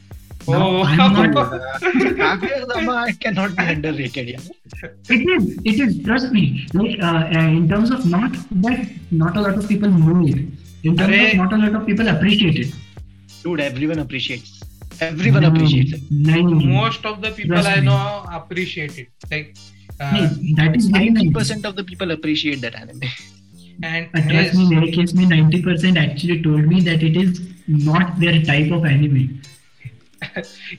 Oh, 0.47 0.53
no, 0.53 0.79
oh, 0.79 0.83
I'm 0.85 1.31
not. 1.31 1.51
Kagir 1.81 3.19
cannot 3.19 3.55
be 3.55 3.63
underrated. 3.63 4.27
Yeah. 4.27 4.89
It 5.09 5.21
is. 5.35 5.57
It 5.65 5.79
is. 5.79 6.03
Trust 6.05 6.31
me. 6.31 6.67
Like 6.73 6.99
uh, 7.01 7.29
uh, 7.35 7.47
in 7.59 7.67
terms 7.67 7.91
of 7.91 8.05
not 8.05 8.31
that 8.63 8.87
not 9.11 9.35
a 9.35 9.41
lot 9.41 9.57
of 9.57 9.67
people 9.67 9.89
know 9.89 10.25
it. 10.25 10.39
In 10.83 10.95
terms 10.95 11.33
of 11.33 11.37
not 11.37 11.53
a 11.53 11.57
lot 11.57 11.75
of 11.81 11.85
people 11.85 12.07
appreciate 12.07 12.59
it. 12.59 12.73
Dude, 13.43 13.59
everyone 13.59 13.99
appreciates. 13.99 14.61
Everyone 15.01 15.43
no, 15.43 15.49
appreciates 15.49 15.93
it. 15.93 16.01
Most 16.11 17.05
of 17.05 17.21
the 17.21 17.31
people 17.31 17.55
trust 17.55 17.67
I 17.67 17.81
know 17.81 18.23
me. 18.29 18.35
appreciate 18.35 18.97
it. 18.97 19.09
Like 19.29 19.57
uh, 19.99 20.11
hey, 20.11 20.53
that 20.55 20.75
is 20.75 20.89
ninety 20.89 21.29
percent 21.29 21.65
of 21.65 21.75
the 21.75 21.83
people 21.83 22.11
appreciate 22.11 22.61
that 22.61 22.75
anime. 22.75 23.01
And 23.83 24.07
uh, 24.15 24.21
trust 24.21 24.31
yes. 24.31 24.55
me, 24.55 24.77
in 24.77 24.91
case 24.93 25.13
me 25.13 25.25
ninety 25.25 25.61
percent 25.61 25.97
actually 25.97 26.41
told 26.41 26.65
me 26.65 26.81
that 26.81 27.03
it 27.03 27.17
is 27.17 27.41
not 27.67 28.19
their 28.19 28.41
type 28.43 28.71
of 28.71 28.85
anime 28.85 29.41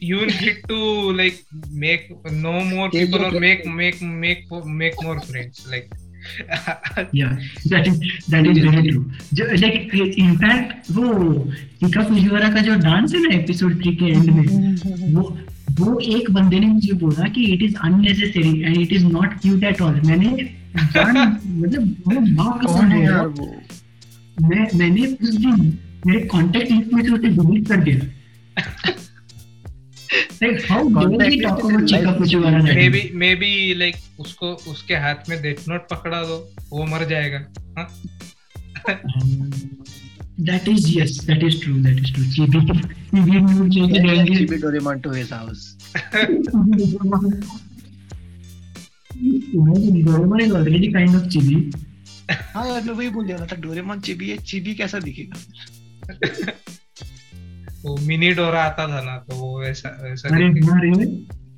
you 0.00 0.16
will 0.16 0.34
need 0.40 0.58
to 0.68 1.12
like 1.12 1.44
make 1.70 2.10
no 2.32 2.60
more 2.64 2.90
Change 2.90 3.10
people 3.10 3.24
or 3.26 3.40
make 3.40 3.64
make 3.66 4.02
make 4.02 4.44
make 4.80 5.02
more 5.02 5.20
friends. 5.20 5.66
Like, 5.70 5.90
Yeah, 7.12 7.36
that 7.66 7.86
is 7.86 7.98
that 8.28 8.46
is 8.46 8.58
very 8.58 8.90
true. 8.90 9.04
जो 9.34 9.46
like 9.60 9.94
in 10.18 10.36
fact 10.38 10.90
वो 10.92 11.12
टिका 11.80 12.02
Fujiwara 12.08 12.48
का 12.54 12.60
जो 12.68 12.74
dance 12.80 13.14
है 13.14 13.20
ना 13.22 13.34
episode 13.36 13.82
three 13.82 13.94
के 13.96 14.12
and 14.12 14.30
में 14.30 15.14
वो 15.14 15.22
वो 15.80 15.98
एक 16.16 16.30
बंदे 16.30 16.58
ने 16.60 16.66
मुझे 16.66 16.92
बोला 17.02 17.28
कि 17.34 17.44
it 17.54 17.62
is 17.62 17.74
unnecessary 17.84 18.60
and 18.60 18.76
it 18.76 18.92
is 18.92 19.04
not 19.06 19.40
cute 19.42 19.64
at 19.64 19.82
all 19.82 20.00
मैंने 20.06 20.30
जान 20.94 21.16
मतलब 21.46 21.84
वो 22.06 23.46
मैं 24.40 24.68
मैंने 24.78 25.06
उस 25.06 25.36
दिन 25.36 25.78
मेरे 26.06 26.20
कांटेक्ट 26.32 26.70
लिस्ट 26.70 26.92
में 26.92 27.02
से 27.02 27.10
उसे 27.12 27.28
डिलीट 27.28 27.68
कर 27.68 27.80
दिया 27.84 27.98
like 30.40 30.62
how 30.62 30.82
talk 30.88 31.62
about 31.64 32.64
maybe 32.64 33.00
maybe 33.14 33.50
like 33.74 33.98
उसको 34.20 34.52
उसके 34.72 34.96
हाथ 35.04 35.28
में 35.28 35.40
डेथ 35.42 35.68
नोट 35.68 35.88
पकड़ा 35.88 36.22
दो 36.24 36.36
वो 36.70 36.84
मर 36.86 37.04
जाएगा 37.08 37.40
हाँ? 37.78 37.88
Um, 38.88 39.50
that 40.48 40.68
is 40.68 40.84
yes 40.94 41.16
that 41.26 41.42
is 41.42 41.58
true 41.60 41.80
that 41.82 41.98
is 42.02 42.10
true 42.10 42.28
chibi 42.36 42.60
chibi 43.12 43.38
mood 43.40 43.72
Yeah, 43.74 43.74
change 43.74 43.92
yeah, 43.92 44.04
रहेंगे 44.06 44.34
Chibi 44.38 44.58
Doraemon 44.62 45.02
to 45.02 45.10
his 45.10 45.30
house. 45.30 45.62
Doraemon 50.04 50.40
is 50.42 50.54
already 50.54 50.92
kind 50.92 51.14
of 51.14 51.28
chibi. 51.34 51.58
हाँ 52.30 52.66
यार 52.68 52.82
मैं 52.82 52.94
वही 52.94 53.08
बोल 53.08 53.26
रहा 53.26 53.46
था 53.46 53.56
डोरेमोन 53.60 54.00
चिबी 54.00 54.28
है 54.30 54.36
चिबी 54.48 54.74
कैसा 54.74 54.98
दिखेगा 55.00 55.36
वो 57.88 57.96
मिनी 58.06 58.32
डोरा 58.34 58.62
आता 58.62 58.86
था 58.88 59.00
ना 59.02 59.16
तो 59.28 59.36
वो 59.36 59.58
वैसा 59.60 59.96
वैसा 60.02 60.34
अरे 60.34 60.48
दिखे- 60.54 60.70
हाँ 60.70 60.80
रे 60.82 60.90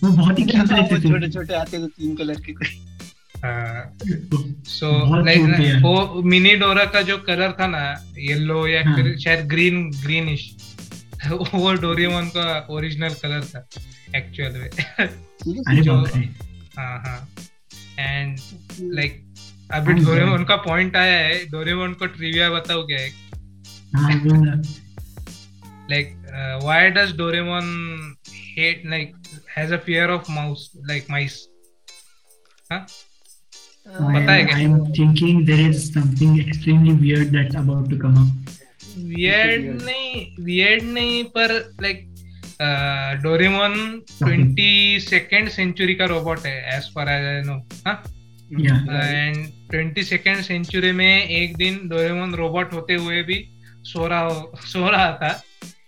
वो 0.03 0.11
बहुत 0.17 0.39
ही 0.39 0.45
क्यूट 0.45 0.71
हाँ, 0.71 0.77
वो 0.81 0.83
रहते 0.83 1.09
छोटे 1.09 1.27
थे 1.27 1.31
छोटे 1.33 1.55
आते 1.55 1.79
थे 1.79 1.87
तीन 1.87 2.15
कलर 2.17 2.41
के 2.47 2.53
कोई 2.53 2.79
हाँ। 3.45 3.97
सो 4.69 4.89
लाइक 5.25 5.83
वो 5.83 6.23
मिनी 6.23 6.55
डोरा 6.57 6.85
का 6.95 7.03
जो 7.11 7.17
कलर 7.27 7.53
था 7.61 7.67
ना 7.67 7.83
येलो 8.19 8.67
या 8.67 8.83
हाँ। 8.85 8.97
फिर 8.97 9.17
शायद 9.19 9.47
ग्रीन 9.49 9.83
ग्रीनिश 10.03 10.51
वो 11.31 11.73
डोरेमोन 11.81 12.29
का 12.37 12.45
ओरिजिनल 12.71 13.15
कलर 13.23 13.45
था 13.45 13.65
एक्चुअल 14.17 14.53
में। 14.53 14.69
अरे 14.69 15.81
जो- 15.83 15.95
बाप 15.97 16.17
रे। 16.17 16.23
हाँ 16.79 16.99
हाँ। 17.07 17.29
एंड 17.99 18.39
लाइक 18.95 19.21
अभी 19.73 19.93
हाँ, 19.93 20.05
डोरेमोन 20.05 20.45
का 20.45 20.57
पॉइंट 20.67 20.97
आया 20.97 21.19
है 21.19 21.45
डोरेमोन 21.51 21.93
को 21.93 22.07
ट्रिविया 22.07 22.51
बताओ 22.51 22.87
क्या 22.87 23.01
है 23.01 23.11
हाँ। 23.97 24.63
Like 25.93 26.11
uh, 26.33 26.57
why 26.67 26.81
does 26.97 27.13
doraemon 27.21 27.69
hate 28.57 28.83
like 28.93 29.15
has 29.55 29.71
a 29.73 29.79
fear 29.87 30.09
of 30.17 30.29
mouse 30.39 30.65
like 30.91 31.09
mice 31.17 31.39
huh 32.73 32.83
पता 33.87 34.33
है 34.33 34.45
क्या? 34.45 34.57
I 34.57 34.65
am 34.65 34.75
thinking 34.97 35.39
there 35.47 35.63
is 35.71 35.79
something 35.93 36.35
extremely 36.41 36.93
weird 37.05 37.33
that's 37.37 37.57
about 37.61 37.89
to 37.93 37.99
come 38.05 38.19
up. 38.23 38.57
weird 38.97 39.63
weird. 39.63 39.83
नहीं 39.89 40.21
weird 40.49 40.83
नहीं 40.95 41.23
पर 41.37 41.55
like 41.85 42.03
uh, 42.67 43.23
Doraemon 43.23 43.75
twenty 44.19 44.71
second 45.01 45.49
century 45.51 45.95
का 45.95 46.05
robot 46.15 46.47
है 46.47 46.55
as 46.77 46.89
per 46.99 47.13
as 47.19 47.27
I 47.35 47.43
know 47.51 47.61
Yeah. 48.61 48.79
And 48.93 49.37
twenty 49.71 50.03
second 50.05 50.41
century 50.45 50.91
में 51.01 51.27
एक 51.27 51.57
दिन 51.57 51.77
Doraemon 51.89 52.35
robot 52.35 52.73
होते 52.75 52.95
हुए 53.03 53.23
भी 53.29 53.37
सो 53.91 54.07
रहा 54.07 54.21
हो- 54.21 54.65
सो 54.71 54.89
रहा 54.91 55.13
था 55.21 55.29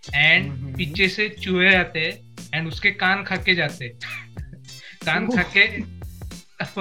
एंड 0.04 0.48
हम्म। 0.48 0.72
पीछे 0.74 1.08
से 1.08 1.28
चूहे 1.40 1.74
आते 1.74 2.00
हैं 2.00 2.50
एंड 2.54 2.68
उसके 2.68 2.90
कान 2.96 3.22
खा 3.24 3.36
के 3.38 3.54
जाते 3.54 3.88
कान 5.04 5.28
खा 5.28 5.42
के 5.56 5.66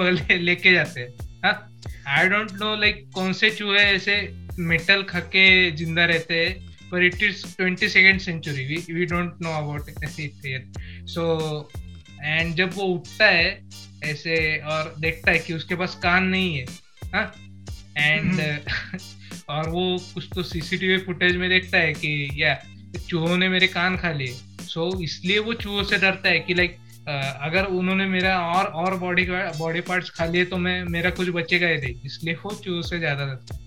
ले, 0.02 0.38
लेके 0.38 0.72
जाते 0.72 1.06
आई 1.44 2.28
डोंट 2.28 2.52
नो 2.52 2.74
लाइक 2.76 3.08
कौन 3.14 3.32
से 3.32 3.50
चूहे 3.50 3.82
ऐसे 3.84 4.16
मेटल 4.60 5.02
खा 5.02 5.20
के 5.28 5.70
ज़िंदा 5.70 6.04
रहते 6.04 6.44
हैं 6.44 6.88
पर 6.90 7.04
it 7.04 7.22
is 7.22 7.44
twenty 7.56 7.88
second 7.88 8.20
century 8.20 8.64
we 8.66 8.94
we 8.94 9.06
don't 9.06 9.42
know 9.42 9.52
about 9.52 9.88
it 10.20 10.78
so 11.08 11.70
and 12.24 12.54
जब 12.54 12.74
वो 12.74 12.84
उठता 12.86 13.26
है 13.26 13.48
ऐसे 14.04 14.36
और 14.66 14.94
देखता 15.00 15.30
है 15.30 15.38
कि 15.38 15.54
उसके 15.54 15.74
पास 15.74 15.94
कान 16.02 16.24
नहीं 16.26 16.56
है 16.56 17.30
एंड 17.98 18.40
और 19.48 19.68
वो 19.68 19.84
कुछ 20.14 20.28
तो 20.34 20.42
सीसीटीवी 20.42 20.98
फुटेज 20.98 21.36
में 21.36 21.48
देखता 21.50 21.78
है 21.78 21.92
कि 21.92 22.30
या 22.34 22.54
चूहों 23.08 23.36
ने 23.38 23.48
मेरे 23.48 23.66
कान 23.66 23.96
खा 23.96 24.12
लिए 24.12 24.34
सो 24.60 24.90
so, 24.90 25.02
इसलिए 25.02 25.38
वो 25.38 25.54
चूहों 25.54 25.82
से 25.84 25.98
डरता 25.98 26.28
है 26.28 26.38
कि 26.40 26.54
लाइक 26.54 26.78
अगर 27.08 27.64
उन्होंने 27.78 28.06
मेरा 28.06 28.38
और 28.40 28.64
और 28.82 28.96
बॉडी 28.98 29.26
बॉडी 29.58 29.80
पार्ट्स 29.80 30.10
खा 30.10 30.24
लिए 30.24 30.44
तो 30.44 30.56
मैं 30.56 30.82
मेरा 30.84 31.10
कुछ 31.10 31.28
बचेगा 31.28 31.68
ही 31.68 31.76
नहीं 31.76 31.94
इसलिए 32.06 32.34
वो 32.44 32.50
चूहों 32.64 32.82
से 32.82 32.98
ज़्यादा 32.98 33.24
डरता 33.24 33.54
है 33.54 33.60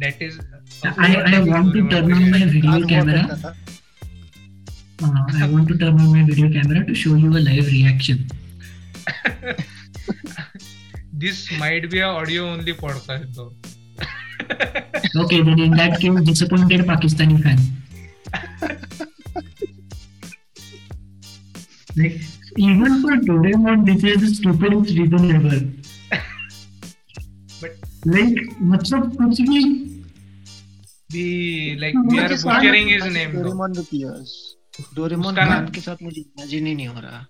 that 0.00 0.22
is 0.22 0.38
I, 0.84 1.10
I 1.26 1.40
want 1.40 1.72
to 1.74 1.80
turn 1.88 2.12
on 2.12 2.30
my 2.30 2.44
video 2.52 2.62
कान 2.62 2.82
हुआ 2.82 2.88
camera. 2.90 3.26
करता 3.28 3.36
था। 3.42 3.56
Uh, 5.02 5.42
I 5.42 5.48
want 5.50 5.68
to 5.68 5.76
turn 5.78 6.00
on 6.00 6.08
my 6.12 6.22
video 6.24 6.48
camera 6.52 6.84
to 6.86 6.94
show 6.94 7.14
you 7.14 7.30
a 7.36 7.42
live 7.48 7.68
reaction. 7.74 8.24
This 11.22 11.52
might 11.58 11.90
be 11.90 11.98
a 11.98 12.06
audio 12.06 12.46
only 12.52 12.72
podcast 12.80 13.24
though 13.36 13.54
Okay, 15.20 15.38
then 15.42 15.60
in 15.60 15.74
that 15.78 15.94
case, 16.00 16.20
disappointed 16.26 16.80
Pakistani 16.86 17.36
fan. 17.42 17.60
Like, 21.96 22.20
even 22.56 23.02
for 23.02 23.16
Doraemon, 23.18 23.86
this 23.86 24.04
is 24.04 24.20
the 24.20 24.34
stupidest 24.34 24.96
reason 24.98 25.30
ever. 25.36 25.58
But- 27.60 27.76
like, 28.06 28.38
मतलब 28.72 29.16
कुछ 29.16 29.40
भी 29.40 29.60
like 31.80 31.94
we 32.10 32.18
are 32.18 32.32
butchering 32.34 32.88
his 32.88 33.04
name 33.12 33.32
though 33.32 33.42
Doraemon 33.42 33.72
with 33.76 33.86
ears 33.94 34.32
Doraemon 34.96 35.34
कान 35.36 35.68
के 35.74 35.80
साथ 35.80 36.02
मुझे 36.02 36.20
imagine 36.20 36.66
ही 36.66 36.74
नहीं 36.74 36.86
हो 36.88 37.00
रहा 37.00 37.26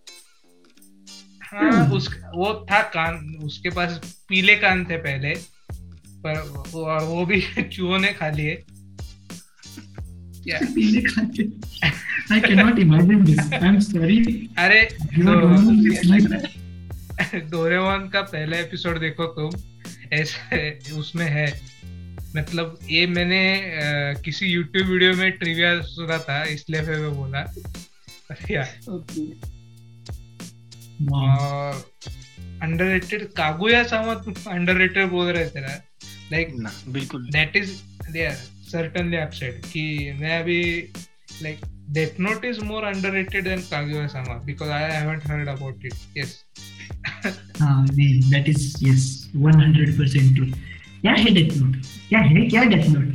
हाँ 1.52 1.88
उस 1.94 2.08
वो 2.34 2.52
था 2.70 2.80
कान 2.94 3.16
उसके 3.44 3.70
पास 3.78 3.98
पीले 4.28 4.54
कान 4.56 4.84
थे 4.90 4.96
पहले 5.06 5.34
पर 6.24 6.40
वो- 6.72 6.84
और 6.84 7.02
वो 7.04 7.24
भी 7.26 7.40
चूहों 7.74 7.98
ने 7.98 8.12
खा 8.20 8.28
लिए। 8.30 8.54
Yeah. 10.44 10.60
I 12.30 12.40
cannot 12.40 12.78
imagine 12.78 13.24
this. 13.24 13.52
I'm 13.52 13.80
sorry. 13.80 14.48
अरे 14.58 14.88
like 14.90 16.26
तो 17.32 17.38
डोरेमोन 17.50 18.08
का 18.12 18.20
पहला 18.20 18.56
एपिसोड 18.56 19.00
देखो 19.00 19.24
तुम। 19.24 19.50
ऐसे 20.12 20.78
उसमें 20.92 21.26
है। 21.26 21.60
मतलब 22.36 22.78
ये 22.90 23.06
मैंने 23.06 23.56
अ, 23.56 24.20
किसी 24.24 24.46
यूट्यूब 24.46 24.86
वीडियो 24.86 25.14
में 25.14 25.30
ट्रिविया 25.32 25.80
सुना 25.80 26.18
था 26.18 26.44
इसलिए 26.44 26.82
फिर 26.82 26.98
मैं 26.98 27.14
बोला. 27.14 27.40
और 31.16 31.92
अंडररेटेड 32.62 33.22
कागुया 33.24 33.82
सामा 33.82 34.14
तुम 34.14 34.34
अंडररेटेड 34.52 35.08
बोल 35.08 35.26
रहे 35.26 35.46
थे 35.46 35.60
ना। 35.60 35.82
लाइक 36.32 36.48
ना 36.54 36.72
बिल्कुल। 36.88 37.30
That 37.30 37.56
is 37.56 37.72
they 38.10 38.30
certainly 38.72 39.16
upset 39.16 39.62
कि 39.72 40.16
मैं 40.20 40.40
अभी 40.40 40.88
like 41.42 41.58
death 41.90 42.20
note 42.20 42.44
is 42.44 42.60
more 42.60 42.84
underrated 42.84 43.44
than 43.44 43.58
Kaguya 43.58 44.06
sama 44.06 44.34
because 44.34 44.70
I 44.70 44.92
haven't 44.92 45.26
heard 45.26 45.48
about 45.48 45.84
it 45.84 45.94
yes 46.16 46.44
हाँ 47.60 47.88
नहीं 47.92 48.22
that 48.22 48.48
is 48.48 48.86
yes 48.86 49.28
100% 49.46 50.38
true. 50.38 50.54
क्या 51.00 51.12
है 51.12 51.34
डेथ 51.34 51.56
नोट 51.56 51.76
क्या 52.08 52.20
है? 52.20 52.48
क्या 52.48 52.64
death 52.64 52.88
note 52.88 53.14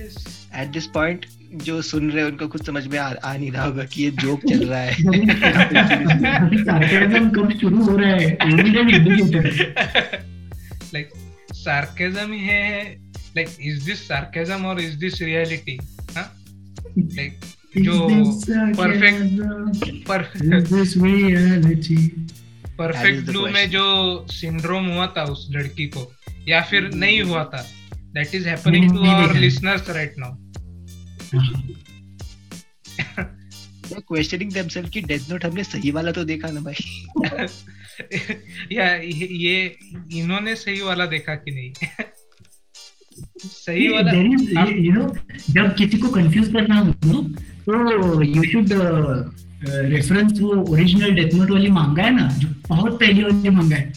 yes 0.00 0.48
at 0.56 0.68
this 0.68 0.86
point 0.86 1.26
जो 1.54 1.82
सुन 1.82 2.10
रहे 2.10 2.24
हैं 2.24 2.30
उनको 2.30 2.48
कुछ 2.48 2.66
समझ 2.66 2.86
में 2.86 2.98
आ, 2.98 3.14
आ 3.24 3.36
नहीं 3.36 3.52
रहा 3.52 3.64
होगा 3.64 3.84
कि 3.84 4.02
ये 4.02 4.10
जोक 4.10 4.40
चल 4.40 4.68
रहा 4.68 4.80
है। 4.80 4.94
कब 7.30 7.58
शुरू 7.60 7.84
हो 7.84 7.96
रहा 7.96 8.10
है? 8.10 8.38
Like 10.86 11.08
सार्केजम 11.52 12.32
ही 12.32 12.40
लाइक 13.36 13.48
इज़ 13.60 13.84
दिस 13.84 14.08
सार्केजम 14.08 14.66
और 14.66 14.80
इज़ 14.80 14.96
दिस 14.96 15.22
रियलिटी 15.22 15.78
हाँ 16.16 16.32
लाइक 16.98 17.40
जो 17.78 18.08
परफेक्ट 18.76 20.06
परफेक्ट 22.76 23.24
ब्लू 23.26 23.46
में 23.48 23.70
जो 23.70 23.84
सिंड्रोम 24.30 24.86
हुआ 24.86 25.06
था 25.16 25.22
उस 25.22 25.46
लड़की 25.50 25.86
को 25.86 26.12
या 26.48 26.60
फिर 26.62 26.90
नहीं 26.94 27.22
हुआ 27.22 27.44
था? 27.44 27.66
That 27.94 28.34
is 28.34 28.48
happening 28.48 28.90
to 28.90 29.04
our 29.04 29.34
listeners 29.34 29.90
right 29.90 30.14
now 30.18 30.34
questioning 34.08 34.52
themselves 34.52 34.90
कि 34.90 35.00
डेथ 35.00 35.30
नोट 35.30 35.44
हमने 35.44 35.64
सही 35.64 35.90
वाला 35.90 36.12
तो 36.12 36.24
देखा 36.24 36.48
ना 36.48 36.60
भाई। 36.60 37.46
या 38.72 38.94
ये 38.96 39.76
इन्होंने 40.12 40.54
सही 40.54 40.80
वाला 40.80 41.06
देखा 41.06 41.34
कि 41.34 41.50
नहीं? 41.50 41.72
सही 43.46 43.88
वाला 43.88 44.12
यू 44.12 44.92
नो 44.92 45.04
जब 45.50 45.74
किसी 45.74 45.98
को 45.98 46.08
कंफ्यूज 46.16 46.52
करना 46.52 46.78
हो 46.80 47.22
तो 47.66 48.22
यू 48.22 48.42
शुड 48.42 48.72
रेफरेंस 49.92 50.40
वो 50.40 50.54
ओरिजिनल 50.72 51.10
डेथ 51.14 51.34
नोट 51.34 51.50
वाली 51.50 51.70
मांगा 51.76 52.02
है 52.02 52.14
ना 52.16 52.26
जो 52.38 52.48
बहुत 52.68 52.92
पहली 53.00 53.22
वाली 53.22 53.50
मांगा 53.50 53.76
है। 53.76 53.92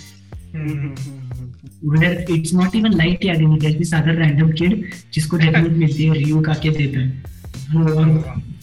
Where 1.90 2.16
it's 2.36 2.52
not 2.54 2.72
even 2.78 2.96
light 3.00 3.26
Yagami 3.26 3.58
there's 3.60 3.78
this 3.82 3.92
other 3.98 4.16
random 4.20 4.50
kid 4.62 4.74
जिसको 5.14 5.38
डेथ 5.38 5.58
नोट 5.58 5.78
मिलती 5.78 6.04
है 6.04 6.14
रियो 6.14 6.42
का 6.42 6.54
के 6.64 6.70
देता 6.78 7.00
है। 7.00 7.08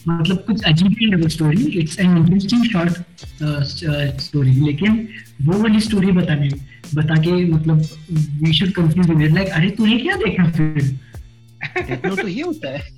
मतलब 0.09 0.37
कुछ 0.47 0.65
अजीब 0.65 0.95
ही 1.01 1.11
है 1.11 1.29
story 1.29 1.65
it's 1.81 1.99
an 2.01 2.17
interesting 2.17 2.65
short 2.65 2.93
story 4.21 4.55
लेकिन 4.61 5.09
वो 5.43 5.55
वाली 5.63 5.81
स्टोरी 5.81 6.13
बताने 6.19 6.49
बता 6.95 7.15
के 7.23 7.45
मतलब 7.53 7.79
we 8.43 8.53
should 8.53 8.71
confuse 8.73 9.11
with 9.11 9.33
like 9.35 9.49
अरे 9.49 9.71
तूने 9.71 9.99
क्या 9.99 10.17
देखा 10.17 10.51
फिर? 10.51 10.99
नोट 12.07 12.21
तो 12.21 12.29
ये 12.29 12.43
होता 12.43 12.71
है। 12.71 12.95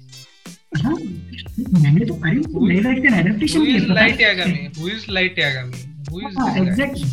हाँ 0.77 0.95
मैंने 0.95 2.05
तो 2.05 2.15
अरे 2.15 2.41
मेरे 2.67 2.81
लाइक 2.81 3.03
का 3.03 3.17
adaptation 3.19 3.59
who? 3.59 3.65
Is 3.67 3.87
light 3.93 4.21
Yagami 4.21 4.69
who 4.81 4.89
is 4.89 5.07
light 5.11 5.39
Yagami 5.39 5.83
who 6.11 6.21
is 6.21 6.59
exactly 6.63 7.11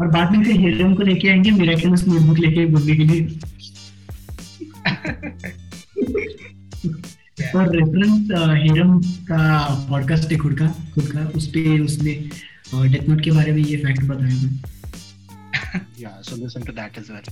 और 0.00 0.06
बाद 0.06 0.32
में 0.32 0.44
फिर 0.44 0.56
हीरोइन 0.60 0.94
को 0.94 1.02
लेके 1.02 1.28
आएँगे 1.28 1.50
मिराकुलस 1.50 2.06
नोटबुक 2.08 2.38
लेके 2.38 2.66
बोलने 2.66 2.96
के 2.96 3.04
लिए। 3.04 3.38
और 7.56 7.76
रेफरेंस 7.76 8.28
हीरम 8.62 8.98
का 9.30 9.64
पॉडकास्ट 9.90 10.32
है 10.32 10.38
खुद 10.38 10.58
का 10.58 10.66
खुद 10.94 11.06
का 11.06 11.32
उस 11.36 11.46
पे 11.46 11.78
उसने 11.80 12.12
डेथ 12.74 13.08
नोट 13.08 13.24
के 13.24 13.30
बारे 13.30 13.52
में 13.52 13.62
ये 13.62 13.76
फैक्ट 13.76 14.04
बताया 14.04 14.36
था। 14.36 14.70
या 16.00 16.20
so 16.22 16.36
listen 16.36 16.62
to 16.62 16.72
that 16.72 16.98
as 16.98 17.10
well 17.10 17.22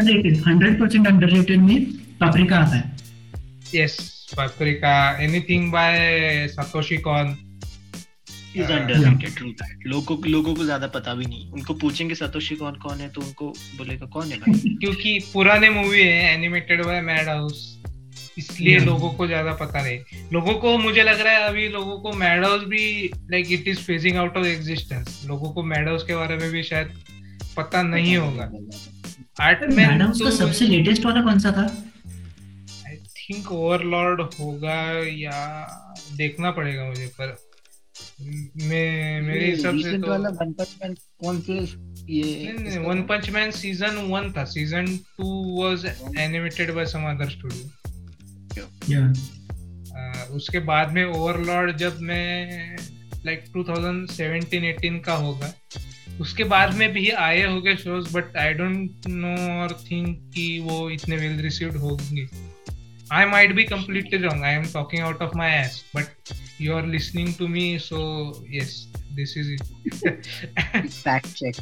underrated 0.00 0.42
100% 0.42 1.06
underrated 1.06 1.60
में 1.60 1.84
पाप्रिका 2.20 2.56
आता 2.56 2.76
है. 2.76 2.96
Yes 3.74 4.26
Paprika 4.36 5.18
anything 5.20 5.72
by 5.72 6.48
Satoshi 6.48 6.96
Kon 6.96 7.36
is 8.56 8.72
underrated 8.72 9.34
true 9.34 9.48
that 9.48 9.86
लोगों 9.86 10.18
लोगों 10.26 10.54
को 10.54 10.64
ज़्यादा 10.64 10.86
पता 10.86 11.14
भी 11.14 11.26
नहीं. 11.26 11.50
उनको 11.50 11.74
पूछेंगे 11.74 12.14
सतोशी 12.14 12.56
कौन 12.56 12.72
कौन 12.72 12.98
है 12.98 13.08
तो 13.08 13.20
उनको 13.20 13.48
बोलेगा 13.76 14.06
कौन 14.06 14.28
है 14.28 14.38
भाई? 14.38 14.76
क्योंकि 14.80 15.18
पुराने 15.32 15.70
मूवी 15.70 16.00
है 16.00 16.34
एनिमेटेड 16.34 16.84
बाय 16.84 17.00
मैड 17.00 17.28
हाउस 17.28 17.75
इसलिए. 18.38 18.78
लोगों 18.80 19.10
को 19.10 19.26
ज़्यादा 19.26 19.52
पता 19.56 19.82
नहीं। 19.82 19.98
लोगों 20.32 20.54
को 20.60 20.76
मुझे 20.78 21.02
लग 21.02 21.20
रहा 21.20 21.32
है 21.32 21.48
अभी 21.48 21.68
लोगों 21.70 21.98
को 22.00 22.12
मैड 22.14 22.44
हाउस 22.44 22.62
भी 22.68 23.10
like 23.30 23.52
it 23.52 23.68
is 23.68 23.78
phasing 23.82 24.16
out 24.18 24.36
of 24.36 24.46
existence 24.46 25.22
लोगों 25.26 25.50
को 25.52 25.62
मैड 25.64 25.88
हाउस 25.88 26.04
के 26.06 26.16
बारे 26.16 26.36
में 26.36 26.50
भी 26.50 26.62
शायद 26.64 26.92
पता 27.56 27.82
नहीं 27.84 28.16
होगा। 28.16 28.50
आर्ट 29.40 29.62
मैडम 29.72 29.98
में 29.98 30.06
उसका 30.06 30.30
सबसे 30.36 30.66
लेटेस्ट 30.66 31.04
वाला 31.06 31.22
कौन 31.22 31.38
सा 31.38 31.52
था? 31.52 31.66
आई 32.86 32.96
थिंक 33.16 33.50
ओवरलॉर्ड 33.52 34.20
होगा 34.20 34.80
या 35.08 35.40
देखना 36.16 36.50
पड़ेगा 36.50 36.84
मुझे 36.84 37.06
पर 37.20 37.36
मैं 38.20 39.20
मेरे 39.22 39.46
हिसाब 39.46 39.78
से 39.80 39.98
तो 39.98 40.10
वाला 40.10 40.28
वन 40.40 40.52
पंच 40.52 40.76
मैन 40.82 40.94
कौन 41.22 41.40
से 41.40 41.54
ये 42.12 42.78
one 42.78 43.02
punch 43.08 43.28
man 43.30 43.50
season 43.52 43.96
one 44.10 44.32
था। 44.36 44.44
Season 44.44 44.86
two 45.18 45.28
was 45.60 45.84
animated 46.18 46.70
by 46.74 46.86
some 46.86 47.04
other 47.10 47.30
studio 47.30 47.68
सकते 48.60 48.94
हो 48.94 50.36
उसके 50.36 50.58
बाद 50.58 50.92
में 50.92 51.04
ओवरलॉर्ड 51.04 51.76
जब 51.76 52.00
मैं 52.00 52.76
लाइक 53.26 53.44
टू 53.54 53.64
थाउज़ेंड 53.64 55.04
का 55.04 55.12
होगा 55.12 55.54
उसके 56.20 56.44
बाद 56.44 56.74
में 56.74 56.92
भी 56.92 57.10
आए 57.10 57.42
होंगे 57.42 57.76
shows 57.76 58.14
but 58.14 58.36
I 58.36 58.54
don't 58.54 58.90
know 59.06 59.62
और 59.62 59.84
थिंक 59.90 60.32
कि 60.34 60.58
वो 60.58 60.90
इतने 60.90 61.16
वेल 61.16 61.40
रिसीव्ड 61.40 61.76
होंगे। 61.76 62.28
I 63.12 63.24
might 63.24 63.54
be 63.54 63.64
completely 63.64 64.18
wrong 64.18 64.44
I 64.44 64.54
am 64.54 64.62
talking 64.62 65.02
out 65.02 65.22
of 65.22 65.36
my 65.36 65.50
ass 65.50 65.84
but 65.96 66.06
you 66.60 66.74
are 66.74 66.86
listening 66.86 67.34
to 67.34 67.48
me 67.48 67.78
so 67.78 68.46
yes 68.50 68.92
this 69.12 69.36
is 69.38 69.52
it 69.52 69.62
check 71.20 71.56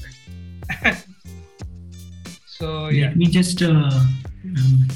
so 2.47 2.91
me 3.19 3.27
just 3.27 3.59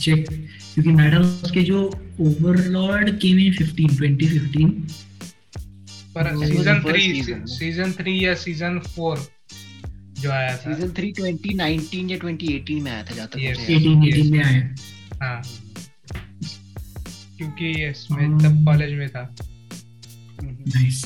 check 0.00 0.47
क्योंकि 0.78 0.90
madam 0.92 1.22
उसके 1.44 1.62
जो 1.62 1.78
Overlord 2.20 3.08
केम 3.20 3.38
इन 3.38 3.54
15 3.54 3.94
2015 4.00 4.66
पर 6.14 6.28
three, 6.84 7.06
season. 7.14 7.40
season 7.52 7.92
three 7.92 8.14
या 8.22 8.34
season 8.42 8.76
four 8.88 9.16
जो 10.20 10.30
आया 10.30 10.56
था. 10.56 10.74
Season 10.74 10.90
3 10.90 11.10
2019 11.18 12.10
या 12.10 12.18
2018 12.18 12.80
में 12.82 12.90
आया 12.90 13.02
था 13.04 13.14
जहाँ 13.14 13.28
तक 13.28 13.38
Yes. 13.38 13.58
18 13.66 13.96
18 14.04 14.30
में 14.30 14.44
आया 14.44 14.60
हाँ. 15.22 15.42
क्योंकि 17.38 17.72
yes, 17.74 18.04
मैं 18.10 18.28
Um, 18.28 18.42
तब 18.44 18.64
कॉलेज 18.64 18.92
में 18.98 19.08
था. 19.08 19.22
नाइस 20.42 21.04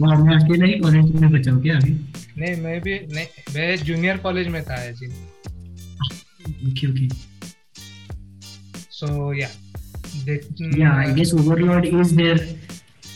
वाह 0.00 0.24
मैं 0.24 0.36
अकेला 0.36 0.66
ही 0.66 0.78
कॉलेज 0.80 1.12
में 1.20 1.30
बचा 1.30 1.52
हूँ 1.52 1.62
क्या 1.62 1.76
अभी 1.76 1.92
नहीं 2.38 2.56
मैं 2.62 2.80
भी 2.80 2.98
नहीं 3.14 3.26
मैं 3.54 3.76
जूनियर 3.84 4.16
कॉलेज 4.16 4.48
में 4.48 4.62
था 4.64 4.76
जी. 4.90 5.06
Okay 6.70 6.86
okay 6.86 7.08
So 9.03 9.31
yeah. 9.31 9.51
That, 10.25 10.45
Yeah, 10.57 10.95
I 10.95 11.13
guess 11.13 11.33
Overlord 11.33 11.85
is 11.85 12.15
their 12.15 12.37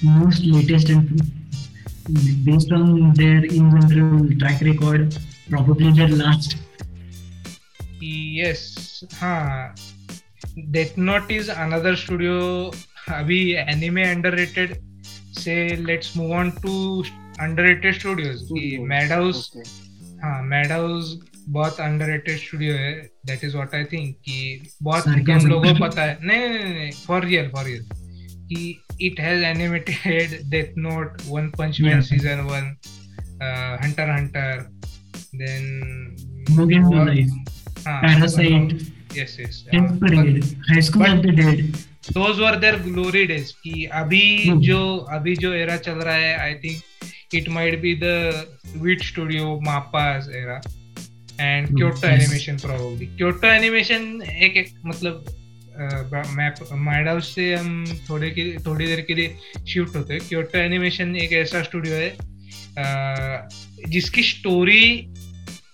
most 0.03 0.43
latest 0.45 0.89
and 0.89 1.21
based 2.45 2.71
on 2.71 3.13
their 3.13 3.43
in 3.45 3.71
general 3.87 4.29
track 4.37 4.61
record, 4.61 5.17
probably 5.49 5.91
their 5.91 6.09
last. 6.09 6.57
Yes, 8.01 9.03
हाँ. 9.19 9.73
Death 10.71 10.97
Note 10.97 11.31
is 11.31 11.49
another 11.49 11.95
studio. 11.95 12.71
अभी 13.09 13.55
anime 13.67 14.03
underrated. 14.03 14.77
Say 15.33 15.75
let's 15.77 16.15
move 16.15 16.31
on 16.31 16.51
to 16.61 17.03
underrated 17.39 17.95
studios. 17.95 18.43
कि 18.51 18.79
Madhouse 18.87 19.49
Okay. 19.55 19.69
हाँ 20.23 20.41
Madhouse 20.43 21.15
बहुत 21.52 21.80
underrated 21.80 22.38
studio 22.38 22.74
है. 22.74 22.92
That 23.26 23.44
is 23.44 23.54
what 23.56 23.74
I 23.74 23.84
think 23.84 24.14
कि 24.24 24.70
बहुत 24.82 25.04
कम 25.28 25.46
लोगों 25.48 25.74
को 25.74 25.84
पता 25.86 26.02
है. 26.02 26.18
नहीं 26.22 26.48
नहीं 26.48 26.74
नहीं 26.74 26.90
फॉर 27.06 27.24
रियल 27.24 27.48
फॉर 27.48 27.64
रियल 27.64 27.84
कि 28.50 28.80
it 29.06 29.20
has 29.20 29.44
animated 29.44 30.38
death 30.50 30.78
note 30.78 31.22
one 31.26 31.48
punch 31.58 31.80
man 31.80 32.00
season 32.00 32.40
one 32.50 32.74
hunter 33.84 34.10
hunter 34.10 34.66
then 35.34 35.66
Life, 36.48 37.30
हाँ 37.86 38.18
yes 39.16 39.36
yes 39.40 39.64
Parade, 40.00 40.44
High 40.68 40.82
School 40.86 41.02
But- 41.02 41.26
of 41.26 42.12
those 42.12 42.38
were 42.40 42.56
their 42.56 42.76
glory 42.82 43.24
days 43.26 43.52
कि 43.64 43.84
अभी 43.92 44.22
Hmm. 44.44 44.60
जो 44.60 44.96
अभी 45.12 45.34
जो 45.36 45.52
era 45.52 45.76
चल 45.76 45.98
रहा 45.98 46.14
है 46.14 46.36
I 46.38 46.54
think 46.54 47.34
it 47.34 47.48
might 47.48 47.80
be 47.80 47.94
the 48.02 48.44
Wit 48.76 49.02
studio 49.02 49.60
Mappa's 49.64 50.28
era 50.34 50.60
and 51.40 51.66
Hmm, 51.68 51.76
Kyoto 51.76 52.06
animation 52.08 52.56
probably 52.56 53.06
Kyoto 53.06 53.46
animation 53.46 54.22
एक, 54.22 54.56
एक 54.56 54.68
मतलब 54.86 55.24
मैप 56.36 56.54
माइडाउस 56.72 57.34
से 57.34 57.54
हम 57.54 57.84
थोड़े 58.10 58.30
की 58.30 58.52
थोड़ी 58.66 58.86
देर 58.86 59.00
के 59.00 59.14
लिए 59.14 59.36
शिफ्ट 59.68 59.96
होते 59.96 60.14
हैं। 60.14 60.22
क्योटो 60.28 60.58
एनिमेशन 60.58 61.16
एक 61.16 61.32
ऐसा 61.32 61.62
स्टूडियो 61.62 61.94
है 61.94 62.16
जिसकी 63.88 64.22
स्टोरी 64.22 65.14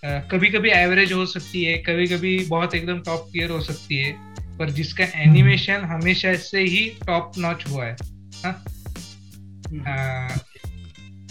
कभी 0.05 0.49
कभी 0.49 0.69
एवरेज 0.69 1.13
हो 1.13 1.25
सकती 1.25 1.63
है 1.63 1.77
कभी 1.77 2.07
कभी 2.07 2.37
बहुत 2.45 2.75
एकदम 2.75 2.99
टॉप 2.99 3.29
टियर 3.33 3.49
हो 3.49 3.61
सकती 3.61 3.97
है 3.97 4.11
पर 4.57 4.69
जिसका 4.69 5.05
एनिमेशन 5.15 5.81
हमेशा 5.85 6.33
से 6.35 6.61
ही 6.61 6.85
टॉप 7.07 7.31
नॉच 7.37 7.67
हुआ 7.69 7.85
है। 7.85 7.95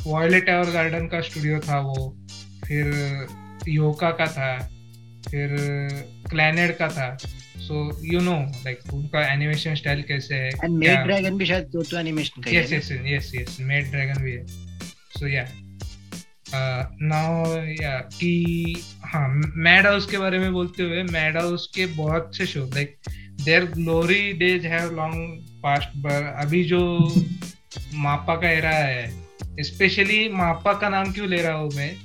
वॉयलेट 0.07 0.49
एवर 0.49 0.71
गार्डन 0.71 1.07
का 1.07 1.21
स्टूडियो 1.21 1.59
था 1.59 1.81
वो 1.81 2.17
फिर 2.67 2.93
योका 3.69 4.11
का 4.11 4.27
था 4.27 4.59
फिर 5.31 5.57
क्लैनेड 6.31 6.77
का 6.77 6.89
था। 6.89 7.17
सो 7.59 8.01
यू 8.05 8.21
नो 8.21 8.35
लाइक 8.65 8.79
उनका 8.95 9.33
एनिमेशन 9.33 9.75
स्टाइल 9.75 10.03
कैसे 10.03 10.35
है 10.35 10.49
एंड 10.49 10.79
मेड 10.79 10.99
ड्रैगन 10.99 11.39
भी 11.39 11.47
शायद 11.47 11.65
क्योटो 11.65 11.99
एनिमेशन 11.99 12.43
का 12.43 12.51
yes 12.51 12.73
yes 12.73 12.93
yes 12.93 13.33
yes 13.35 13.57
maid 13.61 13.91
dragon 13.91 14.23
भी 14.23 14.33
है। 14.33 14.47
सो 15.19 15.27
या 15.27 15.47
नाउ 17.03 17.57
या 17.83 17.99
कि 17.99 18.77
हाँ 19.05 19.29
मैड 19.57 19.87
हाउस 19.87 20.07
के 20.07 20.19
बारे 20.19 20.39
में 20.39 20.53
बोलते 20.53 20.83
हुए 20.83 21.03
मैड 21.03 21.37
हाउस 21.37 21.73
के 21.75 21.87
बहुत 21.87 22.37
से 22.37 22.47
show 22.47 22.65
like 22.65 22.97
their 23.45 23.65
glory 23.65 24.33
days 24.33 24.67
have 24.67 24.95
long 24.97 25.47
past 25.63 25.89
पर 25.89 26.35
अभी 26.37 26.65
जो 26.65 26.81
मापा 27.95 28.37
का 28.37 28.51
एरा 28.51 28.71
है 28.71 29.25
स्पेशली 29.63 30.29
मापा 30.29 30.73
का 30.73 30.89
नाम 30.89 31.13
क्यों 31.13 31.29
ले 31.29 31.43
रहा 31.43 31.53
हूँ 31.53 31.71
मैं? 31.75 31.97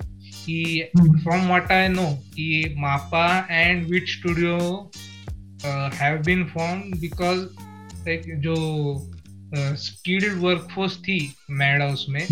कि 0.50 0.90
फ्रॉम 0.96 1.42
व्हाट 1.42 1.72
आई 1.72 1.88
नो 1.88 2.06
कि 2.36 2.76
Mappa 2.78 3.48
and 3.52 3.86
Wit 3.88 4.10
studio 4.10 4.92
have 6.02 6.22
been 6.26 6.44
form 6.44 6.82
because 7.00 7.40
like 8.08 8.22
जो 8.38 8.56
स्किल्ड 9.76 10.34
uh, 10.34 10.44
वर्कफोर्स 10.44 10.98
थी 10.98 11.34
मैड 11.52 11.82
हाउस 11.82 12.06
में 12.10 12.28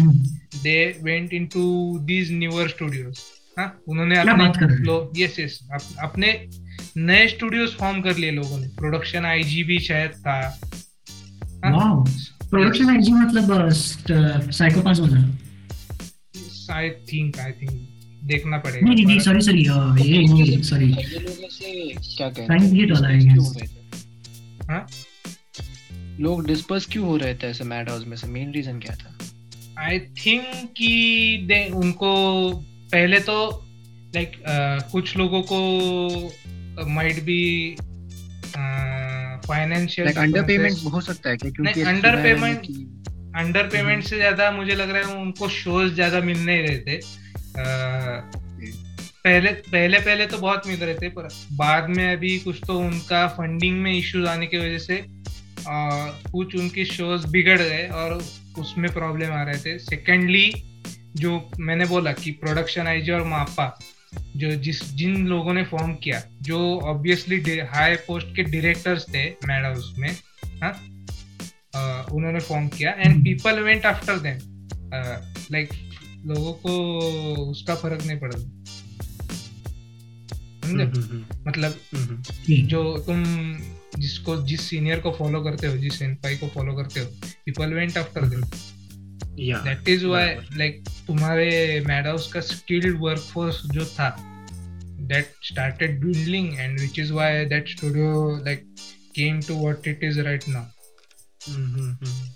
they 0.63 0.99
went 1.03 1.33
into 1.33 1.97
these 1.99 2.31
newer 2.31 2.69
studios 2.69 3.19
हाँ 3.59 3.81
उन्होंने 3.87 4.19
अपने 4.19 5.23
यस 5.23 5.39
यस 5.39 5.59
अपने 5.99 6.47
नए 6.97 7.27
स्टूडियोज 7.27 7.69
फॉर्म 7.69 8.01
कर 8.01 8.17
लिए 8.17 8.31
लोगों 8.31 8.59
ने। 8.59 8.67
प्रोडक्शन 8.67 9.25
आईजी 9.25 9.63
भी 9.63 9.79
शायद 9.79 10.11
था। 10.11 10.59
प्रोडक्शन 12.49 12.89
आईजी 12.89 13.11
मतलब 13.11 13.69
साइकोपास 14.51 14.99
वाला 14.99 15.37
आई 16.71 16.89
थिंक 16.89 17.39
आई 17.39 17.51
थिंक 17.51 17.96
देखना 18.27 18.57
पड़ेगा 18.57 18.87
नहीं 18.89 19.05
नहीं 19.05 19.19
सॉरी 19.19 19.41
सॉरी 19.41 19.61
ये 19.61 20.19
नहीं 20.19 20.61
सॉरी 20.61 20.85
ये 20.85 21.19
लोग 21.19 21.43
ऐसे 21.43 21.93
क्या 22.17 22.29
कहते 22.29 22.53
हैं 22.53 22.73
गेट 22.73 22.91
वाला 22.91 23.07
है 23.07 23.37
हाँ? 24.69 24.87
लोग 26.19 26.47
डिस्पर्स 26.47 26.85
क्यों 26.85 27.05
हो 27.07 27.17
रहे 27.17 27.35
थे 27.35 27.47
ऐसे 27.47 27.63
मैड 27.63 27.89
हाउस 27.89 28.07
में? 28.07 28.17
से 28.17 28.27
मेन 28.27 28.51
रीजन 28.51 28.79
क्या 28.79 28.95
था? 28.95 29.17
आई 29.79 29.99
थिंक 29.99 30.43
कि 30.77 31.45
दे 31.47 31.69
उनको 31.69 32.11
पहले 32.91 33.19
तो 33.19 33.65
लाइक 34.15 34.31
like, 34.31 34.41
uh, 34.41 34.91
कुछ 34.91 35.17
लोगों 35.17 35.41
को 35.51 35.59
might 36.87 37.23
be 37.23 37.75
financial 39.47 40.07
under 40.07 40.43
payment 40.43 40.77
हो 40.93 41.01
सकता 41.01 41.29
है 41.29 41.37
क्योंकि 41.37 41.81
अंडर 41.81 42.15
पेमेंट 42.23 42.67
अंडर 43.35 43.63
पेमेंट 43.63 44.03
से 44.03 44.15
ज़्यादा 44.15 44.51
मुझे 44.51 44.75
लग 44.75 44.89
रहा 44.89 45.09
है 45.09 45.21
उनको 45.21 45.49
शोज़ 45.49 45.93
ज़्यादा 45.93 46.19
मिल 46.19 46.45
नहीं 46.45 46.59
रहे 46.59 46.77
थे। 46.77 46.99
पहले 47.57 49.51
पहले 49.51 49.99
पहले 49.99 50.25
तो 50.27 50.37
बहुत 50.37 50.67
मिल 50.67 50.79
रहे 50.79 50.93
थे 50.93 51.09
पर 51.09 51.27
बाद 51.53 51.89
में 51.89 52.11
अभी 52.11 52.37
कुछ 52.39 52.59
तो 52.67 52.79
उनका 52.79 53.27
फंडिंग 53.27 53.81
में 53.81 53.91
इश्यूज़ 53.93 54.27
आने 54.27 54.47
की 54.47 54.57
वजह 54.57 54.77
से 54.77 54.97
आ, 55.67 56.05
कुछ 56.31 56.55
उनके 56.55 56.85
शोज़ 56.85 57.27
बिगड़ 57.27 57.59
गए 57.61 57.87
और 57.87 58.13
उसमें 58.59 58.91
प्रॉब्लम 58.93 59.31
आ 59.33 59.43
रहे 59.43 59.57
थे। 59.57 59.77
सेकेंडली 59.79 60.51
जो 61.15 61.51
मैंने 61.59 61.85
बोला 61.85 62.11
कि 62.11 62.31
प्रोडक्शन 62.31 62.87
आईजी 62.87 63.11
और 63.11 63.23
मापा 63.23 63.67
जो 64.37 64.51
जिस 64.51 64.83
जिन 64.93 65.27
लोगों 65.27 65.53
ने 65.53 65.63
फॉर्म 65.63 65.93
किया 65.93 66.21
जो 66.41 66.79
ऑब्वियसली 66.79 67.59
हाई 67.59 67.95
पोस्ट 67.95 68.35
के 68.35 68.43
डायरेक्टर्स 68.43 69.05
थे 69.09 69.25
मैड 69.47 69.65
हाउस 69.65 69.93
में 69.97 70.09
हाँ 70.61 70.73
उन्होंने 72.13 72.39
फॉर्म 72.39 72.67
किया। 72.67 72.91
And 72.91 73.23
people 73.23 73.59
went 73.59 73.85
after 73.85 74.19
them 74.19 74.39
like 75.51 75.69
लोगों 76.25 76.53
को 76.53 76.71
उसका 77.51 77.75
फ़र्क 77.75 78.05
नहीं 78.05 78.19
पड़ता। 78.19 78.39
समझे? 80.67 80.83
हम्म, 80.83 80.93
हम्म, 80.93 81.07
हम्म। 81.11 81.49
मतलब 81.49 82.67
जो 82.69 82.97
तुम 82.97 83.23
जिसको 83.99 84.35
जिस 84.41 84.61
सीनियर 84.61 84.99
को 84.99 85.11
फॉलो 85.11 85.41
करते 85.43 85.67
हो 85.67 85.77
जिस 85.77 85.99
सेनपाई 85.99 86.37
को 86.37 86.47
फॉलो 86.47 86.73
करते 86.73 86.99
हो 86.99 87.05
people 87.45 87.73
went 87.73 87.97
after 87.97 88.25
them 88.25 88.41
that 89.63 89.89
is 89.89 90.05
why 90.05 90.35
like 90.57 90.83
तुम्हारे 91.07 91.49
मैड 91.87 92.07
हाउस 92.07 92.31
का 92.33 92.39
स्किल्ड 92.41 92.97
वर्कफोर्स 93.01 93.61
जो 93.71 93.85
था 93.85 94.15
that 95.01 95.33
started 95.43 96.03
dwindling 96.03 96.53
and 96.59 96.79
which 96.79 96.99
is 96.99 97.13
why 97.13 97.45
that 97.45 97.69
studio 97.69 98.39
like 98.45 98.65
came 99.15 99.41
to 99.41 99.55
what 99.55 99.87
it 99.87 100.03
is 100.03 100.19
right 100.21 100.47
now 100.47 100.76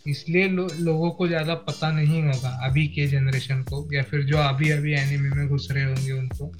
इसलिए 0.07 0.47
लो, 0.47 0.67
लोगों 0.79 1.09
को 1.11 1.27
ज़्यादा 1.27 1.55
पता 1.67 1.91
नहीं 1.91 2.21
होगा 2.23 2.49
अभी 2.63 2.87
के 2.87 3.07
जनरेशन 3.07 3.61
को 3.63 3.87
या 3.93 4.03
फिर 4.03 4.23
जो 4.23 4.37
अभी 4.37 4.69
अभी 4.69 4.93
एनिमे 4.93 5.29
में 5.29 5.47
घुस 5.47 5.67
रहे 5.71 5.83
होंगे 5.83 6.11
उनको 6.11 6.51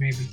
मे 0.00 0.10
बी 0.10 0.28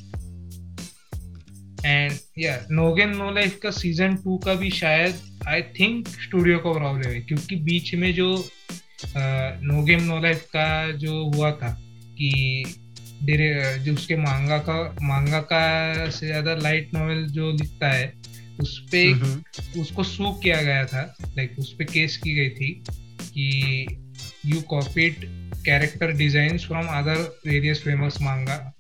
एंड 1.86 2.14
या 2.40 2.60
नोगेन 2.72 3.16
नो 3.18 3.32
लाइफ 3.32 3.60
का 3.64 3.72
सीज़न 3.72 4.16
टू 4.16 4.38
का 4.38 4.54
भी 4.54 4.70
शायद 4.72 5.20
आई 5.48 5.62
थिंक 5.80 6.08
स्टूडियो 6.08 6.58
को 6.60 6.74
प्रॉब्लम 6.74 7.10
है 7.10 7.22
क्योंकि 7.22 7.56
बीच 7.56 7.94
में 7.96 8.14
जो 8.14 8.34
नो 9.18 9.84
गेम 9.84 10.04
नो 10.04 10.20
लाइफ 10.20 10.44
का 10.46 10.92
जो 10.98 11.24
हुआ 11.26 11.52
था 11.52 11.78
कि 12.14 12.64
जो 13.24 13.94
उसके 13.94 14.16
मांगा 14.16 14.58
का 14.60 14.76
मांगा 15.02 15.40
का 15.42 16.10
से 16.10 16.28
ज़्यादा 16.28 16.54
लाइट 16.56 16.94
नॉवेल 16.94 17.26
जो 17.28 17.52
लिखता 17.52 17.90
है 17.92 18.14
उस 18.62 18.78
पे 18.92 19.02
उसको 19.82 20.04
सू 20.04 20.32
किया 20.44 20.62
गया 20.62 20.86
था 20.86 21.02
लाइक 21.38 21.60
उस 21.60 21.74
पे 21.74 21.86
केस 21.86 22.18
की 22.18 22.36
गई 22.36 22.50
थी 22.50 22.72
कि 23.22 23.98
you 24.46 24.62
copied 24.70 25.26
character 25.66 26.12
design 26.14 26.58
from 26.58 26.88
other 26.98 27.22
various 27.48 27.84
famous 27.84 28.18
manga 28.22 28.76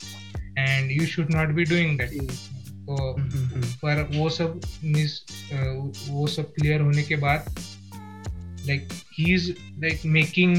and 0.57 0.91
you 0.91 1.05
should 1.07 1.33
not 1.35 1.49
be 1.49 1.63
doing 1.63 1.97
that 1.99 2.13
तो 2.89 3.15
पर 3.83 4.01
वो 4.15 4.29
सब 4.29 4.61
मिस 4.83 5.19
वो 6.09 6.27
सब 6.27 6.53
क्लियर 6.53 6.81
होने 6.81 7.03
के 7.03 7.15
बाद 7.15 7.53
like 8.67 8.87
he 9.13 9.33
is 9.33 9.49
like 9.79 10.01
making 10.05 10.55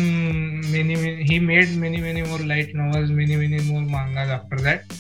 many 0.67 0.95
he 1.25 1.39
made 1.41 1.71
many 1.77 1.97
many 1.97 2.23
more 2.23 2.45
light 2.45 2.75
novels 2.75 3.11
many 3.11 3.37
many 3.37 3.59
more 3.71 3.83
mangas 3.83 4.31
after 4.31 4.61
that 4.61 4.93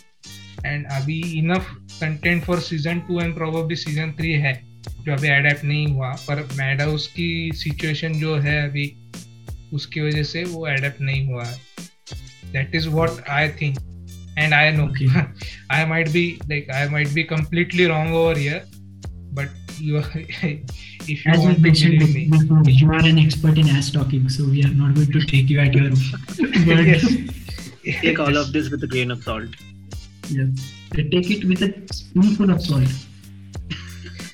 and 0.66 0.86
अभी 0.86 1.20
enough 1.38 1.70
content 2.00 2.42
for 2.44 2.60
season 2.60 3.00
two 3.08 3.20
and 3.20 3.34
probably 3.34 3.76
season 3.76 4.12
three 4.18 4.32
है 4.46 4.54
जो 5.04 5.12
अभी 5.12 5.28
adapt 5.28 5.64
नहीं 5.64 5.86
हुआ 5.86 6.10
पर 6.28 6.42
मैड 6.58 6.80
हाउस 6.80 7.06
की 7.16 7.30
situation 7.64 8.12
जो 8.20 8.36
है 8.46 8.58
अभी 8.68 8.92
उसकी 9.74 10.00
वजह 10.00 10.22
से 10.32 10.44
वो 10.44 10.66
एडेप्ट 10.68 11.00
नहीं 11.00 11.26
हुआ 11.26 11.44
है 11.44 11.58
that 12.52 12.74
is 12.74 12.88
what 12.88 13.22
I 13.28 13.48
think 13.60 13.78
and 14.36 14.54
I 14.54 14.70
know 14.70 14.88
okay. 14.88 15.08
I 15.70 15.84
might 15.84 16.12
be 16.12 16.40
like 16.48 16.68
I 16.72 16.88
might 16.88 17.14
be 17.14 17.24
completely 17.24 17.86
wrong 17.86 18.12
over 18.12 18.38
here, 18.38 18.64
but 19.32 19.48
you 19.78 19.98
if 19.98 21.24
you 21.24 21.32
As 21.32 21.38
want 21.38 21.58
you 21.58 21.98
to 21.98 22.06
me, 22.06 22.28
before, 22.30 22.62
you 22.66 22.90
are 22.90 23.04
an 23.04 23.18
expert 23.18 23.58
in 23.58 23.68
ass 23.68 23.90
talking, 23.90 24.28
so 24.28 24.44
we 24.44 24.64
are 24.64 24.72
not 24.72 24.94
going 24.94 25.12
to 25.12 25.20
take 25.20 25.50
you 25.50 25.60
at 25.60 25.74
your 25.74 25.90
word. 25.90 26.86
yes. 26.86 27.06
Take 28.02 28.18
all 28.18 28.36
of 28.36 28.52
this 28.52 28.70
with 28.70 28.84
a 28.84 28.86
grain 28.86 29.10
of 29.10 29.22
salt. 29.22 29.48
Yes. 30.28 30.79
Take 30.90 31.30
it 31.30 31.44
with 31.44 31.62
a 31.62 31.94
spoonful 31.94 32.50
of 32.50 32.60
salt. 32.62 32.88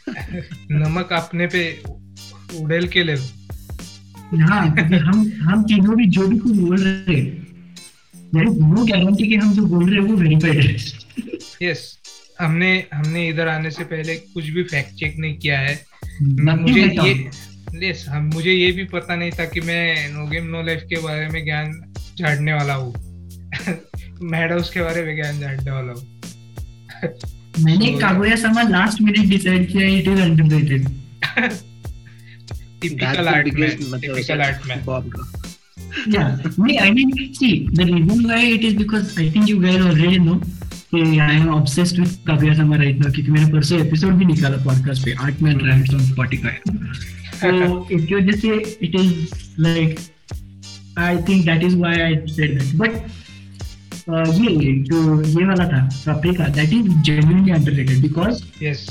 नमक 0.70 1.12
अपने 1.12 1.46
पे 1.46 1.62
उड़ेल 2.60 2.86
के 2.88 3.02
ले 3.04 3.14
हाँ 4.42 4.60
हम 4.66 5.32
हम 5.42 5.62
तीनों 5.62 5.96
भी 5.96 6.06
जो 6.06 6.26
भी 6.28 6.38
कुछ 6.38 6.56
बोल 6.56 6.76
रहे 6.82 7.16
हैं 7.16 7.24
देयर 8.34 8.48
इज़ 8.48 8.58
नो 8.60 8.84
गारंटी 8.86 9.26
कि 9.28 9.36
हम 9.36 9.52
जो 9.54 9.62
बोल 9.66 9.90
रहे 9.90 10.00
हैं 10.00 10.08
वो 10.08 10.16
वेरीफाइड 10.16 10.60
है। 10.60 11.68
यस 11.68 11.82
हमने 12.40 12.72
हमने 12.94 13.28
इधर 13.28 13.48
आने 13.48 13.70
से 13.70 13.84
पहले 13.84 14.16
कुछ 14.16 14.48
भी 14.48 14.62
फैक्ट 14.62 14.94
चेक 14.94 15.18
नहीं 15.18 15.36
किया 15.38 15.58
है। 15.58 15.84
मुझे 16.22 16.82
ये 16.82 17.88
यस 17.90 18.04
हम 18.08 18.30
मुझे 18.34 18.52
ये 18.52 18.72
भी 18.72 18.84
पता 18.84 19.16
नहीं 19.16 19.30
था 19.30 19.44
कि 19.44 19.60
मैं 19.60 20.12
नो 20.12 20.26
गेम 20.26 20.46
नो 20.46 20.62
लाइफ 20.62 20.82
के 20.88 21.00
बारे 21.02 21.28
में 21.28 21.44
ज्ञान 21.44 21.80
झाड़ने 22.18 22.52
वाला 22.52 22.74
हूँ। 22.74 22.92
मैड 24.22 24.52
हाउस 24.52 24.70
के 24.70 24.80
बारे 24.80 25.04
में 25.04 25.16
ज्ञान 25.16 25.40
झाड़ने 25.40 25.70
वाला 25.70 25.92
हूँ। 25.92 26.15
मैंने 27.64 27.92
Kaguya 28.00 28.36
sama 28.36 28.62
last 28.68 29.00
minute 29.02 29.28
decide 29.30 29.68
किया 29.72 29.88
it 29.88 30.08
is 30.08 30.20
underrated 30.20 30.88
typical 32.80 33.28
art 33.28 33.54
में 33.54 33.70
टिपिकल 34.00 34.40
आर्ट 34.40 34.66
में 34.66 34.76
yeah, 36.08 36.36
I 36.80 36.90
mean, 36.90 37.10
see, 37.34 37.68
the 37.68 37.84
reason 37.84 38.28
why 38.28 38.40
it 38.46 38.64
is 38.64 38.74
because 38.74 39.16
I 39.18 39.30
think 39.30 39.48
you 39.48 39.60
guys 39.60 39.80
already 39.82 40.18
know 40.18 40.40
कि 40.94 41.18
I 41.18 41.36
am 41.36 41.48
obsessed 41.50 41.98
with 41.98 42.08
Kavya 42.26 42.52
Sharma 42.54 42.76
right 42.76 42.98
now 42.98 43.12
क्योंकि 43.12 43.30
मैंने 43.32 43.52
परसों 43.52 43.78
episode 43.78 44.12
भी 44.18 44.24
निकाला 44.24 44.56
podcast 44.64 45.04
पे 45.04 45.12
art 45.22 45.40
man 45.42 45.60
rants 45.60 45.94
on 45.94 46.04
Spotify 46.04 46.52
तो 47.42 47.88
इसकी 47.92 48.14
वजह 48.14 48.38
से 48.40 48.54
it 48.86 48.94
is 49.00 49.60
like 49.60 49.98
I 50.98 51.16
think 51.28 51.44
that 51.46 51.62
is 51.62 51.76
why 51.76 52.00
I 52.00 52.16
said 52.28 52.58
that 52.58 52.74
but 52.76 53.25
ये 54.08 54.72
जो 54.88 55.22
ये 55.22 55.44
वाला 55.44 55.64
था 55.68 56.48
that 56.48 56.72
is 56.72 56.88
genuinely 56.88 57.50
underrated 57.52 58.00
because 58.02 58.42
yes 58.62 58.86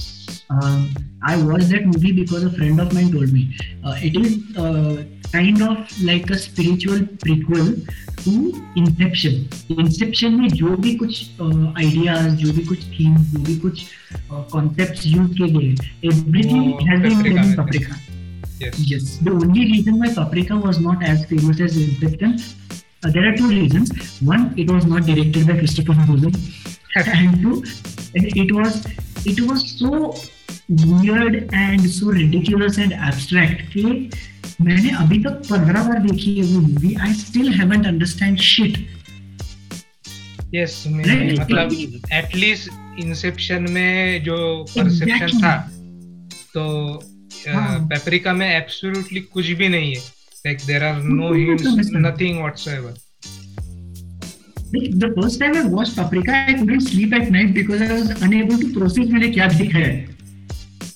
I 1.28 1.36
watched 1.38 1.70
that 1.70 1.86
movie 1.86 2.12
because 2.12 2.44
a 2.44 2.50
friend 2.52 2.80
of 2.80 2.94
mine 2.94 3.12
told 3.12 3.32
me. 3.34 3.58
Uh, 3.84 3.96
it 4.00 4.16
is 4.16 4.34
uh, 4.56 5.04
kind 5.32 5.62
of 5.68 5.78
like 6.04 6.30
a 6.30 6.38
spiritual 6.38 7.00
prequel 7.24 7.72
to 8.18 8.34
Inception. 8.76 9.40
Inception 9.70 10.38
में 10.40 10.48
जो 10.50 10.76
भी 10.78 10.94
कुछ 10.96 11.42
ideas 11.42 12.28
uh, 12.28 12.36
जो 12.42 12.54
भी 12.54 12.66
कुछ 12.66 12.84
theme 13.00 13.16
जो 13.18 13.40
भी 13.46 13.56
कुछ 13.60 13.84
कॉन्सेप्ट्स 14.32 15.06
यूज़ 15.06 15.32
किए 15.38 15.48
गए 15.56 15.76
everything 16.10 16.88
has 16.90 17.02
been 17.02 17.38
in 17.38 17.56
paprika 17.56 17.98
yes. 18.60 18.80
yes 18.92 19.18
the 19.20 19.32
only 19.32 19.66
reason 19.72 20.00
why 20.04 20.14
paprika 20.20 20.60
was 20.68 20.80
not 20.80 21.04
as 21.14 21.26
famous 21.26 21.60
as 21.60 21.78
inception 21.78 22.38
uh, 23.06 23.12
there 23.12 23.30
are 23.30 23.36
two 23.36 23.50
reasons. 23.50 23.92
One, 24.22 24.54
it 24.58 24.72
was 24.72 24.86
not 24.86 25.06
directed 25.06 25.48
by 25.48 25.58
Christopher 25.58 25.94
Nolan, 25.94 26.34
and 26.96 27.42
two, 27.42 27.64
it 28.14 28.52
was 28.52 28.86
it 29.26 29.42
was 29.42 29.62
so 29.80 30.16
weird 30.68 31.50
and 31.54 31.90
so 31.90 32.08
ridiculous 32.08 32.78
and 32.78 32.94
abstract 32.94 33.62
कि 33.74 33.84
मैंने 34.62 34.90
अभी 34.98 35.18
तक 35.24 35.42
पंद्रह 35.50 35.88
बार 35.88 36.00
देखी 36.02 36.38
है 36.38 36.44
वो 36.54 36.60
movie 36.62 36.94
I 37.06 37.14
still 37.14 37.52
haven't 37.54 37.86
understand 37.88 38.38
shit 38.50 38.78
yes 40.56 40.84
मतलब 40.88 41.74
at least 42.14 42.70
Inception 43.00 43.66
में 43.72 44.24
जो 44.24 44.38
परसेप्शन 44.78 45.26
exactly. 45.26 45.44
था 45.44 45.58
तो 46.54 46.66
पेपरिका 47.48 48.30
हाँ. 48.30 48.38
में 48.40 48.50
एब्सोल्युटली 48.50 49.20
कुछ 49.34 49.50
भी 49.60 49.68
नहीं 49.70 49.96
है 49.96 50.15
like 50.46 50.66
there 50.66 50.84
are 50.84 51.02
no 51.04 51.34
hints, 51.34 51.92
nothing 51.92 52.42
whatsoever. 52.42 52.94
the 54.72 55.14
first 55.18 55.40
time 55.40 55.56
I 55.56 55.66
watched 55.66 55.96
Paprika, 55.96 56.32
I 56.32 56.54
couldn't 56.54 56.82
sleep 56.82 57.14
at 57.14 57.32
night 57.32 57.54
because 57.54 57.82
I 57.82 57.92
was 57.94 58.10
unable 58.22 58.58
to 58.58 58.74
process 58.78 59.12
मैंने 59.12 59.30
क्या 59.34 59.48
देखा 59.58 59.80
है. 59.80 59.94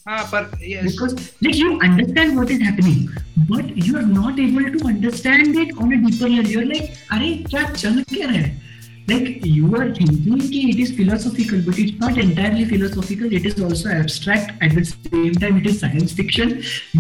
हाँ 0.08 0.24
पर 0.34 0.50
yes. 0.70 0.84
Because 0.84 1.14
like 1.42 1.56
you 1.56 1.80
understand 1.80 2.38
what 2.38 2.52
is 2.52 2.62
happening, 2.62 3.10
but 3.50 3.76
you 3.88 3.98
are 3.98 4.08
not 4.14 4.40
able 4.40 4.72
to 4.78 4.88
understand 4.88 5.56
it 5.56 5.78
on 5.78 5.94
a 5.94 6.02
deeper 6.06 6.30
level. 6.30 6.52
You're 6.52 6.66
like, 6.66 6.90
अरे 7.12 7.36
क्या 7.50 7.64
चल 7.74 8.02
क्या 8.10 8.28
रहा 8.28 8.38
है? 8.38 8.69
Like 9.10 9.44
you 9.44 9.70
are 9.76 9.86
thinking 9.98 10.40
कि 10.40 10.60
it 10.72 10.80
is 10.82 10.92
philosophical, 10.96 11.62
but 11.68 11.80
it's 11.84 12.00
not 12.00 12.18
entirely 12.24 12.66
philosophical. 12.66 13.32
It 13.38 13.46
is 13.50 13.60
also 13.68 13.90
abstract. 13.90 14.52
At 14.62 14.76
the 14.76 14.84
same 14.86 15.34
time, 15.44 15.58
it 15.62 15.70
is 15.72 15.80
science 15.80 16.12
fiction 16.20 16.52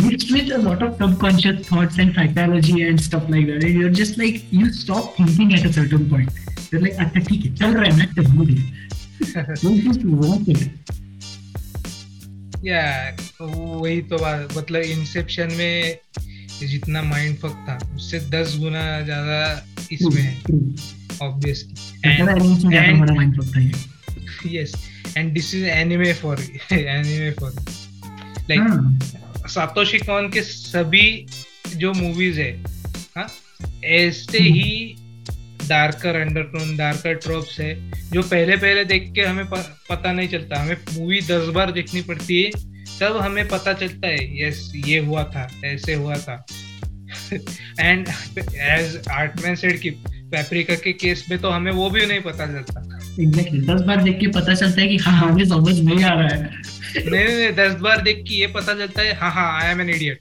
mixed 0.03 0.31
with 0.31 0.51
a 0.51 0.57
lot 0.57 0.81
of 0.81 0.95
subconscious 1.01 1.67
thoughts 1.67 1.99
and 1.99 2.15
psychology 2.15 2.81
and 2.87 3.03
stuff 3.07 3.29
like 3.29 3.45
that. 3.51 3.63
And 3.63 3.79
you're 3.81 3.95
just 4.01 4.17
like 4.17 4.41
you 4.51 4.71
stop 4.73 5.15
thinking 5.17 5.53
at 5.53 5.65
a 5.65 5.73
certain 5.73 6.09
point. 6.09 6.31
You're 6.71 6.81
like, 6.81 6.97
अच्छा 7.05 7.19
ठीक 7.29 7.45
है 7.45 7.55
चल 7.55 7.73
रहा 7.77 7.83
है 7.83 7.97
मैं 7.97 8.07
चल 8.15 8.27
movie. 8.39 8.59
Don't 9.63 9.81
just 9.87 10.05
watch 10.23 10.47
it. 10.55 10.61
या 12.65 12.83
वही 13.41 14.01
तो 14.09 14.17
बात 14.17 14.57
मतलब 14.57 14.81
इंसेप्शन 14.97 15.53
में 15.57 15.97
जितना 16.61 17.01
माइंड 17.03 17.37
फक 17.43 17.65
था 17.67 17.77
उससे 17.95 18.19
दस 18.29 18.57
गुना 18.59 18.85
ज़्यादा 19.01 19.41
इसमें 19.91 20.21
है 20.21 20.33
obviously 21.21 21.73
yes 24.57 24.89
and 25.17 25.33
this 25.33 25.55
is 25.55 25.65
anime 25.65 26.13
for 26.13 26.39
anime 26.71 27.31
for 27.31 27.51
like 28.51 28.99
Satoshi 29.47 29.97
Kon 29.97 30.29
के 30.29 30.41
सभी 30.41 31.25
जो 31.75 31.93
मूवीज़ 31.93 32.39
है 32.39 32.63
हाँ 33.17 33.27
ऐसे 33.83 34.37
hmm. 34.37 34.47
ही 34.47 34.95
डार्कर 35.69 36.15
अंडरटोन 36.15 36.77
डार्कर 36.77 37.13
ट्रॉप्स 37.13 37.59
है 37.59 37.91
जो 37.91 38.21
पहले 38.21 38.57
पहले 38.57 38.85
देख 38.85 39.11
के 39.15 39.21
हमें 39.21 39.45
पता 39.89 40.11
नहीं 40.11 40.27
चलता। 40.27 40.61
हमें 40.61 40.77
मूवी 40.93 41.21
दस 41.21 41.47
बार 41.47 41.71
देखनी 41.71 42.01
पड़ती 42.01 42.43
है 42.43 42.51
तब 42.99 43.17
हमें 43.21 43.47
पता 43.47 43.73
चलता 43.73 44.07
है 44.07 44.47
यस 44.47 44.73
ये 44.75 44.99
हुआ 44.99 45.23
था 45.23 45.51
ऐसे 45.65 45.93
हुआ 45.93 46.15
था। 46.15 46.45
एंड 47.79 48.07
एज 48.55 49.01
आर्टमैन 49.09 49.55
सेड 49.55 49.79
की 49.79 49.89
पेपरिका 50.31 50.75
के 50.83 50.91
केस 51.03 51.25
में 51.29 51.37
तो 51.41 51.49
हमें 51.49 51.71
वो 51.71 51.89
भी 51.89 52.05
नहीं 52.05 52.21
पता 52.21 52.45
चलता। 52.47 52.81
एग्जैक्टली 53.21 53.61
दस 53.67 53.81
बार 53.87 54.03
देख 54.03 54.19
के 54.19 54.27
पता 54.39 54.53
चलता 54.55 54.81
है 54.81 54.87
कि 54.87 54.97
हाँ 54.97 55.13
हमें 55.19 55.45
समझ 55.45 55.79
नहीं 55.79 56.03
आ 56.03 56.13
रहा 56.13 56.27
है। 56.27 56.43
नहीं 56.95 57.25
नहीं 57.25 57.51
दस 57.55 57.75
बार 57.81 58.01
देख 58.01 58.23
के 58.27 58.35
ये 58.35 58.47
पता 58.57 58.73
चलता 58.73 59.01
है 59.01 59.15
हाँ 59.19 59.31
हाँ 59.31 59.51
I 59.61 59.71
am 59.71 59.81
an 59.81 59.89
idiot 59.89 60.19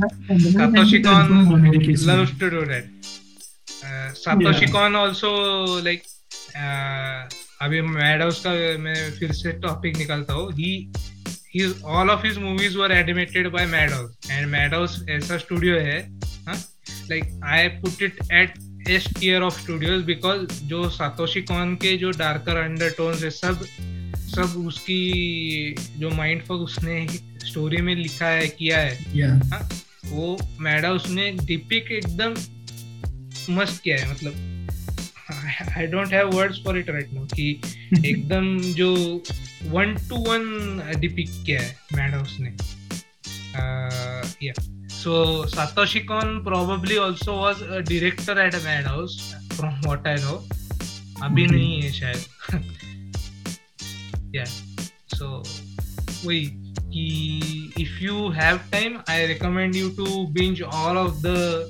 Satoshi 0.00 1.02
Kon 1.04 1.28
loves 2.06 2.30
to 2.38 2.50
do 2.50 2.64
that. 2.66 2.84
Uh, 3.84 4.10
Satoshi 4.12 4.66
yeah. 4.66 4.72
Kon 4.72 4.96
also 4.96 5.30
like 5.82 6.04
uh, 6.56 7.28
अभी 7.62 7.80
मैड 7.82 8.22
हाउस 8.22 8.40
का 8.46 8.50
मैं 8.82 9.10
फिर 9.18 9.32
से 9.32 9.52
टॉपिक 9.62 9.96
निकालता 9.96 10.34
हूँ। 10.34 10.50
He 10.52 10.70
his 11.54 11.82
all 11.82 12.10
of 12.10 12.22
his 12.22 12.38
movies 12.38 12.76
were 12.76 12.92
animated 12.92 13.52
by 13.52 13.66
Madhouse 13.66 14.30
and 14.30 14.50
Madhouse 14.50 15.08
ऐसा 15.10 15.36
studio 15.36 15.74
है 15.74 15.98
like 17.10 17.40
I 17.44 17.68
put 17.68 18.02
it 18.02 18.18
at 18.32 18.54
S 18.88 19.06
tier 19.20 19.42
of 19.42 19.60
studios 19.62 20.04
because 20.04 20.64
जो 20.64 20.88
सातोशी 20.88 21.42
कॉन 21.42 21.74
के 21.74 21.96
जो 21.96 22.10
डार्कर 22.10 22.56
अंडरटोन्स 22.56 23.24
है 23.24 23.30
सब 23.30 23.64
सब 24.34 24.66
उसकी 24.66 25.74
जो 25.96 26.10
माइंड 26.10 26.42
फक 26.42 26.66
उसने 26.68 27.06
स्टोरी 27.44 27.76
में 27.76 27.94
लिखा 27.94 28.26
है 28.26 28.48
किया 28.48 28.78
है 28.78 29.14
yeah. 29.14 29.52
हा? 29.52 29.68
वो 30.06 30.38
मैडाउस 30.60 31.08
ने 31.10 31.30
डिपिक 31.32 31.90
एकदम 31.92 32.34
मस्त 33.54 33.82
किया 33.82 33.96
है 33.96 34.12
मतलब 34.12 34.49
I 35.76 35.86
don't 35.86 36.12
have 36.12 36.30
words 36.30 36.64
for 36.64 36.78
it 36.78 36.90
right 36.90 37.12
now 37.12 37.24
कि 37.24 37.60
एकदम 38.06 38.58
जो 38.60 38.94
वन 39.64 39.94
टू 40.08 40.16
वन 40.16 40.82
डिपिक 41.00 41.30
किया 41.46 41.60
है 41.60 41.76
मैडम्स 41.94 42.36
ने 42.40 42.56
so 45.02 45.46
Satoshi 45.46 46.00
Kon 46.00 46.44
probably 46.44 46.96
also 46.96 47.40
was 47.42 47.56
director 47.62 48.40
at 48.40 48.54
a 48.54 48.58
Madhouse 48.86 49.34
from 49.52 49.80
what 49.80 50.06
I 50.06 50.14
know 50.14 50.48
अभी 51.22 51.42
mm-hmm. 51.42 51.60
नहीं 51.60 51.82
है 51.82 51.92
शायद। 51.92 52.18
सो 55.16 55.42
वही 56.24 56.46
कि 56.92 57.72
if 57.78 57.98
you 58.00 58.28
have 58.28 58.56
time 58.56 58.98
I 59.08 59.26
recommend 59.26 59.76
you 59.76 59.90
to 59.90 60.26
binge 60.26 60.62
all 60.62 60.96
of 60.96 61.14
the 61.16 61.68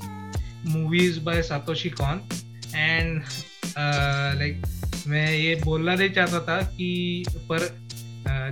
movies 0.66 1.20
by 1.20 1.43
Satoshi 1.43 1.91
Kon 1.91 2.20
and 2.74 3.22
like 3.78 4.62
मैं 5.08 5.32
ये 5.32 5.54
बोलना 5.64 5.94
नहीं 5.94 6.10
चाहता 6.10 6.40
था 6.48 6.60
कि 6.76 7.24
पर 7.50 7.68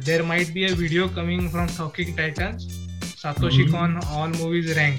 there 0.04 0.22
might 0.22 0.52
be 0.52 0.64
a 0.64 0.72
video 0.74 1.08
coming 1.16 1.50
from 1.50 1.66
Talking 1.78 2.16
Titans 2.16 2.68
Satoshi 3.22 3.64
Kon 3.72 3.96
all 3.96 4.32
movies 4.38 4.72
rank 4.78 4.98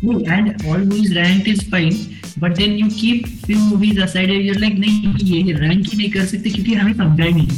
No, 0.00 0.12
and 0.34 0.64
all 0.64 0.82
movies 0.88 1.12
ranked 1.14 1.48
is 1.52 1.62
fine 1.70 1.96
but 2.42 2.52
then 2.58 2.74
you 2.80 2.88
keep 2.98 3.24
few 3.46 3.56
movies 3.60 3.96
aside 4.04 4.30
and 4.34 4.44
you're 4.46 4.60
like 4.64 4.76
नहीं 4.78 5.14
ये 5.24 5.52
rank 5.52 5.86
ही 5.86 5.96
नहीं 5.98 6.10
कर 6.12 6.24
सकते 6.26 6.50
क्योंकि 6.50 6.74
हमें 6.74 6.92
समझा 6.94 7.24
ही 7.24 7.32
नहीं. 7.32 7.48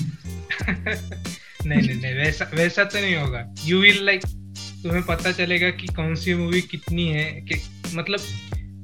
नहीं 1.67 1.81
नहीं 1.81 2.01
नहीं 2.01 2.15
वैसा 2.15 2.51
वैसा 2.55 2.85
तो 2.85 3.01
नहीं 3.01 3.15
होगा। 3.17 3.45
यू 3.67 3.81
विल 3.81 4.05
लाइक 4.07 4.21
तुम्हें 4.83 5.03
पता 5.07 5.33
चलेगा 5.33 5.71
कि 5.81 5.87
कौन 5.97 6.15
सी 6.23 6.35
मूवी 6.35 6.61
कितनी 6.71 7.07
है 7.09 7.25
कि 7.49 7.61
मतलब 7.95 8.21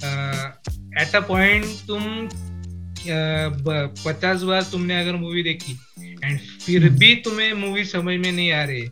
एट 0.05 1.15
अ 1.15 1.21
पॉइंट 1.29 1.65
तुम 1.87 2.29
पचास 4.07 4.43
बार 4.43 4.63
तुमने 4.71 5.01
अगर 5.01 5.17
मूवी 5.17 5.43
देखी 5.43 5.73
एंड 6.25 6.39
फिर 6.39 6.87
हम्म। 6.87 6.99
भी 6.99 7.15
तुम्हें 7.25 7.53
मूवी 7.55 7.85
समझ 7.85 8.17
में 8.19 8.31
नहीं 8.33 8.51
आ 8.53 8.63
रही 8.65 8.89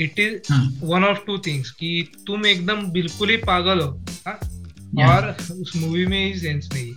it 0.00 0.18
is 0.18 0.52
one 0.84 1.04
of 1.04 1.18
two 1.26 1.38
things 1.46 1.70
कि 1.80 2.08
तुम 2.26 2.46
एकदम 2.46 2.86
बिल्कुल 2.92 3.30
ही 3.30 3.36
पागल 3.46 3.80
हो 3.80 3.90
हा? 4.26 4.38
और 5.08 5.30
उस 5.52 5.72
मूवी 5.76 6.06
में 6.06 6.24
ही 6.24 6.38
सेंस 6.40 6.68
नहीं 6.72 6.92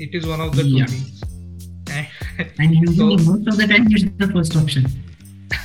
it 0.00 0.14
is 0.14 0.26
one 0.26 0.40
of 0.40 0.56
the 0.56 0.60
two 0.62 0.92
things 0.92 1.22
and 1.94 2.74
usually 2.76 3.18
so, 3.18 3.24
most 3.24 3.48
of 3.48 3.56
the 3.56 3.66
time 3.66 3.84
it's 3.88 4.04
the 4.18 4.28
first 4.28 4.56
option. 4.56 4.86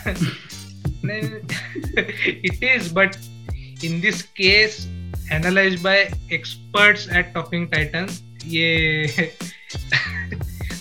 It 2.43 2.63
is 2.63 2.91
but 2.91 3.17
in 3.81 4.01
this 4.01 4.21
case 4.21 4.87
analyzed 5.31 5.83
by 5.83 6.09
experts 6.31 7.07
at 7.11 7.33
Talking 7.33 7.67
Titans. 7.69 8.21
ये 8.45 8.69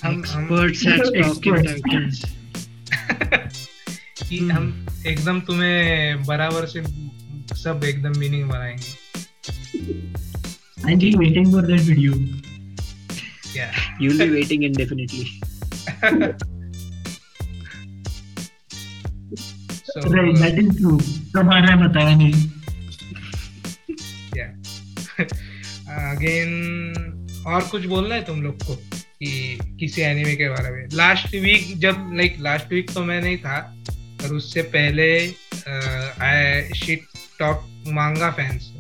हम 0.03 0.23
experts 0.23 0.87
at 0.87 1.01
Talking 1.15 1.57
Titans. 1.67 2.25
कि 4.29 4.39
हम 4.49 4.65
एकदम 5.07 5.41
तुम्हें 5.41 6.25
बराबर 6.25 6.67
से 6.67 6.83
सब 7.57 7.85
एकदम 7.85 8.19
मीनिंग 8.19 8.49
बनाएँगे 8.49 8.97
I'm 10.85 10.99
just 10.99 11.19
waiting 11.19 11.51
for 11.51 11.63
that 11.63 11.81
video. 11.81 12.13
Yeah. 13.55 13.73
You'll 14.01 14.19
be 14.19 14.31
waiting 14.31 14.63
indefinitely. 14.63 15.27
so, 19.85 20.01
right, 20.03 20.37
that 20.37 20.59
is 20.59 20.77
true. 20.77 20.99
तुम्हारा 21.35 21.77
बताया 21.89 22.15
नहीं 22.17 22.58
अगेन 25.99 26.51
और 27.47 27.61
कुछ 27.61 27.87
बोलना 27.87 28.15
है 28.15 28.25
तुम 28.25 28.43
लोग 28.43 28.67
को 28.67 28.75
कि 28.97 29.59
किसी 29.81 30.03
एनिमे 30.03 30.35
के 30.35 30.49
बारे 30.49 30.71
में? 30.71 30.89
लास्ट 30.93 31.35
वीक 31.35 31.73
जब 31.77 32.11
लाइक 32.15 32.37
लास्ट 32.41 32.73
वीक 32.73 32.93
तो 32.93 33.05
मैं 33.05 33.23
नहीं 33.23 33.39
था 33.39 33.77
पर 33.93 34.35
उससे 34.35 34.63
पहले 34.63 35.27
I 36.21 36.63
shit 36.79 37.01
top 37.39 37.85
manga 37.89 38.31
fans 38.31 38.73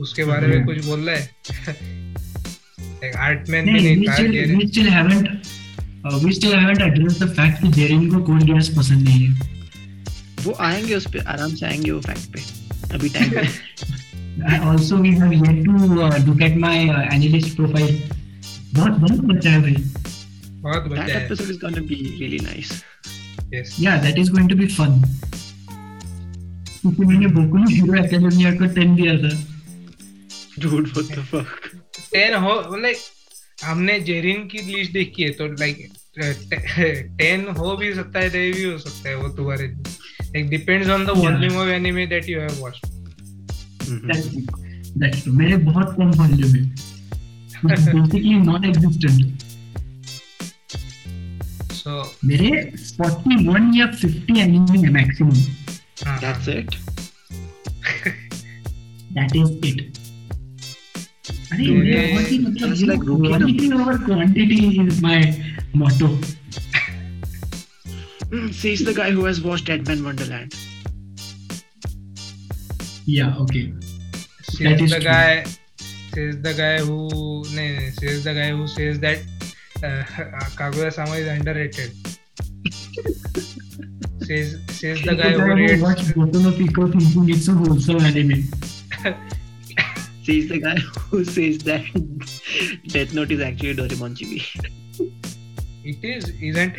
उसके 0.00 0.24
बारे 0.24 0.46
में 0.46 0.66
कुछ 0.66 0.84
बोल 0.84 1.10
रहा 1.10 1.16
है 1.16 1.30
आर्टमैन 3.16 3.64
भी 3.64 3.80
नहीं 3.80 4.04
था 4.04 4.16
we 4.16 4.66
still 4.72 4.88
haven't 4.90 5.26
uh, 6.04 6.18
we 6.18 6.32
still 6.32 6.54
haven't 6.54 6.82
addressed 6.82 7.20
the 7.22 7.28
fact 7.34 7.62
कि 7.62 7.72
जेरिन 7.72 8.10
को 8.10 8.22
कोड 8.22 8.42
गियर्स 8.42 8.68
पसंद 8.68 9.08
नहीं 9.08 9.28
है। 9.28 9.64
वो 10.42 10.56
आएँगे 10.60 10.94
उस 10.94 11.12
पे 11.12 11.18
आराम 11.18 11.54
से 11.54 11.66
आएँगे 11.66 11.90
वो 11.90 12.00
फैक्ट 12.00 12.32
पे 12.32 12.40
अभी 12.94 13.08
टाइम 13.08 13.30
है 13.30 13.48
also 14.44 15.00
we 15.00 15.14
have 15.16 15.32
yet 15.32 15.64
to 15.64 16.02
uh, 16.02 16.18
look 16.26 16.40
at 16.42 16.56
my 16.56 16.88
uh, 16.88 17.14
analyst 17.16 17.56
profile 17.56 17.94
बहुत 18.74 18.98
बहुत 19.00 19.20
बचा 19.30 19.50
है 19.50 19.60
भाई 19.62 19.74
बहुत 20.62 20.88
बचा 20.88 21.02
है 21.02 21.08
That 21.08 21.22
episode 21.22 21.50
is 21.50 21.58
going 21.58 21.74
to 21.74 21.84
be 21.90 21.96
really 22.20 22.40
nice 22.46 22.72
yes. 23.52 23.78
yeah 23.78 23.98
that 24.04 24.18
is 24.18 24.30
going 24.34 24.48
to 24.48 24.58
be 24.62 24.68
fun 24.76 25.00
क्योंकि 26.80 27.04
मैंने 27.04 27.26
बोकू 27.34 27.58
में 27.58 27.72
हीरो 27.72 27.94
एकेडमिया 28.04 28.52
को 28.54 28.72
10 28.74 28.96
दिया 28.96 29.16
था 29.24 29.34
dude 30.60 30.92
what 30.96 31.12
the 31.16 31.26
fuck 31.32 31.70
ten 32.12 32.34
हो 32.44 32.54
लाइक 32.76 32.96
हमने 33.64 33.98
जेरिन 34.00 34.46
की 34.48 34.58
लिस्ट 34.72 34.92
देखी 34.92 35.22
है 35.22 35.30
तो 35.38 35.46
लाइक 35.60 35.88
टेन 36.18 37.46
हो 37.58 37.76
भी 37.76 37.94
सकता 37.94 38.20
है 38.20 38.28
नहीं 38.34 38.52
भी 38.52 38.64
हो 38.64 38.78
सकता 38.78 39.08
है 39.08 39.16
वो 39.16 39.28
तुम्हारे 39.36 39.66
like 39.66 40.48
depends 40.48 40.90
on 40.90 41.06
the 41.06 41.16
volume 41.16 41.56
of 41.62 41.68
anime 41.68 42.06
that 42.06 42.28
you 42.28 42.40
have 42.40 42.60
watched 42.60 43.03
Mhm. 43.88 44.64
True. 44.94 45.34
मेरे 45.34 45.56
बहुत 45.64 45.94
कम 45.96 46.10
वॉल्यूम 46.18 46.54
है 46.54 46.62
बेसिकली 47.64 48.34
नॉन 48.44 48.64
एग्जिस्टेंट 48.64 49.42
सो 51.72 51.96
मेरे 52.24 52.50
41 53.00 53.76
या 53.76 53.86
50 54.02 54.38
एनिमे 54.42 54.78
है 54.78 54.92
maximum 54.92 55.40
that's 56.22 56.48
it 56.52 56.76
that 59.14 59.36
is 59.36 59.52
it 59.66 59.98
अरे 61.52 61.66
बहुत 62.12 62.30
ही 62.30 62.38
मतलब 62.38 63.04
quality 63.04 63.72
over 63.72 63.98
quantity 64.04 64.58
is 64.86 65.02
my 65.02 65.20
motto 65.76 66.08
mm, 68.32 68.46
says 68.60 68.80
the 68.86 68.94
guy 68.94 69.10
who 69.10 69.24
has 69.24 69.40
watched 69.42 69.66
Dead 69.66 69.86
Man 69.88 70.00
Wonderland 70.04 70.54
Yeah. 73.06 73.36
Okay. 73.38 73.72
That 74.60 74.80
is 74.80 74.90
the 74.90 75.00
true. 75.00 75.04
guy. 75.04 75.44
She's 76.14 76.40
the 76.40 76.54
guy 76.54 76.78
who. 76.78 77.42
No, 77.54 77.90
she's 78.00 78.24
the 78.24 78.34
guy 78.34 78.50
who 78.50 78.66
says 78.66 79.00
that 79.00 79.18
uh, 79.82 80.04
Kaguya-sama 80.56 81.16
is 81.16 81.28
underrated. 81.28 81.92
says 84.24 84.58
says 84.68 85.02
the 85.02 85.14
guy 85.14 85.32
who 85.32 85.54
reads. 85.54 85.82
Watch 85.82 86.02
Botono 86.14 86.56
Pico 86.56 86.88
thinking 86.90 87.30
it's 87.30 87.48
a 87.48 87.52
wholesome 87.52 88.00
anime. 88.00 88.42
says 90.24 90.48
the 90.48 90.60
guy 90.62 90.76
who 91.10 91.24
says 91.24 91.58
that 91.64 91.84
Death 92.88 93.12
Note 93.12 93.32
is 93.32 93.40
actually 93.40 93.74
Doraemon 93.74 94.16
chibi. 94.16 94.40
it 95.84 96.04
is, 96.04 96.30
isn't? 96.40 96.76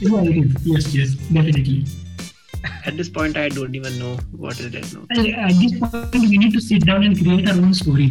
Yeah, 0.00 0.22
it 0.22 0.36
is. 0.36 0.66
Yes, 0.66 0.94
yes, 0.94 1.14
definitely. 1.28 1.84
At 2.86 2.96
this 2.96 3.08
point 3.08 3.36
I 3.36 3.48
don't 3.48 3.74
even 3.74 3.98
know 3.98 4.16
what 4.44 4.60
is 4.60 4.94
Note 4.94 5.06
And 5.10 5.26
at 5.34 5.54
this 5.62 5.72
point 5.78 6.14
we 6.32 6.38
need 6.42 6.52
to 6.52 6.60
sit 6.60 6.84
down 6.86 7.02
and 7.04 7.16
create 7.22 7.48
our 7.48 7.56
own 7.56 7.74
story 7.74 8.10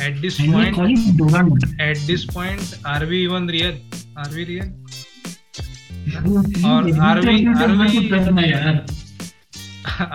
at 0.00 0.20
this 0.22 0.38
and 0.40 0.48
we 0.48 0.54
point 0.54 0.74
call 0.76 0.86
it 0.90 1.16
Doraemon 1.20 1.62
at 1.88 1.98
this 2.10 2.24
point 2.26 2.78
are 2.84 3.04
we 3.06 3.18
even 3.24 3.46
real 3.46 3.74
are 4.16 4.30
we 4.36 4.44
real 4.52 4.68
और 6.70 6.82
are 6.82 6.84
we- 6.84 6.92
are 6.98 7.20
we- 7.20 8.10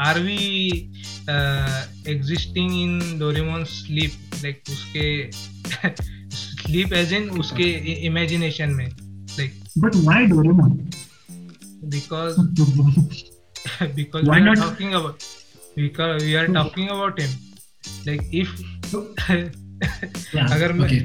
are 0.06 0.20
we 0.28 0.40
uh, 1.36 1.86
existing 2.06 2.70
in 2.84 2.94
Doraemon's 3.20 3.70
sleep 3.86 4.14
like 4.44 4.62
उसके 4.76 5.06
sleep 6.42 6.92
as 7.02 7.12
in 7.20 7.30
उसके 7.44 7.70
i- 7.94 8.00
imagination 8.12 8.76
में 8.80 8.88
like 9.40 9.54
but 9.86 9.96
why 10.10 10.20
Doraemon 10.34 10.76
because 11.96 12.38
because 13.96 14.24
Why 14.32 14.40
we 14.40 14.48
are 14.48 14.56
not- 14.56 14.64
talking 14.66 14.94
about 15.02 15.26
because 15.76 16.24
we 16.24 16.36
are 16.42 16.48
talking 16.48 16.90
about 16.90 17.20
him 17.20 17.32
like 18.06 18.24
if 18.32 18.50
yeah 20.34 20.48
अगर 20.56 20.74
मैं- 20.74 20.86
okay 20.86 21.02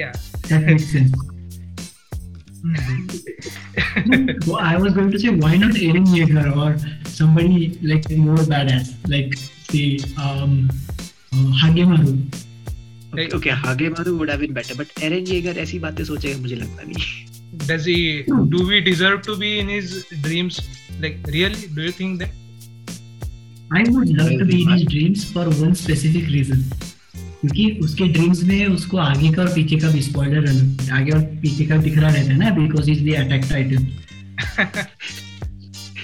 yeah 0.00 0.12
that 0.48 0.62
makes 0.70 0.86
sense 0.92 1.12
well, 4.46 4.60
I 4.60 4.76
was 4.76 4.92
going 4.94 5.10
to 5.10 5.18
say 5.18 5.30
why 5.30 5.56
not 5.56 5.72
Eren 5.88 6.06
Yeager 6.18 6.44
or 6.56 6.70
somebody 7.08 7.78
like 7.82 8.08
more 8.10 8.36
badass 8.52 8.92
like 9.14 9.34
say 9.70 9.98
um 10.28 10.54
uh, 11.32 11.50
Hagemaru 11.62 12.14
okay, 13.12 13.28
okay 13.40 13.50
Hagemaru 13.66 14.16
would 14.18 14.30
have 14.34 14.40
been 14.46 14.54
better 14.60 14.74
but 14.82 14.88
Eren 15.08 15.26
Yeager 15.34 15.56
ऐसी 15.66 15.78
बातें 15.86 16.04
सोचेगा 16.12 16.40
मुझे 16.42 16.56
लगता 16.62 16.82
नहीं 16.92 17.10
does 17.56 17.84
he 17.84 18.22
do 18.48 18.66
we 18.66 18.80
deserve 18.80 19.22
to 19.22 19.36
be 19.36 19.58
in 19.58 19.68
his 19.68 20.06
dreams 20.22 20.60
like 21.00 21.18
really 21.28 21.66
do 21.68 21.82
you 21.82 21.92
think 21.92 22.20
that 22.20 22.30
I 23.70 23.84
would 23.88 24.08
love 24.10 24.30
to 24.38 24.44
be 24.44 24.62
in 24.62 24.70
his 24.70 24.84
dreams 24.84 25.24
for 25.24 25.44
one 25.44 25.74
specific 25.74 26.26
reason 26.28 26.64
क्योंकि 27.42 27.70
उसके 27.84 28.06
dreams 28.12 28.42
में 28.48 28.66
उसको 28.66 28.96
आगे 28.98 29.30
का 29.32 29.42
और 29.42 29.48
पीछे 29.54 29.76
का 29.80 29.88
भी 29.90 30.00
स्पॉइलर 30.02 30.44
आगे 30.94 31.12
और 31.12 31.20
पीछे 31.42 31.64
का 31.66 31.76
दिख 31.86 31.96
रहा 31.98 32.10
रहता 32.10 32.32
है 32.32 32.38
ना 32.38 32.50
because 32.58 32.90
is 32.90 33.02
the 33.04 33.14
attack 33.20 33.44
Titan 33.50 33.86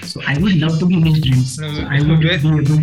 so 0.09 0.21
I 0.29 0.35
would 0.41 0.53
love 0.65 0.79
to 0.81 0.87
be 0.87 0.95
in 0.95 1.07
his 1.07 1.21
dreams 1.23 1.59
I 1.61 1.99
would 2.09 2.19
be 2.19 2.29
able 2.35 2.65
to 2.65 2.75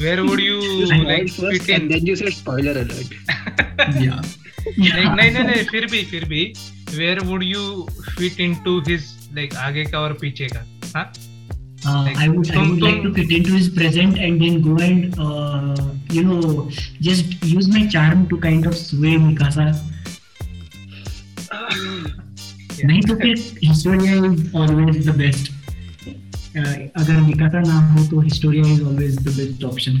where 0.00 0.24
would 0.24 0.40
you 0.40 0.58
like 0.88 1.28
fit 1.28 1.68
in 1.68 1.74
and 1.76 1.90
then 1.92 2.04
you 2.06 2.14
said 2.18 2.34
spoiler 2.34 2.74
alert 2.82 3.14
या 4.02 4.20
नहीं 4.78 5.08
नहीं 5.16 5.30
नहीं 5.30 5.44
नहीं 5.44 5.64
फिर 5.70 5.86
भी 5.90 6.02
फिर 6.10 6.24
भी 6.28 6.42
where 6.96 7.22
would 7.30 7.42
you 7.44 7.86
fit 8.18 8.38
into 8.40 8.80
his 8.88 9.08
like 9.34 9.54
आगे 9.66 9.84
का 9.92 9.98
और 10.00 10.12
पीछे 10.20 10.48
का 10.56 10.66
हाँ 10.96 11.10
Uh, 11.80 11.90
Like, 12.04 12.16
I 12.18 12.24
would 12.28 12.48
I 12.50 12.62
would 12.68 12.80
like 12.82 12.96
to 13.02 13.10
fit 13.16 13.32
into 13.34 13.52
his 13.56 13.66
present 13.74 14.16
and 14.18 14.40
then 14.44 14.56
go 14.62 14.72
and 14.84 15.18
uh, 15.26 15.76
you 16.10 16.22
know 16.24 16.64
just 17.00 17.44
use 17.50 17.68
my 17.74 17.82
charm 17.86 18.24
to 18.32 18.38
kind 18.46 18.66
of 18.70 18.74
sway 18.78 19.12
Mikasa. 19.26 19.66
नहीं 22.84 23.00
तो 23.02 23.14
फिर 23.20 23.36
Historia 23.64 24.14
is 24.14 24.56
always 24.56 25.08
the 25.08 25.14
best 25.16 25.50
अगर 26.56 27.20
Mikasa 27.20 27.60
ना 27.60 27.78
हो 27.92 28.06
तो 28.10 28.20
Historia 28.20 28.72
is 28.72 28.82
always 28.82 29.18
the 29.18 29.36
best 29.36 29.64
option 29.64 30.00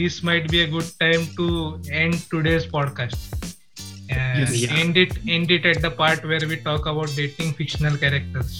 this 0.00 0.22
might 0.28 0.46
be 0.50 0.60
a 0.62 0.68
good 0.74 0.88
time 1.04 1.22
to 1.38 1.46
end 2.02 2.14
today's 2.34 2.66
podcast. 2.76 3.18
Uh, 4.12 4.28
Yes. 4.40 4.56
Yeah. 4.60 4.72
End 4.82 4.96
it, 4.96 5.12
end 5.36 5.50
it 5.56 5.66
at 5.72 5.80
the 5.86 5.90
part 6.02 6.24
where 6.30 6.44
we 6.52 6.56
talk 6.68 6.86
about 6.92 7.10
dating 7.16 7.52
fictional 7.58 7.96
characters, 8.04 8.54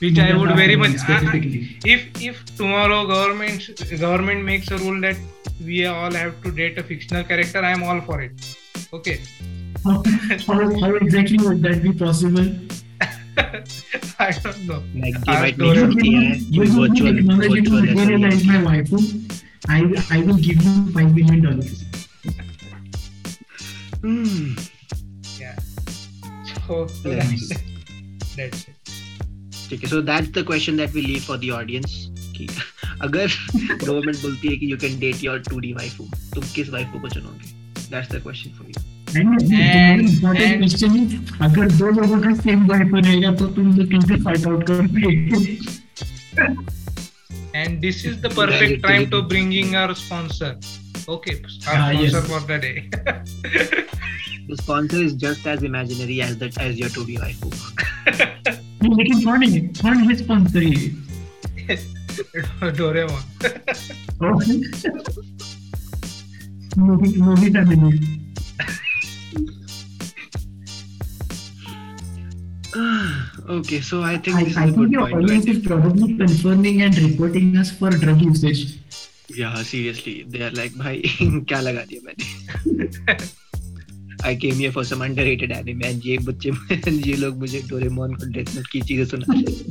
which 0.00 0.18
I 0.18 0.30
would 0.38 0.52
very 0.60 0.76
much. 0.82 0.90
I- 0.90 0.94
I- 0.94 1.02
specifically. 1.04 1.60
if 1.94 2.22
if 2.30 2.40
tomorrow 2.60 2.98
government 3.12 3.68
government 4.06 4.42
makes 4.50 4.70
a 4.76 4.78
rule 4.84 5.00
that 5.06 5.18
we 5.68 5.78
all 5.92 6.12
have 6.22 6.34
to 6.46 6.50
date 6.60 6.78
a 6.82 6.84
fictional 6.90 7.24
character, 7.32 7.62
I 7.70 7.72
am 7.78 7.84
all 7.92 8.00
for 8.08 8.18
it. 8.28 8.50
Okay. 8.98 9.18
how, 9.84 9.92
how, 10.46 10.56
how 10.80 10.90
exactly 11.04 11.38
would 11.44 11.62
that 11.66 11.78
be 11.84 11.92
possible? 12.00 12.48
I 14.24 14.32
don't 14.44 14.66
know. 14.70 14.80
like 15.04 15.20
they 15.28 15.36
might 15.44 15.58
Dora- 15.58 15.86
make 15.86 16.02
You 16.02 16.02
something 16.02 16.02
give 16.02 16.12
me- 16.12 16.26
uh, 16.26 16.34
you 16.34 16.64
give 16.64 16.74
me 16.74 16.88
virtual 16.88 17.14
technology 17.20 17.62
to 17.62 17.70
virtual 17.70 17.94
materialize 18.00 18.44
my 18.50 18.58
waifu. 18.66 18.98
I 19.70 19.80
I 20.10 20.18
will 20.22 20.38
give 20.38 20.62
you 20.62 20.74
five 20.92 21.10
million 21.14 21.42
dollars. 21.42 21.84
Hmm. 24.02 24.54
Yeah. 25.38 25.56
So 26.66 26.86
Nice. 27.06 27.48
that's 28.36 28.68
it. 28.68 28.76
ठीक 29.70 29.82
है 29.84 29.88
so 29.90 30.00
that's 30.02 30.28
the 30.38 30.42
question 30.46 30.76
that 30.76 30.90
we 30.94 31.00
leave 31.00 31.20
for 31.22 31.36
the 31.38 31.50
audience 31.54 31.92
कि 32.36 32.46
अगर 33.02 33.26
government 33.84 34.16
बोलती 34.22 34.48
है 34.48 34.56
कि 34.56 34.70
you 34.72 34.76
can 34.84 34.98
date 35.00 35.22
your 35.24 35.42
2D 35.50 35.72
waifu 35.76 36.04
तुम 36.34 36.44
किस 36.54 36.68
waifu 36.70 37.00
को 37.00 37.08
चुनोगे 37.08 37.52
that's 37.90 38.10
the 38.14 38.22
question 38.22 38.50
for 38.58 38.66
you 38.68 38.74
अगर 41.46 41.70
दो 41.76 41.90
लोगों 42.00 42.20
का 42.22 42.34
सेम 42.40 42.66
वाइफ 42.68 42.94
रहेगा 42.94 43.32
तो 43.36 43.46
तुम 43.58 43.72
लोग 43.76 43.90
कैसे 43.92 44.20
फाइट 44.24 44.46
आउट 44.46 44.66
करोगे 44.66 45.08
and 47.54 47.80
this 47.82 48.04
is 48.04 48.20
the 48.20 48.30
perfect 48.30 48.82
time 48.82 49.10
to 49.10 49.22
bring 49.22 49.52
in 49.52 49.74
our 49.74 49.94
sponsor. 49.94 50.56
Okay 51.08 51.42
our 51.66 51.74
ah, 51.74 51.92
sponsor 51.92 52.02
yes. 52.02 52.26
for 52.26 52.40
the 52.40 52.58
day. 52.58 52.90
The 54.50 54.56
sponsor 54.56 54.96
is 54.96 55.14
just 55.14 55.46
as 55.46 55.62
imaginary 55.62 56.22
as 56.22 56.36
that 56.38 56.58
as 56.58 56.76
your 56.76 56.88
to 56.88 57.04
be 57.04 57.16
waifu 57.18 57.50
we 58.80 59.04
can 59.04 59.22
turn 59.22 59.42
it 59.44 59.74
turn 59.74 60.08
his 60.08 60.18
sponsor 60.20 60.60
Doraemon. 62.78 63.22
Oh. 64.20 64.40
Movie 66.76 67.16
movie 67.16 67.50
family. 67.52 68.19
Okay, 72.74 73.80
so 73.80 74.02
I 74.02 74.16
think 74.18 74.36
I, 74.36 74.44
this 74.44 74.56
I 74.56 74.66
is 74.66 74.70
a 74.70 74.76
good 74.76 74.90
good 74.90 74.98
I 74.98 75.10
point. 75.10 75.12
your 75.12 75.22
audience 75.22 75.46
is 75.46 75.58
probably 75.66 76.16
confirming 76.16 76.82
and 76.82 76.96
reporting 76.98 77.56
us 77.56 77.70
for 77.70 77.90
drug 77.90 78.20
usage. 78.22 78.78
Yeah, 79.28 79.62
seriously, 79.62 80.24
they 80.28 80.42
are 80.42 80.50
like, 80.50 80.72
भाई 80.78 81.02
क्या 81.48 81.60
लगा 81.60 81.84
दिया 81.90 82.00
मैंने? 82.06 82.24
I 84.22 84.34
came 84.36 84.54
here 84.54 84.70
for 84.70 84.84
some 84.84 85.02
underrated 85.02 85.50
anime 85.52 85.82
and 85.82 86.06
ये 86.06 86.18
बच्चे 86.18 86.50
ये 87.08 87.14
लोग 87.16 87.38
मुझे 87.38 87.60
डोरेमोन 87.68 88.14
को 88.14 88.26
डेथ 88.32 88.54
नोट 88.56 88.66
की 88.72 88.80
चीज़ें 88.80 89.04
सुना 89.04 89.26
रहे 89.30 89.52
हैं। 89.54 89.64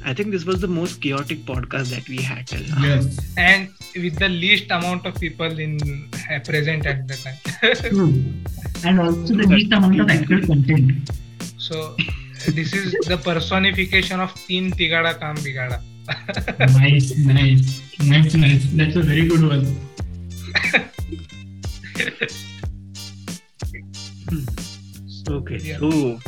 Too 0.00 0.06
random. 0.06 0.10
I 0.10 0.14
think 0.14 0.30
this 0.30 0.44
was 0.44 0.60
the 0.60 0.68
most 0.68 1.00
chaotic 1.00 1.44
podcast 1.44 1.90
that 1.90 2.08
we 2.08 2.18
had 2.22 2.46
till 2.46 2.62
now. 2.68 2.82
Yes. 2.84 3.18
and 3.36 3.68
with 3.96 4.18
the 4.18 4.28
least 4.28 4.70
amount 4.70 5.06
of 5.06 5.14
people 5.20 5.58
in 5.58 6.08
uh, 6.30 6.38
present 6.40 6.86
at 6.86 7.06
the 7.08 7.16
time 7.16 7.82
True. 7.90 8.24
And 8.84 9.00
also 9.00 9.34
the 9.34 9.46
least 9.46 9.72
amount 9.72 10.00
of 10.00 10.10
actual 10.10 10.46
content. 10.46 11.10
so 11.58 11.96
this 12.48 12.72
is 12.72 12.92
the 13.06 13.18
personification 13.18 14.20
of 14.20 14.34
teen 14.46 14.70
tigada 14.72 15.18
kam 15.18 15.36
bigada 15.36 15.80
nice, 16.80 17.14
nice, 17.18 17.80
nice, 18.00 18.34
nice. 18.34 18.64
That's 18.72 18.96
a 18.96 19.02
very 19.02 19.28
good 19.28 19.42
one. 19.46 19.66
Okay, 25.28 25.58
Yeah. 25.62 25.78
so 25.78 26.18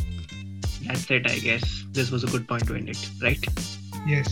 that's 0.85 1.09
it, 1.11 1.29
I 1.29 1.38
guess. 1.39 1.83
This 1.91 2.11
was 2.11 2.23
a 2.23 2.27
good 2.27 2.47
point 2.47 2.67
to 2.67 2.75
end 2.75 2.89
it, 2.89 3.09
right? 3.21 3.43
yes 4.07 4.27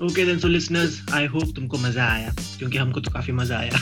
Okay, 0.00 0.24
then, 0.24 0.40
so 0.40 0.48
listeners, 0.48 1.02
I 1.12 1.26
hope 1.26 1.48
तुमको 1.56 1.78
मजा 1.78 2.04
आया 2.12 2.30
क्योंकि 2.58 2.78
हमको 2.78 3.00
तो 3.00 3.10
काफी 3.12 3.32
मजा 3.40 3.58
आया. 3.58 3.80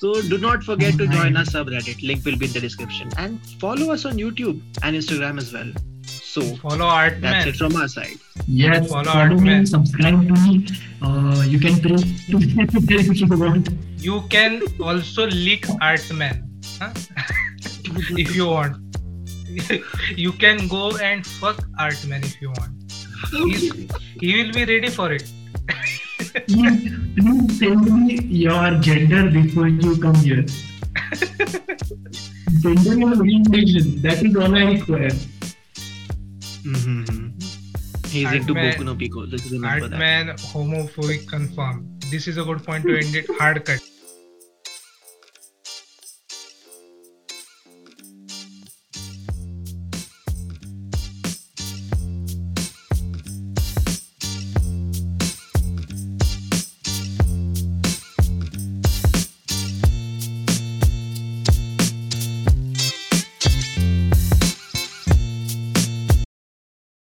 So 0.00 0.22
do 0.32 0.38
not 0.38 0.62
forget 0.62 0.96
to 0.98 1.06
join 1.08 1.36
our 1.36 1.44
subreddit. 1.44 2.02
Link 2.10 2.24
will 2.24 2.36
be 2.42 2.46
in 2.46 2.52
the 2.52 2.60
description 2.60 3.08
and 3.18 3.40
follow 3.64 3.90
us 3.94 4.04
on 4.04 4.20
YouTube 4.24 4.60
and 4.84 4.94
Instagram 4.94 5.38
as 5.38 5.52
well. 5.52 5.72
So 6.06 6.42
follow 6.62 6.86
art 6.86 7.16
that's 7.20 7.46
man 7.46 7.48
it 7.48 7.56
from 7.56 7.74
our 7.74 7.88
side. 7.88 8.18
Yes, 8.46 8.88
Follow 8.92 9.04
follow, 9.04 9.34
me, 9.36 9.56
Artman. 9.56 9.66
subscribe 9.66 10.20
to 10.28 10.34
me. 10.44 10.66
Uh, 11.02 11.42
you 11.48 11.58
can 11.58 11.80
pray 11.80 11.96
to 12.30 12.38
me 12.38 13.00
if 13.00 13.20
you 13.20 13.36
want. 13.36 13.68
you 13.98 14.22
can 14.36 14.62
also 14.80 15.26
lick 15.26 15.62
artman 15.86 16.44
huh? 16.80 16.92
if 18.24 18.36
you 18.36 18.46
want 18.46 18.76
you 20.15 20.31
can 20.33 20.67
go 20.67 20.97
and 20.97 21.25
fuck 21.25 21.57
artman 21.79 22.23
if 22.23 22.41
you 22.41 22.49
want 22.49 22.71
He's, 23.31 23.71
he 24.19 24.43
will 24.43 24.51
be 24.51 24.65
ready 24.65 24.89
for 24.89 25.11
it 25.13 25.23
Please, 26.47 26.91
please 27.15 27.59
tell 27.59 27.75
me 27.75 28.19
your 28.23 28.71
gender 28.79 29.29
before 29.29 29.67
you 29.67 29.97
come 29.97 30.15
here. 30.15 30.43
gender 32.61 32.93
and 32.93 33.19
orientation. 33.19 34.01
That 34.01 34.23
is 34.23 34.35
all 34.35 34.55
I 34.55 34.63
require. 34.73 35.11
Mm-hmm. 36.65 37.27
He's 38.07 38.31
into 38.31 38.53
Artman- 38.53 38.73
Boku 38.73 38.85
no 38.85 38.95
Pico. 38.95 39.25
This 39.25 39.45
is 39.45 39.51
remember 39.51 39.87
that. 39.89 39.99
artman 39.99 40.33
homophobic 40.53 41.27
confirmed 41.27 42.03
this 42.09 42.27
is 42.27 42.37
a 42.37 42.43
good 42.43 42.63
point 42.63 42.83
to 42.85 42.97
end 42.97 43.15
it 43.15 43.25
hard 43.39 43.63
cut 43.65 43.81